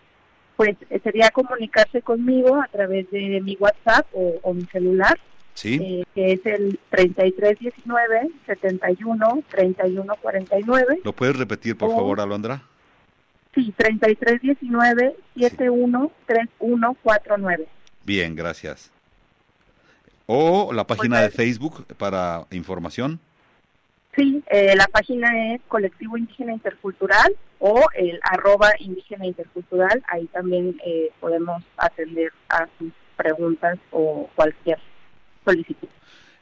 Pues 0.56 0.78
eh, 0.90 1.00
sería 1.04 1.32
comunicarse 1.32 2.02
conmigo 2.04 2.62
a 2.62 2.68
través 2.68 3.10
de 3.10 3.42
mi 3.42 3.58
WhatsApp 3.60 4.06
o, 4.14 4.54
mi 4.54 4.66
celular, 4.66 5.18
¿Sí? 5.56 5.80
Eh, 5.82 6.04
que 6.14 6.34
es 6.34 6.46
el 6.46 6.80
3319 6.90 8.30
71 8.46 9.44
3149. 9.50 11.00
¿Lo 11.04 11.14
puedes 11.14 11.36
repetir, 11.36 11.76
por 11.76 11.90
favor, 11.90 12.22
Alondra? 12.22 12.62
Sí, 13.56 13.74
3319 13.78 15.16
71 15.38 16.12
3149. 16.28 17.68
Bien, 18.04 18.36
gracias. 18.36 18.92
¿O 20.26 20.74
la 20.74 20.86
página 20.86 21.22
de 21.22 21.30
Facebook 21.30 21.86
para 21.98 22.46
información? 22.52 23.20
Sí, 24.16 24.44
eh, 24.48 24.76
la 24.76 24.88
página 24.88 25.54
es 25.54 25.62
Colectivo 25.68 26.18
Indígena 26.18 26.54
Intercultural 26.54 27.36
o 27.60 27.86
el 27.96 28.20
arroba 28.24 28.72
indígena 28.80 29.26
intercultural. 29.26 30.04
Ahí 30.08 30.26
también 30.28 30.78
eh, 30.86 31.12
podemos 31.20 31.64
atender 31.78 32.32
a 32.50 32.68
sus 32.78 32.92
preguntas 33.16 33.78
o 33.92 34.30
cualquier 34.36 34.80
solicitud. 35.44 35.90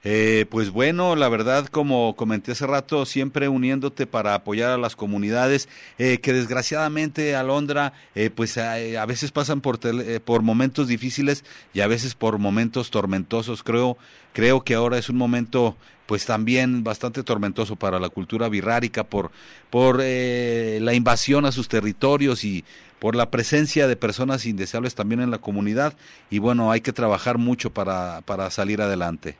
Eh, 0.05 0.45
pues 0.49 0.69
bueno, 0.69 1.15
la 1.15 1.29
verdad, 1.29 1.67
como 1.67 2.15
comenté 2.17 2.51
hace 2.51 2.67
rato, 2.67 3.05
siempre 3.05 3.47
uniéndote 3.47 4.05
para 4.05 4.35
apoyar 4.35 4.71
a 4.71 4.77
las 4.77 4.97
comunidades 4.97 5.69
eh, 5.97 6.17
que 6.19 6.33
desgraciadamente, 6.33 7.37
Alondra, 7.37 7.93
eh, 8.13 8.29
pues 8.29 8.57
a, 8.57 9.05
veces 9.05 9.31
pasan 9.31 9.61
por, 9.61 9.79
por 10.21 10.41
momentos 10.41 10.89
difíciles 10.89 11.45
y 11.73 11.79
a 11.79 11.87
veces 11.87 12.15
por 12.15 12.37
momentos 12.37 12.91
tormentosos. 12.91 13.63
Creo, 13.63 13.97
creo 14.33 14.61
que 14.61 14.75
ahora 14.75 14.97
es 14.97 15.09
un 15.09 15.15
momento 15.15 15.77
pues 16.05 16.25
también 16.25 16.83
bastante 16.83 17.23
tormentoso 17.23 17.77
para 17.77 17.97
la 17.97 18.09
cultura 18.09 18.49
birrárica 18.49 19.05
por, 19.05 19.31
por 19.69 19.99
la 19.99 20.93
invasión 20.93 21.45
a 21.45 21.53
sus 21.53 21.69
territorios 21.69 22.43
y 22.43 22.65
por 22.99 23.15
la 23.15 23.31
presencia 23.31 23.87
de 23.87 23.95
personas 23.95 24.45
indeseables 24.45 24.95
también 24.95 25.21
en 25.21 25.31
la 25.31 25.37
comunidad 25.37 25.93
y 26.29 26.39
bueno, 26.39 26.71
hay 26.71 26.81
que 26.81 26.91
trabajar 26.91 27.37
mucho 27.37 27.73
para, 27.73 28.19
para 28.25 28.49
salir 28.51 28.81
adelante. 28.81 29.37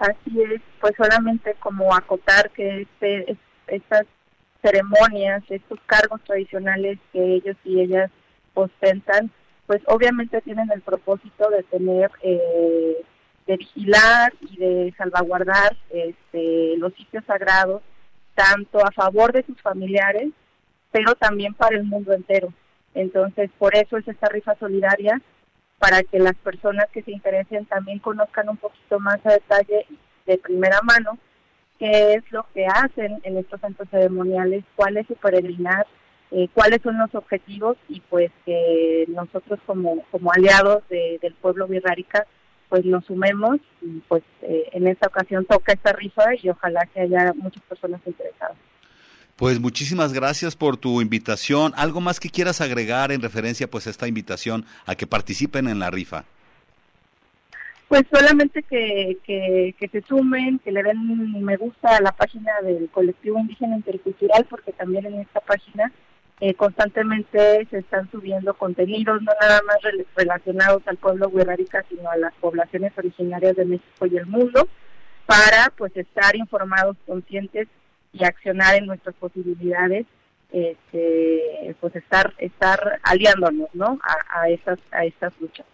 Así 0.00 0.42
es, 0.42 0.62
pues 0.80 0.94
solamente 0.96 1.54
como 1.60 1.94
acotar 1.94 2.50
que 2.52 2.82
este, 2.82 3.36
estas 3.66 4.06
ceremonias, 4.62 5.42
estos 5.50 5.78
cargos 5.84 6.22
tradicionales 6.24 6.98
que 7.12 7.34
ellos 7.34 7.54
y 7.64 7.80
ellas 7.80 8.10
ostentan, 8.54 9.30
pues 9.66 9.82
obviamente 9.86 10.40
tienen 10.40 10.70
el 10.72 10.80
propósito 10.80 11.50
de 11.50 11.62
tener, 11.64 12.10
eh, 12.22 13.04
de 13.46 13.56
vigilar 13.58 14.32
y 14.40 14.56
de 14.56 14.94
salvaguardar 14.96 15.76
este, 15.90 16.78
los 16.78 16.94
sitios 16.94 17.22
sagrados, 17.26 17.82
tanto 18.34 18.78
a 18.78 18.90
favor 18.92 19.32
de 19.32 19.42
sus 19.42 19.60
familiares, 19.60 20.30
pero 20.92 21.14
también 21.14 21.52
para 21.52 21.76
el 21.76 21.84
mundo 21.84 22.14
entero. 22.14 22.54
Entonces, 22.94 23.50
por 23.58 23.76
eso 23.76 23.98
es 23.98 24.08
esta 24.08 24.30
rifa 24.30 24.56
solidaria 24.58 25.20
para 25.80 26.04
que 26.04 26.20
las 26.20 26.36
personas 26.36 26.86
que 26.92 27.02
se 27.02 27.10
interesen 27.10 27.64
también 27.64 27.98
conozcan 27.98 28.48
un 28.48 28.58
poquito 28.58 29.00
más 29.00 29.18
a 29.24 29.32
detalle 29.32 29.86
de 30.26 30.38
primera 30.38 30.80
mano 30.82 31.18
qué 31.78 32.12
es 32.14 32.30
lo 32.30 32.46
que 32.54 32.66
hacen 32.66 33.20
en 33.24 33.38
estos 33.38 33.58
centros 33.62 33.88
ceremoniales, 33.88 34.62
cuál 34.76 34.98
es 34.98 35.06
su 35.06 35.14
peregrinar, 35.16 35.86
eh, 36.30 36.48
cuáles 36.52 36.82
son 36.82 36.98
los 36.98 37.12
objetivos 37.14 37.78
y 37.88 38.00
pues 38.00 38.30
que 38.44 39.06
nosotros 39.08 39.58
como, 39.64 40.04
como 40.10 40.30
aliados 40.30 40.82
del 40.88 41.34
pueblo 41.40 41.66
birrárica 41.66 42.26
pues 42.68 42.84
nos 42.84 43.06
sumemos 43.06 43.56
y 43.80 44.00
pues 44.06 44.22
eh, 44.42 44.68
en 44.72 44.86
esta 44.86 45.08
ocasión 45.08 45.46
toca 45.46 45.72
esta 45.72 45.92
rifa 45.92 46.34
y 46.40 46.50
ojalá 46.50 46.86
que 46.92 47.00
haya 47.00 47.32
muchas 47.34 47.62
personas 47.64 48.00
interesadas. 48.06 48.56
Pues 49.40 49.58
muchísimas 49.58 50.12
gracias 50.12 50.54
por 50.54 50.76
tu 50.76 51.00
invitación. 51.00 51.72
¿Algo 51.74 52.02
más 52.02 52.20
que 52.20 52.28
quieras 52.28 52.60
agregar 52.60 53.10
en 53.10 53.22
referencia 53.22 53.70
pues 53.70 53.86
a 53.86 53.90
esta 53.90 54.06
invitación 54.06 54.66
a 54.84 54.94
que 54.96 55.06
participen 55.06 55.66
en 55.66 55.78
la 55.78 55.90
rifa? 55.90 56.26
Pues 57.88 58.02
solamente 58.12 58.62
que, 58.62 59.16
que, 59.24 59.88
se 59.88 60.02
sumen, 60.02 60.58
que 60.58 60.70
le 60.70 60.82
den 60.82 61.42
me 61.42 61.56
gusta 61.56 61.96
a 61.96 62.02
la 62.02 62.12
página 62.12 62.52
del 62.62 62.90
colectivo 62.90 63.38
indígena 63.38 63.76
intercultural, 63.76 64.44
porque 64.44 64.72
también 64.72 65.06
en 65.06 65.20
esta 65.20 65.40
página 65.40 65.90
eh, 66.40 66.52
constantemente 66.52 67.66
se 67.70 67.78
están 67.78 68.10
subiendo 68.10 68.52
contenidos, 68.52 69.22
no 69.22 69.32
nada 69.40 69.62
más 69.66 69.78
relacionados 70.16 70.82
al 70.84 70.98
pueblo 70.98 71.28
huerarica, 71.28 71.82
sino 71.88 72.10
a 72.10 72.18
las 72.18 72.34
poblaciones 72.34 72.92
originarias 72.94 73.56
de 73.56 73.64
México 73.64 74.04
y 74.04 74.18
el 74.18 74.26
mundo, 74.26 74.68
para 75.24 75.72
pues 75.78 75.96
estar 75.96 76.36
informados, 76.36 76.98
conscientes 77.06 77.68
y 78.12 78.24
accionar 78.24 78.76
en 78.76 78.86
nuestras 78.86 79.14
posibilidades 79.16 80.06
este, 80.52 81.76
pues 81.80 81.94
estar 81.94 82.34
estar 82.38 83.00
aliándonos 83.04 83.68
no 83.72 83.98
a, 84.02 84.40
a 84.40 84.48
estas 84.48 84.78
a 84.90 85.04
estas 85.04 85.32
luchas 85.40 85.66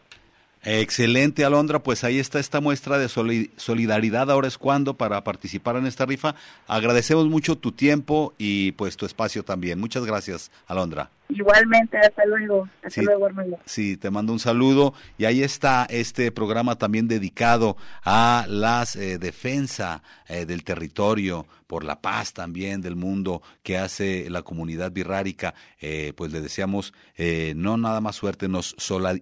Excelente, 0.69 1.45
Alondra. 1.45 1.79
Pues 1.79 2.03
ahí 2.03 2.19
está 2.19 2.41
esta 2.41 2.61
muestra 2.61 2.99
de 2.99 3.09
solidaridad. 3.09 4.33
Ahora 4.33 4.49
es 4.49 4.59
cuando 4.59 4.95
para 4.95 5.23
participar 5.23 5.77
en 5.77 5.87
esta 5.87 6.07
rifa. 6.07 6.35
Agradecemos 6.67 7.29
mucho 7.29 7.57
tu 7.57 7.71
tiempo 7.71 8.35
y 8.37 8.73
pues 8.73 8.97
tu 8.97 9.07
espacio 9.07 9.45
también. 9.45 9.79
Muchas 9.79 10.05
gracias, 10.05 10.51
Alondra. 10.67 11.09
Igualmente, 11.29 11.99
hasta 11.99 12.25
luego. 12.25 12.69
Hasta 12.83 13.03
luego, 13.03 13.27
hermano. 13.27 13.59
Sí, 13.65 13.97
te 13.97 14.11
mando 14.11 14.33
un 14.33 14.39
saludo. 14.39 14.95
Y 15.19 15.25
ahí 15.25 15.43
está 15.43 15.87
este 15.91 16.31
programa 16.33 16.77
también 16.77 17.09
dedicado 17.09 17.77
a 18.05 18.47
las 18.49 18.97
eh, 18.97 19.19
defensa 19.19 20.03
eh, 20.29 20.47
del 20.47 20.65
territorio, 20.65 21.47
por 21.67 21.85
la 21.85 22.01
paz 22.01 22.33
también 22.33 22.81
del 22.81 22.97
mundo 22.97 23.43
que 23.63 23.79
hace 23.79 24.31
la 24.31 24.43
comunidad 24.43 24.93
birrárica. 24.93 25.55
Eh, 25.81 26.13
pues 26.17 26.33
le 26.33 26.41
deseamos 26.41 26.95
eh, 27.17 27.55
no 27.57 27.77
nada 27.77 28.01
más 28.01 28.17
suerte, 28.17 28.49
nos 28.49 28.75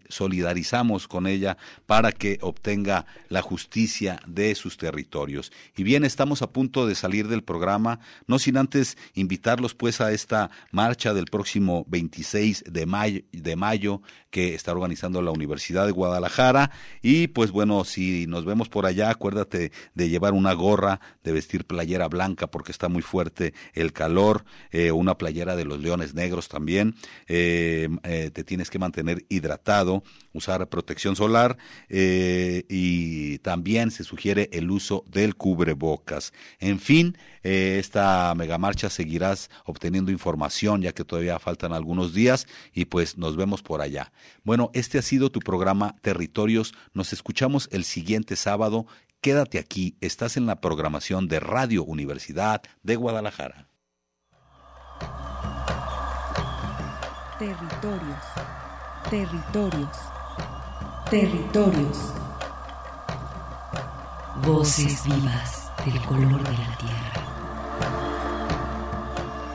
solidarizamos 0.09 1.09
con 1.09 1.27
ella 1.27 1.57
para 1.87 2.13
que 2.13 2.39
obtenga 2.43 3.07
la 3.29 3.43
justicia 3.43 4.21
de 4.27 4.55
sus 4.55 4.77
territorios. 4.77 5.53
Y 5.77 5.83
bien, 5.83 6.05
estamos 6.05 6.43
a 6.43 6.51
punto 6.51 6.87
de 6.87 6.95
salir 6.95 7.29
del 7.29 7.43
programa, 7.43 8.01
no 8.27 8.39
sin 8.39 8.57
antes 8.57 8.97
invitarlos 9.15 9.75
pues 9.75 10.01
a 10.01 10.13
esta 10.13 10.51
marcha 10.71 11.15
del 11.15 11.27
próximo 11.27 11.85
26 11.95 12.65
de 12.67 12.87
mayo, 12.87 13.21
de 13.31 13.55
mayo 13.55 14.03
que 14.31 14.57
está 14.57 14.73
organizando 14.73 15.23
la 15.23 15.31
Universidad 15.31 15.87
de 15.87 15.93
Guadalajara. 15.93 16.73
Y 17.03 17.29
pues 17.29 17.53
bueno, 17.53 17.85
si 17.85 18.27
nos 18.27 18.45
vemos 18.45 18.69
por 18.69 18.85
allá, 18.85 19.11
acuérdate 19.11 19.71
de 19.95 20.09
llevar 20.09 20.33
una 20.33 20.55
gorra, 20.55 20.99
de 21.23 21.31
vestir 21.31 21.67
playera 21.67 22.09
blanca 22.09 22.49
porque 22.49 22.73
está 22.73 22.89
muy 22.89 23.03
fuerte 23.03 23.55
el 23.75 23.93
calor, 23.93 24.45
eh, 24.73 24.91
una 24.91 25.17
playera 25.17 25.55
de 25.55 25.65
los 25.65 25.79
leones 25.79 26.15
negros 26.15 26.49
también. 26.49 26.97
Eh, 27.29 27.89
eh, 28.03 28.33
te 28.35 28.43
tienes 28.43 28.71
que 28.71 28.81
mantener 28.81 29.25
hidratado, 29.29 30.03
usar 30.33 30.69
protección 30.69 31.15
solar 31.15 31.57
y 31.89 33.39
también 33.39 33.93
se 33.93 34.03
sugiere 34.03 34.49
el 34.53 34.69
uso 34.69 35.05
del 35.07 35.37
cubrebocas. 35.37 36.33
En 36.59 36.81
fin, 36.81 37.17
esta 37.45 38.35
megamarcha 38.35 38.91
seguirás 38.91 39.49
obteniendo 39.65 40.11
información 40.11 40.83
ya 40.83 40.93
que 40.93 41.05
todavía 41.05 41.39
faltan 41.39 41.73
algunos 41.85 42.15
días 42.15 42.47
y 42.73 42.87
pues 42.87 43.19
nos 43.19 43.37
vemos 43.37 43.63
por 43.63 43.83
allá. 43.83 44.11
Bueno, 44.43 44.71
este 44.73 44.99
ha 44.99 45.03
sido 45.03 45.31
tu 45.31 45.41
programa 45.41 45.97
Territorios. 46.01 46.73
Nos 46.95 47.13
escuchamos 47.13 47.69
el 47.73 47.85
siguiente 47.85 48.37
sábado. 48.37 48.87
Quédate 49.21 49.59
aquí, 49.59 49.97
estás 50.01 50.39
en 50.39 50.47
la 50.47 50.63
programación 50.63 51.29
de 51.29 51.41
Radio 51.41 51.85
Universidad 51.85 52.63
de 52.83 52.97
Guadalajara. 52.97 53.69
Territorios, 57.39 58.25
territorios, 59.11 59.97
territorios. 61.11 61.99
Voces 64.43 65.05
vivas 65.05 65.71
del 65.85 66.01
color 66.07 66.43
de 66.43 66.53
la 66.53 66.79
tierra. 66.79 67.14